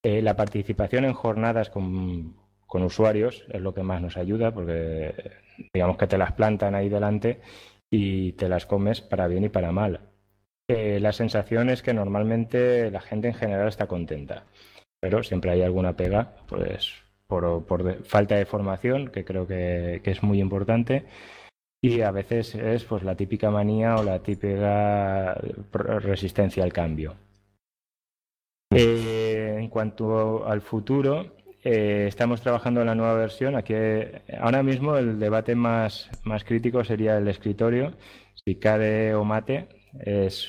Eh, 0.05 0.21
la 0.21 0.37
participación 0.37 1.07
en 1.07 1.15
jornadas 1.15 1.71
con, 1.71 2.37
usuarios 2.71 3.47
es 3.49 3.63
lo 3.63 3.73
que 3.73 3.83
más 3.83 4.03
nos 4.03 4.19
ayuda, 4.19 4.53
porque 4.53 5.15
digamos 5.73 5.97
que 5.97 6.07
te 6.07 6.19
las 6.19 6.33
plantan 6.33 6.75
ahí 6.75 6.91
delante 6.91 7.41
y 7.91 8.33
te 8.33 8.51
las 8.51 8.67
comes 8.67 9.01
para 9.01 9.27
bien 9.27 9.45
y 9.45 9.49
para 9.49 9.73
mal. 9.73 10.01
Eh, 10.69 11.01
la 11.01 11.13
sensación 11.13 11.71
es 11.71 11.81
que 11.81 11.95
normalmente 11.95 12.91
la 12.91 13.01
gente 13.01 13.29
en 13.29 13.35
general 13.35 13.69
está 13.69 13.87
contenta, 13.87 14.45
pero 15.01 15.23
siempre 15.23 15.51
hay 15.51 15.63
alguna 15.63 15.97
pega, 15.97 16.37
pues 16.47 17.08
por, 17.29 18.05
falta 18.05 18.37
de 18.37 18.47
formación, 18.47 19.09
que 19.09 19.25
creo 19.25 19.47
que, 19.47 20.01
es 20.03 20.23
muy 20.23 20.41
importante. 20.41 21.05
Y 21.81 22.01
a 22.01 22.11
veces 22.11 22.57
es 22.57 22.85
pues 22.85 23.05
la 23.05 23.15
típica 23.15 23.51
manía 23.51 23.97
o 23.97 24.03
la 24.03 24.21
típica 24.21 25.35
resistencia 25.73 26.65
al 26.65 26.73
cambio. 26.73 27.15
Eh, 28.75 29.57
en 29.59 29.69
cuanto 29.69 30.47
al 30.47 30.61
futuro, 30.61 31.37
eh, 31.63 32.07
estamos 32.09 32.41
trabajando 32.41 32.81
en 32.81 32.89
la 32.89 32.97
nueva 32.97 33.15
versión. 33.15 33.55
Aquí 33.55 33.75
ahora 34.41 34.63
mismo 34.65 34.97
el 34.97 35.21
debate 35.21 35.55
más, 35.55 36.11
más 36.25 36.43
crítico 36.43 36.83
sería 36.83 37.17
el 37.19 37.29
escritorio. 37.29 37.93
Si 38.45 38.57
CADE 38.57 39.15
o 39.15 39.25
mate 39.25 39.69
es, 40.01 40.49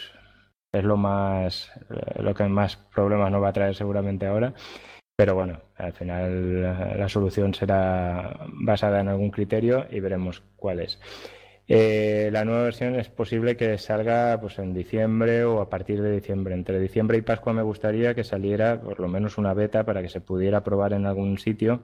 es 0.71 0.83
lo 0.83 0.97
más 0.97 1.71
lo 2.19 2.33
que 2.33 2.45
más 2.45 2.77
problemas 2.77 3.31
nos 3.31 3.43
va 3.43 3.49
a 3.49 3.53
traer 3.53 3.75
seguramente 3.75 4.25
ahora. 4.25 4.55
Pero 5.19 5.35
bueno, 5.35 5.59
al 5.75 5.91
final 5.91 6.61
la 6.97 7.09
solución 7.09 7.53
será 7.53 8.39
basada 8.53 9.01
en 9.01 9.09
algún 9.09 9.31
criterio 9.31 9.85
y 9.91 9.99
veremos 9.99 10.41
cuál 10.55 10.79
es. 10.79 10.97
Eh, 11.67 12.29
la 12.31 12.45
nueva 12.45 12.63
versión 12.63 12.95
es 12.95 13.09
posible 13.09 13.57
que 13.57 13.77
salga 13.77 14.39
pues, 14.39 14.59
en 14.59 14.73
diciembre 14.73 15.43
o 15.43 15.59
a 15.59 15.69
partir 15.69 16.01
de 16.01 16.13
diciembre. 16.13 16.55
Entre 16.55 16.79
diciembre 16.79 17.17
y 17.17 17.21
Pascua 17.21 17.51
me 17.51 17.63
gustaría 17.63 18.15
que 18.15 18.23
saliera 18.23 18.79
por 18.79 19.01
lo 19.01 19.09
menos 19.09 19.37
una 19.37 19.53
beta 19.53 19.83
para 19.83 20.01
que 20.01 20.07
se 20.07 20.21
pudiera 20.21 20.63
probar 20.63 20.93
en 20.93 21.05
algún 21.05 21.37
sitio 21.37 21.83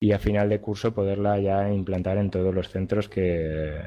y 0.00 0.12
a 0.12 0.18
final 0.18 0.48
de 0.48 0.62
curso 0.62 0.94
poderla 0.94 1.38
ya 1.38 1.70
implantar 1.70 2.16
en 2.16 2.30
todos 2.30 2.54
los 2.54 2.70
centros 2.70 3.10
que, 3.10 3.78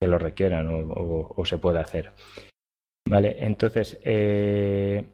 que 0.00 0.08
lo 0.08 0.16
requieran 0.16 0.70
o, 0.70 1.44
se 1.44 1.58
pueda 1.58 1.82
hacer. 1.82 2.12
Vale, 3.06 3.36
entonces, 3.40 3.98
eh, 4.02 5.04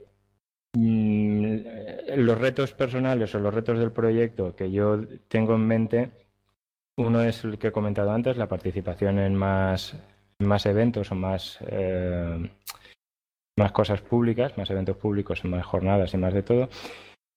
Mm, 0.76 1.58
los 2.16 2.38
retos 2.38 2.72
personales 2.72 3.34
o 3.34 3.38
los 3.38 3.54
retos 3.54 3.78
del 3.78 3.92
proyecto 3.92 4.54
que 4.54 4.70
yo 4.70 5.00
tengo 5.28 5.54
en 5.54 5.66
mente, 5.66 6.10
uno 6.96 7.22
es 7.22 7.44
el 7.44 7.58
que 7.58 7.68
he 7.68 7.72
comentado 7.72 8.12
antes, 8.12 8.36
la 8.36 8.48
participación 8.48 9.18
en 9.18 9.34
más, 9.34 9.96
más 10.38 10.66
eventos 10.66 11.10
o 11.10 11.14
más, 11.14 11.58
eh, 11.66 12.50
más 13.56 13.72
cosas 13.72 14.00
públicas, 14.00 14.56
más 14.56 14.70
eventos 14.70 14.96
públicos, 14.96 15.44
más 15.44 15.64
jornadas 15.64 16.14
y 16.14 16.16
más 16.18 16.34
de 16.34 16.42
todo. 16.42 16.68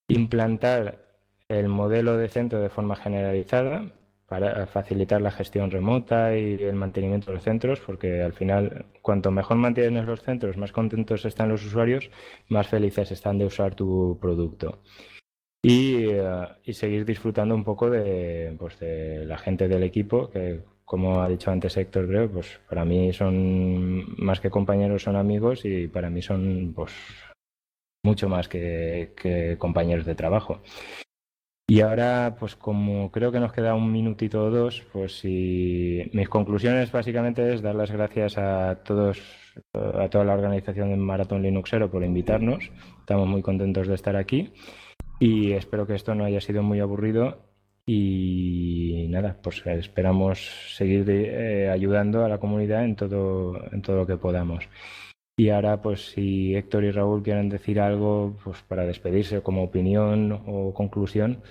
Implantar 0.10 1.00
el 1.48 1.68
modelo 1.70 2.18
de 2.18 2.30
centro 2.30 2.60
de 2.60 2.70
forma 2.70 2.96
generalizada, 2.96 3.92
para 4.28 4.68
facilitar 4.68 5.22
la 5.22 5.32
gestión 5.32 5.72
remota 5.72 6.36
y 6.38 6.56
el 6.56 6.76
mantenimiento 6.76 7.28
de 7.28 7.36
los 7.36 7.44
centros, 7.44 7.80
porque 7.80 8.22
al 8.22 8.34
final, 8.34 8.86
cuanto 9.02 9.32
mejor 9.32 9.58
mantienes 9.58 10.06
los 10.06 10.22
centros, 10.22 10.58
más 10.58 10.74
contentos 10.74 11.24
están 11.26 11.50
los 11.50 11.66
usuarios, 11.66 12.12
más 12.50 12.68
felices 12.68 13.12
están 13.12 13.38
de 13.38 13.46
usar 13.46 13.74
tu 13.74 14.18
producto. 14.22 14.82
Y, 15.64 16.10
eh, 16.10 16.48
y 16.66 16.74
seguir 16.74 17.06
disfrutando 17.06 17.56
un 17.56 17.64
poco 17.64 17.90
de, 17.90 18.56
pues, 18.60 18.78
de 18.80 19.26
la 19.26 19.38
gente 19.38 19.68
del 19.68 19.84
equipo, 19.84 20.30
que 20.30 20.62
como 20.84 21.22
ha 21.22 21.30
dicho 21.30 21.52
antes 21.52 21.76
Héctor, 21.78 22.08
creo, 22.08 22.30
pues 22.32 22.60
para 22.70 22.86
mí 22.86 23.12
son 23.14 24.16
más 24.18 24.40
que 24.40 24.50
compañeros, 24.50 25.04
son 25.04 25.16
amigos 25.16 25.66
y 25.66 25.88
para 25.88 26.10
mí 26.10 26.22
son 26.22 26.74
pues 26.74 26.94
mucho 28.04 28.30
más 28.30 28.48
que 28.48 29.58
compañeros 29.60 30.06
de 30.06 30.16
trabajo. 30.16 30.62
Y 31.70 31.82
ahora, 31.82 32.38
pues 32.40 32.56
como 32.56 33.12
creo 33.12 33.30
que 33.30 33.42
nos 33.42 33.52
queda 33.52 33.76
un 33.76 33.92
minutito 33.92 34.46
o 34.46 34.50
dos, 34.50 34.84
pues 34.94 35.20
si 35.20 36.10
mis 36.14 36.30
conclusiones 36.30 36.94
básicamente 36.94 37.54
es 37.54 37.62
dar 37.62 37.76
las 37.76 37.92
gracias 37.92 38.38
a 38.38 38.84
todos, 38.86 39.22
a 39.74 40.08
toda 40.08 40.24
la 40.24 40.34
organización 40.34 40.92
del 40.92 41.00
Maratón 41.00 41.42
Linuxero 41.42 41.92
por 41.92 42.06
invitarnos. 42.06 42.72
Estamos 43.00 43.28
muy 43.28 43.42
contentos 43.42 43.86
de 43.86 43.96
estar 43.96 44.16
aquí 44.16 44.54
y 45.20 45.52
espero 45.52 45.86
que 45.86 45.96
esto 45.96 46.16
no 46.16 46.24
haya 46.24 46.40
sido 46.40 46.64
muy 46.64 46.80
aburrido 46.80 47.40
y 47.86 49.08
nada, 49.10 49.38
pues 49.42 49.62
esperamos 49.66 50.40
seguir 50.74 51.06
eh, 51.10 51.70
ayudando 51.70 52.24
a 52.24 52.30
la 52.30 52.38
comunidad 52.38 52.86
en 52.86 52.96
todo, 52.96 53.62
en 53.74 53.82
todo 53.82 53.98
lo 53.98 54.08
que 54.08 54.16
podamos. 54.16 54.70
Y 55.40 55.50
ahora, 55.50 55.80
pues 55.84 56.14
si 56.14 56.56
Héctor 56.56 56.84
y 56.84 56.92
Raúl 56.92 57.22
quieren 57.22 57.48
decir 57.48 57.80
algo 57.80 58.36
pues 58.44 58.64
para 58.64 58.86
despedirse 58.86 59.44
como 59.44 59.64
opinión 59.64 60.32
o 60.48 60.74
conclusión, 60.74 61.44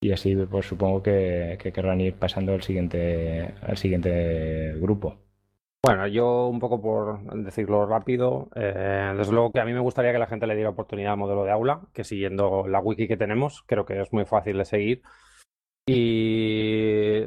y 0.00 0.12
así 0.12 0.34
pues 0.34 0.66
supongo 0.66 1.02
que, 1.02 1.58
querrán 1.74 2.00
ir 2.00 2.14
pasando 2.14 2.54
al 2.54 2.62
siguiente, 2.62 3.54
al 3.60 3.76
siguiente 3.76 4.74
grupo. 4.78 5.18
Bueno, 5.82 6.06
yo 6.06 6.46
un 6.46 6.58
poco 6.58 6.80
por 6.80 7.22
decirlo 7.44 7.84
rápido, 7.84 8.48
eh, 8.56 9.12
desde 9.14 9.32
luego 9.32 9.52
que 9.52 9.60
a 9.60 9.66
mí 9.66 9.74
me 9.74 9.80
gustaría 9.80 10.12
que 10.12 10.18
la 10.18 10.26
gente 10.26 10.46
le 10.46 10.54
diera 10.54 10.70
oportunidad 10.70 11.12
al 11.12 11.18
modelo 11.18 11.44
de 11.44 11.50
aula, 11.50 11.82
que 11.92 12.04
siguiendo 12.04 12.66
la 12.66 12.80
wiki 12.80 13.06
que 13.06 13.18
tenemos, 13.18 13.62
creo 13.66 13.84
que 13.84 14.00
es 14.00 14.10
muy 14.10 14.24
fácil 14.24 14.56
de 14.56 14.64
seguir 14.64 15.02
y 15.86 17.20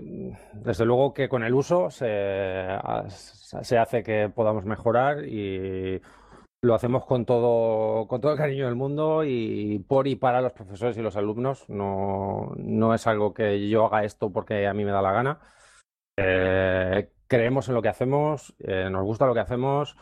desde 0.53 0.85
luego 0.85 1.13
que 1.13 1.29
con 1.29 1.43
el 1.43 1.53
uso 1.53 1.91
se, 1.91 2.67
se 3.09 3.77
hace 3.77 4.03
que 4.03 4.29
podamos 4.33 4.65
mejorar 4.65 5.25
y 5.25 6.01
lo 6.63 6.73
hacemos 6.73 7.05
con 7.05 7.25
todo, 7.25 8.07
con 8.07 8.19
todo 8.19 8.31
el 8.31 8.37
cariño 8.37 8.65
del 8.65 8.75
mundo 8.75 9.23
y 9.23 9.79
por 9.87 10.07
y 10.07 10.15
para 10.15 10.41
los 10.41 10.53
profesores 10.53 10.97
y 10.97 11.01
los 11.01 11.15
alumnos. 11.15 11.69
No, 11.69 12.53
no 12.57 12.93
es 12.93 13.05
algo 13.07 13.33
que 13.33 13.69
yo 13.69 13.85
haga 13.85 14.03
esto 14.03 14.31
porque 14.31 14.67
a 14.67 14.73
mí 14.73 14.83
me 14.83 14.91
da 14.91 15.01
la 15.01 15.11
gana. 15.11 15.39
Eh, 16.17 17.11
creemos 17.27 17.67
en 17.69 17.75
lo 17.75 17.81
que 17.81 17.89
hacemos, 17.89 18.55
eh, 18.59 18.89
nos 18.89 19.03
gusta 19.03 19.27
lo 19.27 19.35
que 19.35 19.41
hacemos 19.41 19.95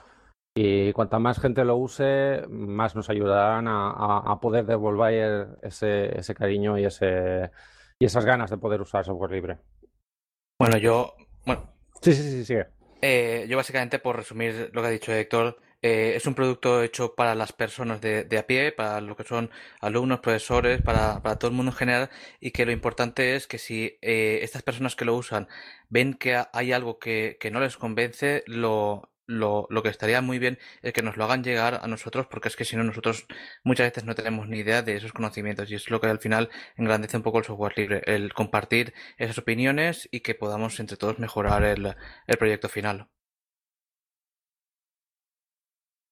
y 0.58 0.94
cuanta 0.94 1.20
más 1.20 1.40
gente 1.40 1.66
lo 1.66 1.76
use, 1.76 2.46
más 2.50 2.96
nos 2.96 3.10
ayudarán 3.10 3.68
a, 3.68 4.20
a 4.20 4.40
poder 4.40 4.66
devolver 4.66 5.58
ese, 5.62 6.18
ese 6.18 6.34
cariño 6.34 6.78
y 6.78 6.86
ese 6.86 7.52
y 8.00 8.06
esas 8.06 8.26
ganas 8.26 8.50
de 8.50 8.58
poder 8.58 8.82
usar 8.82 9.06
software 9.06 9.32
libre. 9.32 9.58
Bueno, 10.60 10.78
yo. 10.78 11.16
Bueno. 11.46 11.74
Sí, 12.02 12.14
sí, 12.14 12.24
sí, 12.24 12.46
sigue. 12.46 12.68
Eh, 13.02 13.46
yo 13.50 13.58
básicamente, 13.58 14.00
por 14.00 14.16
resumir 14.16 14.70
lo 14.74 14.82
que 14.82 14.88
ha 14.88 14.92
dicho 14.92 15.14
Héctor, 15.14 15.60
eh, 15.82 16.14
es 16.16 16.26
un 16.26 16.34
producto 16.34 16.82
hecho 16.82 17.14
para 17.14 17.36
las 17.36 17.54
personas 17.54 18.02
de, 18.02 18.24
de, 18.24 18.38
a 18.38 18.48
pie, 18.48 18.72
para 18.72 19.02
lo 19.02 19.16
que 19.16 19.24
son 19.24 19.52
alumnos, 19.82 20.20
profesores, 20.20 20.82
para, 20.82 21.22
para, 21.22 21.36
todo 21.38 21.52
el 21.52 21.56
mundo 21.56 21.72
en 21.72 21.78
general, 21.78 22.10
y 22.40 22.52
que 22.52 22.66
lo 22.66 22.72
importante 22.72 23.36
es 23.36 23.48
que 23.48 23.60
si 23.60 23.98
eh, 24.02 24.40
estas 24.42 24.64
personas 24.64 24.96
que 24.96 25.06
lo 25.06 25.16
usan 25.16 25.48
ven 25.90 26.16
que 26.16 26.42
hay 26.52 26.72
algo 26.72 26.98
que, 26.98 27.38
que 27.40 27.52
no 27.52 27.60
les 27.60 27.78
convence, 27.78 28.44
lo, 28.48 29.12
lo, 29.28 29.68
lo, 29.70 29.84
que 29.84 29.90
estaría 29.90 30.22
muy 30.22 30.40
bien 30.40 30.58
es 30.82 30.94
que 30.94 31.02
nos 31.02 31.18
lo 31.18 31.26
hagan 31.26 31.44
llegar 31.44 31.80
a 31.82 31.88
nosotros, 31.88 32.28
porque 32.28 32.48
es 32.50 32.56
que 32.56 32.66
si 32.66 32.76
no, 32.76 32.84
nosotros 32.84 33.26
muchas 33.64 33.88
veces 33.88 34.06
no 34.06 34.16
tenemos 34.16 34.48
ni 34.48 34.60
idea 34.60 34.82
de 34.82 34.96
esos 34.96 35.14
conocimientos 35.14 35.70
y 35.72 35.76
es 35.76 35.90
lo 35.90 36.00
que 36.02 36.08
al 36.08 36.20
final 36.20 36.50
engrandece 36.78 37.18
un 37.18 37.24
poco 37.24 37.40
el 37.40 37.46
software 37.46 37.78
libre, 37.78 38.02
el 38.06 38.34
compartir 38.34 38.94
esas 39.18 39.38
opiniones 39.38 40.08
y 40.12 40.22
que 40.22 40.36
podamos 40.36 40.80
entre 40.80 40.98
todos 40.98 41.20
mejorar 41.20 41.64
el, 41.64 41.96
el 42.28 42.38
proyecto 42.38 42.70
final. 42.70 43.08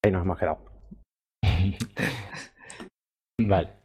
Ahí 0.03 0.11
nos 0.11 0.23
hemos 0.23 0.37
quedado. 0.37 0.65
vale. 3.39 3.83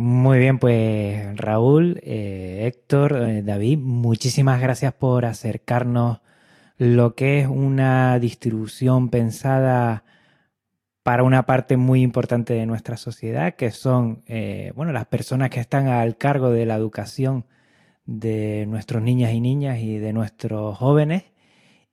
Muy 0.00 0.38
bien, 0.38 0.60
pues 0.60 1.36
Raúl, 1.36 2.00
eh, 2.04 2.66
Héctor, 2.66 3.16
eh, 3.16 3.42
David, 3.42 3.78
muchísimas 3.78 4.60
gracias 4.60 4.94
por 4.94 5.24
acercarnos 5.24 6.20
lo 6.78 7.14
que 7.14 7.40
es 7.40 7.48
una 7.48 8.18
distribución 8.20 9.10
pensada 9.10 10.04
para 11.02 11.24
una 11.24 11.46
parte 11.46 11.76
muy 11.76 12.02
importante 12.02 12.54
de 12.54 12.66
nuestra 12.66 12.96
sociedad, 12.96 13.54
que 13.56 13.70
son 13.72 14.22
eh, 14.26 14.72
bueno, 14.76 14.92
las 14.92 15.06
personas 15.06 15.50
que 15.50 15.60
están 15.60 15.88
al 15.88 16.16
cargo 16.16 16.50
de 16.50 16.66
la 16.66 16.76
educación 16.76 17.46
de 18.06 18.66
nuestros 18.68 19.02
niñas 19.02 19.32
y 19.32 19.40
niñas 19.40 19.80
y 19.80 19.98
de 19.98 20.12
nuestros 20.12 20.78
jóvenes 20.78 21.24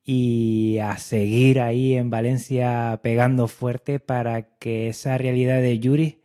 y 0.04 0.78
a 0.80 0.98
seguir 0.98 1.62
ahí 1.62 1.96
en 1.96 2.10
Valencia 2.10 3.00
pegando 3.04 3.48
fuerte 3.48 4.00
para 4.00 4.44
que 4.60 4.90
esa 4.90 5.18
realidad 5.18 5.62
de 5.62 5.80
Yuri 5.80 6.22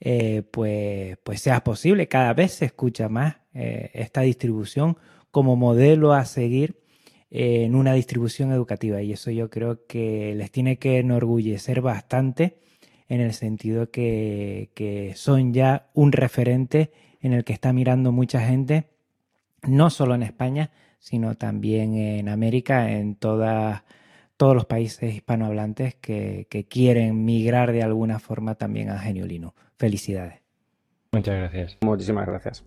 eh, 0.00 0.42
pues, 0.50 1.18
pues 1.24 1.40
sea 1.42 1.62
posible. 1.64 2.08
Cada 2.08 2.32
vez 2.34 2.52
se 2.52 2.66
escucha 2.66 3.08
más 3.08 3.36
eh, 3.54 3.90
esta 3.94 4.22
distribución 4.22 4.96
como 5.30 5.56
modelo 5.56 6.14
a 6.14 6.24
seguir 6.24 6.78
en 7.30 7.74
una 7.74 7.92
distribución 7.92 8.52
educativa 8.52 9.02
y 9.02 9.12
eso 9.12 9.30
yo 9.30 9.50
creo 9.50 9.86
que 9.86 10.34
les 10.34 10.50
tiene 10.50 10.78
que 10.78 10.98
enorgullecer 10.98 11.80
bastante 11.80 12.58
en 13.08 13.20
el 13.20 13.32
sentido 13.32 13.90
que, 13.90 14.70
que 14.74 15.14
son 15.14 15.52
ya 15.52 15.88
un 15.94 16.12
referente 16.12 16.92
en 17.20 17.32
el 17.32 17.44
que 17.44 17.52
está 17.52 17.72
mirando 17.72 18.12
mucha 18.12 18.40
gente, 18.40 18.88
no 19.62 19.90
solo 19.90 20.14
en 20.14 20.22
España, 20.22 20.70
sino 20.98 21.34
también 21.34 21.94
en 21.94 22.28
América, 22.28 22.92
en 22.92 23.14
todas, 23.14 23.82
todos 24.36 24.54
los 24.54 24.66
países 24.66 25.14
hispanohablantes 25.14 25.94
que, 25.96 26.46
que, 26.50 26.64
quieren 26.64 27.24
migrar 27.24 27.72
de 27.72 27.82
alguna 27.82 28.18
forma 28.18 28.54
también 28.54 28.90
a 28.90 28.98
Geniolino. 28.98 29.54
Felicidades. 29.76 30.40
Muchas 31.12 31.36
gracias. 31.36 31.78
Muchísimas 31.80 32.26
gracias. 32.26 32.64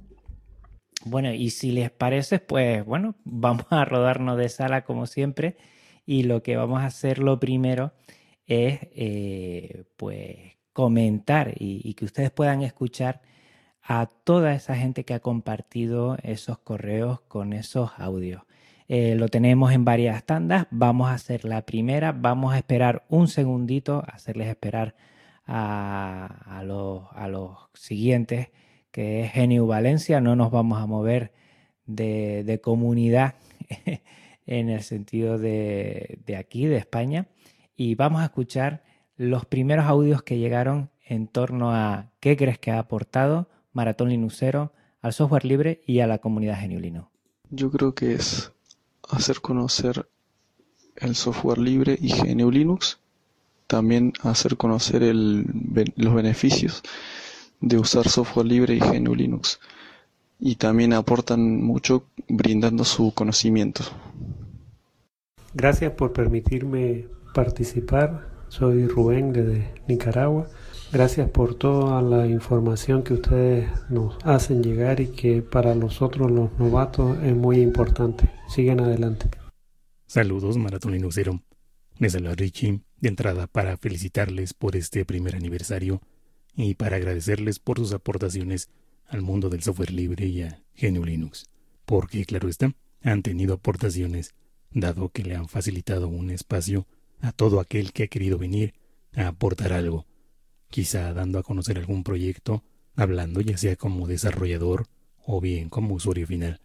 Bueno, 1.06 1.34
y 1.34 1.50
si 1.50 1.72
les 1.72 1.90
parece, 1.92 2.40
pues 2.40 2.86
bueno, 2.86 3.16
vamos 3.24 3.66
a 3.70 3.86
rodarnos 3.86 4.38
de 4.38 4.50
sala 4.50 4.84
como 4.84 5.06
siempre. 5.08 5.58
Y 6.06 6.24
lo 6.24 6.44
que 6.44 6.58
vamos 6.58 6.82
a 6.82 6.86
hacer 6.86 7.20
lo 7.20 7.40
primero 7.40 7.94
es 8.46 8.80
eh, 8.96 9.84
pues 9.98 10.58
comentar 10.74 11.54
y, 11.58 11.94
que 11.96 12.06
ustedes 12.06 12.32
puedan 12.32 12.62
escuchar 12.64 13.22
a 13.84 14.08
toda 14.08 14.54
esa 14.54 14.76
gente 14.76 15.06
que 15.06 15.14
ha 15.14 15.20
compartido 15.20 16.18
esos 16.24 16.60
correos 16.60 17.22
con 17.22 17.54
esos 17.54 17.92
audios. 17.98 18.44
Eh, 18.88 19.16
lo 19.16 19.30
tenemos 19.30 19.72
en 19.74 19.86
varias 19.86 20.26
tandas. 20.26 20.68
Vamos 20.72 21.10
a 21.10 21.14
hacer 21.14 21.46
la 21.46 21.66
primera. 21.66 22.12
Vamos 22.12 22.54
a 22.54 22.58
esperar 22.58 23.06
un 23.10 23.28
segundito, 23.28 24.04
hacerles 24.08 24.50
esperar 24.50 24.96
a, 25.46 26.58
a, 26.60 26.64
los, 26.64 27.04
a 27.14 27.28
los 27.28 27.58
siguientes 27.74 28.50
que 28.92 29.24
es 29.24 29.32
Geniu 29.32 29.66
Valencia. 29.66 30.22
No 30.22 30.36
nos 30.36 30.52
vamos 30.52 30.82
a 30.82 30.86
mover 30.86 31.34
de, 31.86 32.44
de 32.44 32.62
comunidad 32.62 33.36
en 34.46 34.70
el 34.70 34.84
sentido 34.84 35.38
de, 35.38 36.20
de, 36.26 36.36
aquí, 36.36 36.66
de 36.66 36.78
España. 36.78 37.28
Y 37.76 37.96
vamos 37.96 38.22
a 38.22 38.26
escuchar 38.26 38.84
los 39.18 39.46
primeros 39.46 39.86
audios 39.86 40.24
que 40.24 40.38
llegaron 40.38 40.90
en 41.06 41.28
torno 41.28 41.74
a 41.74 42.12
qué 42.20 42.38
crees 42.38 42.60
que 42.60 42.72
ha 42.72 42.80
aportado 42.80 43.50
Maratón 43.74 44.10
Linuxero 44.10 44.74
al 45.02 45.14
software 45.14 45.46
libre 45.46 45.82
y 45.86 46.00
a 46.00 46.08
la 46.08 46.20
comunidad 46.20 46.60
Geniulino. 46.60 47.12
Yo 47.50 47.72
creo 47.72 47.94
que 47.96 48.14
es 48.14 48.52
hacer 49.10 49.42
conocer 49.42 50.08
el 50.96 51.16
software 51.16 51.58
libre 51.58 51.98
y 52.00 52.14
GNU 52.14 52.52
Linux, 52.52 53.00
también 53.68 54.14
hacer 54.22 54.58
conocer 54.58 55.02
los 55.14 56.14
beneficios 56.14 56.84
de 57.62 57.78
usar 57.78 58.10
software 58.10 58.48
libre 58.48 58.76
y 58.76 58.80
GNU 58.80 59.16
Linux 59.16 59.60
y 60.40 60.56
también 60.56 60.94
aportan 60.94 61.62
mucho 61.64 62.08
brindando 62.28 62.84
su 62.84 63.14
conocimiento. 63.14 63.84
Gracias 65.54 65.92
por 65.94 66.14
permitirme 66.14 67.08
participar. 67.34 68.30
Soy 68.50 68.88
Rubén 68.88 69.32
desde 69.32 69.74
Nicaragua. 69.88 70.48
Gracias 70.92 71.30
por 71.30 71.56
toda 71.56 72.02
la 72.02 72.28
información 72.28 73.04
que 73.04 73.14
ustedes 73.14 73.70
nos 73.90 74.18
hacen 74.26 74.62
llegar 74.62 75.00
y 75.00 75.08
que 75.08 75.42
para 75.42 75.74
nosotros 75.74 76.30
los 76.30 76.52
novatos 76.60 77.18
es 77.24 77.36
muy 77.36 77.62
importante. 77.62 78.30
Siguen 78.50 78.82
adelante. 78.82 79.30
Saludos, 80.06 80.58
Maratón 80.58 80.92
Linuxero. 80.92 81.40
Les 81.98 82.16
habla 82.16 82.34
Richie 82.36 82.82
de 83.00 83.10
entrada 83.10 83.48
para 83.48 83.78
felicitarles 83.78 84.54
por 84.54 84.76
este 84.76 85.06
primer 85.06 85.36
aniversario 85.36 86.02
y 86.56 86.76
para 86.76 86.98
agradecerles 86.98 87.60
por 87.60 87.78
sus 87.78 87.94
aportaciones 87.94 88.70
al 89.08 89.22
mundo 89.22 89.50
del 89.50 89.64
software 89.64 89.92
libre 89.92 90.26
y 90.28 90.42
a 90.44 90.64
GNU 90.80 91.04
Linux. 91.06 91.48
porque, 91.86 92.26
claro 92.26 92.48
está, 92.48 92.74
han 93.02 93.22
tenido 93.24 93.56
aportaciones, 93.56 94.34
dado 94.72 95.10
que 95.10 95.24
le 95.24 95.36
han 95.36 95.50
facilitado 95.50 96.08
un 96.08 96.30
espacio 96.30 96.88
a 97.20 97.32
todo 97.32 97.60
aquel 97.60 97.92
que 97.92 98.04
ha 98.04 98.08
querido 98.08 98.38
venir 98.38 98.74
a 99.14 99.28
aportar 99.28 99.74
algo, 99.74 100.06
quizá 100.70 101.14
dando 101.14 101.40
a 101.40 101.44
conocer 101.44 101.78
algún 101.78 102.04
proyecto, 102.04 102.64
hablando 102.96 103.42
ya 103.42 103.58
sea 103.58 103.76
como 103.76 104.08
desarrollador 104.08 104.88
o 105.26 105.42
bien 105.42 105.70
como 105.70 105.96
usuario 105.96 106.26
final. 106.28 106.62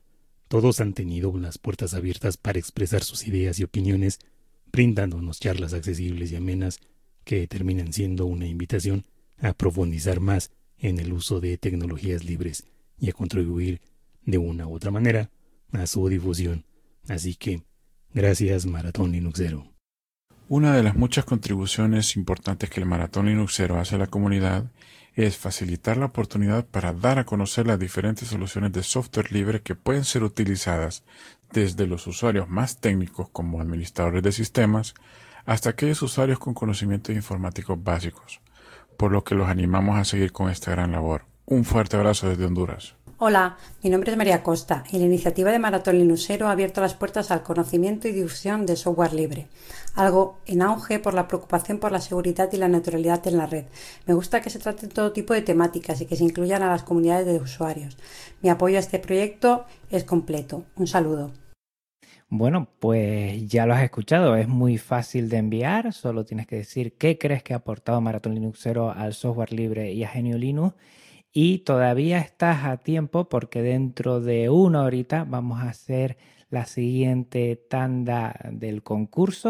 Todos 0.48 0.80
han 0.80 0.92
tenido 0.92 1.36
las 1.36 1.58
puertas 1.58 1.94
abiertas 1.94 2.36
para 2.36 2.58
expresar 2.58 3.02
sus 3.02 3.26
ideas 3.26 3.58
y 3.58 3.64
opiniones, 3.64 4.20
brindándonos 4.70 5.40
charlas 5.40 5.74
accesibles 5.74 6.30
y 6.30 6.36
amenas 6.36 6.78
que 7.24 7.48
terminan 7.48 7.92
siendo 7.92 8.26
una 8.26 8.46
invitación 8.46 9.04
a 9.40 9.52
profundizar 9.52 10.20
más 10.20 10.50
en 10.78 10.98
el 10.98 11.12
uso 11.12 11.40
de 11.40 11.58
tecnologías 11.58 12.24
libres 12.24 12.64
y 12.98 13.10
a 13.10 13.12
contribuir 13.12 13.80
de 14.24 14.38
una 14.38 14.66
u 14.66 14.74
otra 14.74 14.90
manera 14.90 15.30
a 15.72 15.86
su 15.86 16.08
difusión. 16.08 16.64
Así 17.08 17.34
que, 17.34 17.62
gracias 18.12 18.66
Maratón 18.66 19.12
Linuxero. 19.12 19.72
Una 20.48 20.76
de 20.76 20.82
las 20.82 20.94
muchas 20.94 21.24
contribuciones 21.24 22.16
importantes 22.16 22.70
que 22.70 22.80
el 22.80 22.86
Maratón 22.86 23.26
Linuxero 23.26 23.80
hace 23.80 23.96
a 23.96 23.98
la 23.98 24.06
comunidad 24.06 24.70
es 25.14 25.36
facilitar 25.36 25.96
la 25.96 26.06
oportunidad 26.06 26.66
para 26.66 26.92
dar 26.92 27.18
a 27.18 27.24
conocer 27.24 27.66
las 27.66 27.78
diferentes 27.78 28.28
soluciones 28.28 28.72
de 28.72 28.82
software 28.82 29.32
libre 29.32 29.62
que 29.62 29.74
pueden 29.74 30.04
ser 30.04 30.22
utilizadas 30.22 31.04
desde 31.52 31.86
los 31.86 32.06
usuarios 32.06 32.48
más 32.48 32.80
técnicos 32.80 33.28
como 33.30 33.60
administradores 33.60 34.22
de 34.22 34.30
sistemas 34.30 34.94
hasta 35.46 35.70
aquellos 35.70 36.02
usuarios 36.02 36.38
con 36.38 36.54
conocimientos 36.54 37.14
informáticos 37.14 37.82
básicos, 37.82 38.40
por 38.96 39.12
lo 39.12 39.24
que 39.24 39.34
los 39.34 39.48
animamos 39.48 39.98
a 39.98 40.04
seguir 40.04 40.32
con 40.32 40.50
esta 40.50 40.70
gran 40.70 40.92
labor. 40.92 41.24
Un 41.46 41.64
fuerte 41.64 41.96
abrazo 41.96 42.28
desde 42.28 42.44
Honduras. 42.44 42.96
Hola, 43.18 43.56
mi 43.82 43.88
nombre 43.88 44.10
es 44.10 44.18
María 44.18 44.42
Costa 44.42 44.84
y 44.90 44.98
la 44.98 45.06
iniciativa 45.06 45.50
de 45.50 45.58
Maratón 45.58 45.98
Linuxero 45.98 46.48
ha 46.48 46.50
abierto 46.50 46.82
las 46.82 46.92
puertas 46.92 47.30
al 47.30 47.42
conocimiento 47.42 48.08
y 48.08 48.12
difusión 48.12 48.66
de 48.66 48.76
software 48.76 49.14
libre, 49.14 49.48
algo 49.94 50.38
en 50.44 50.60
auge 50.60 50.98
por 50.98 51.14
la 51.14 51.26
preocupación 51.26 51.78
por 51.78 51.92
la 51.92 52.02
seguridad 52.02 52.50
y 52.52 52.58
la 52.58 52.68
neutralidad 52.68 53.26
en 53.26 53.38
la 53.38 53.46
red. 53.46 53.64
Me 54.04 54.12
gusta 54.12 54.42
que 54.42 54.50
se 54.50 54.58
trate 54.58 54.88
todo 54.88 55.12
tipo 55.12 55.32
de 55.32 55.40
temáticas 55.40 55.98
y 56.02 56.06
que 56.06 56.16
se 56.16 56.24
incluyan 56.24 56.62
a 56.62 56.68
las 56.68 56.82
comunidades 56.82 57.24
de 57.24 57.38
usuarios. 57.38 57.96
Mi 58.42 58.50
apoyo 58.50 58.76
a 58.76 58.80
este 58.80 58.98
proyecto 58.98 59.64
es 59.88 60.04
completo. 60.04 60.64
Un 60.76 60.86
saludo. 60.86 61.32
Bueno, 62.28 62.68
pues 62.80 63.46
ya 63.48 63.66
lo 63.66 63.74
has 63.74 63.84
escuchado, 63.84 64.34
es 64.36 64.48
muy 64.48 64.78
fácil 64.78 65.28
de 65.28 65.36
enviar, 65.36 65.92
solo 65.92 66.24
tienes 66.24 66.46
que 66.48 66.56
decir 66.56 66.96
qué 66.98 67.18
crees 67.18 67.42
que 67.44 67.52
ha 67.54 67.58
aportado 67.58 68.00
Maratón 68.00 68.34
Linuxero 68.34 68.90
al 68.90 69.14
software 69.14 69.52
libre 69.52 69.92
y 69.92 70.02
a 70.02 70.08
Genio 70.08 70.36
Linux. 70.36 70.74
Y 71.32 71.58
todavía 71.58 72.18
estás 72.18 72.64
a 72.64 72.78
tiempo 72.78 73.28
porque 73.28 73.62
dentro 73.62 74.20
de 74.20 74.50
una 74.50 74.82
horita 74.82 75.24
vamos 75.28 75.60
a 75.60 75.68
hacer 75.70 76.16
la 76.50 76.66
siguiente 76.66 77.56
tanda 77.56 78.40
del 78.52 78.82
concurso 78.82 79.44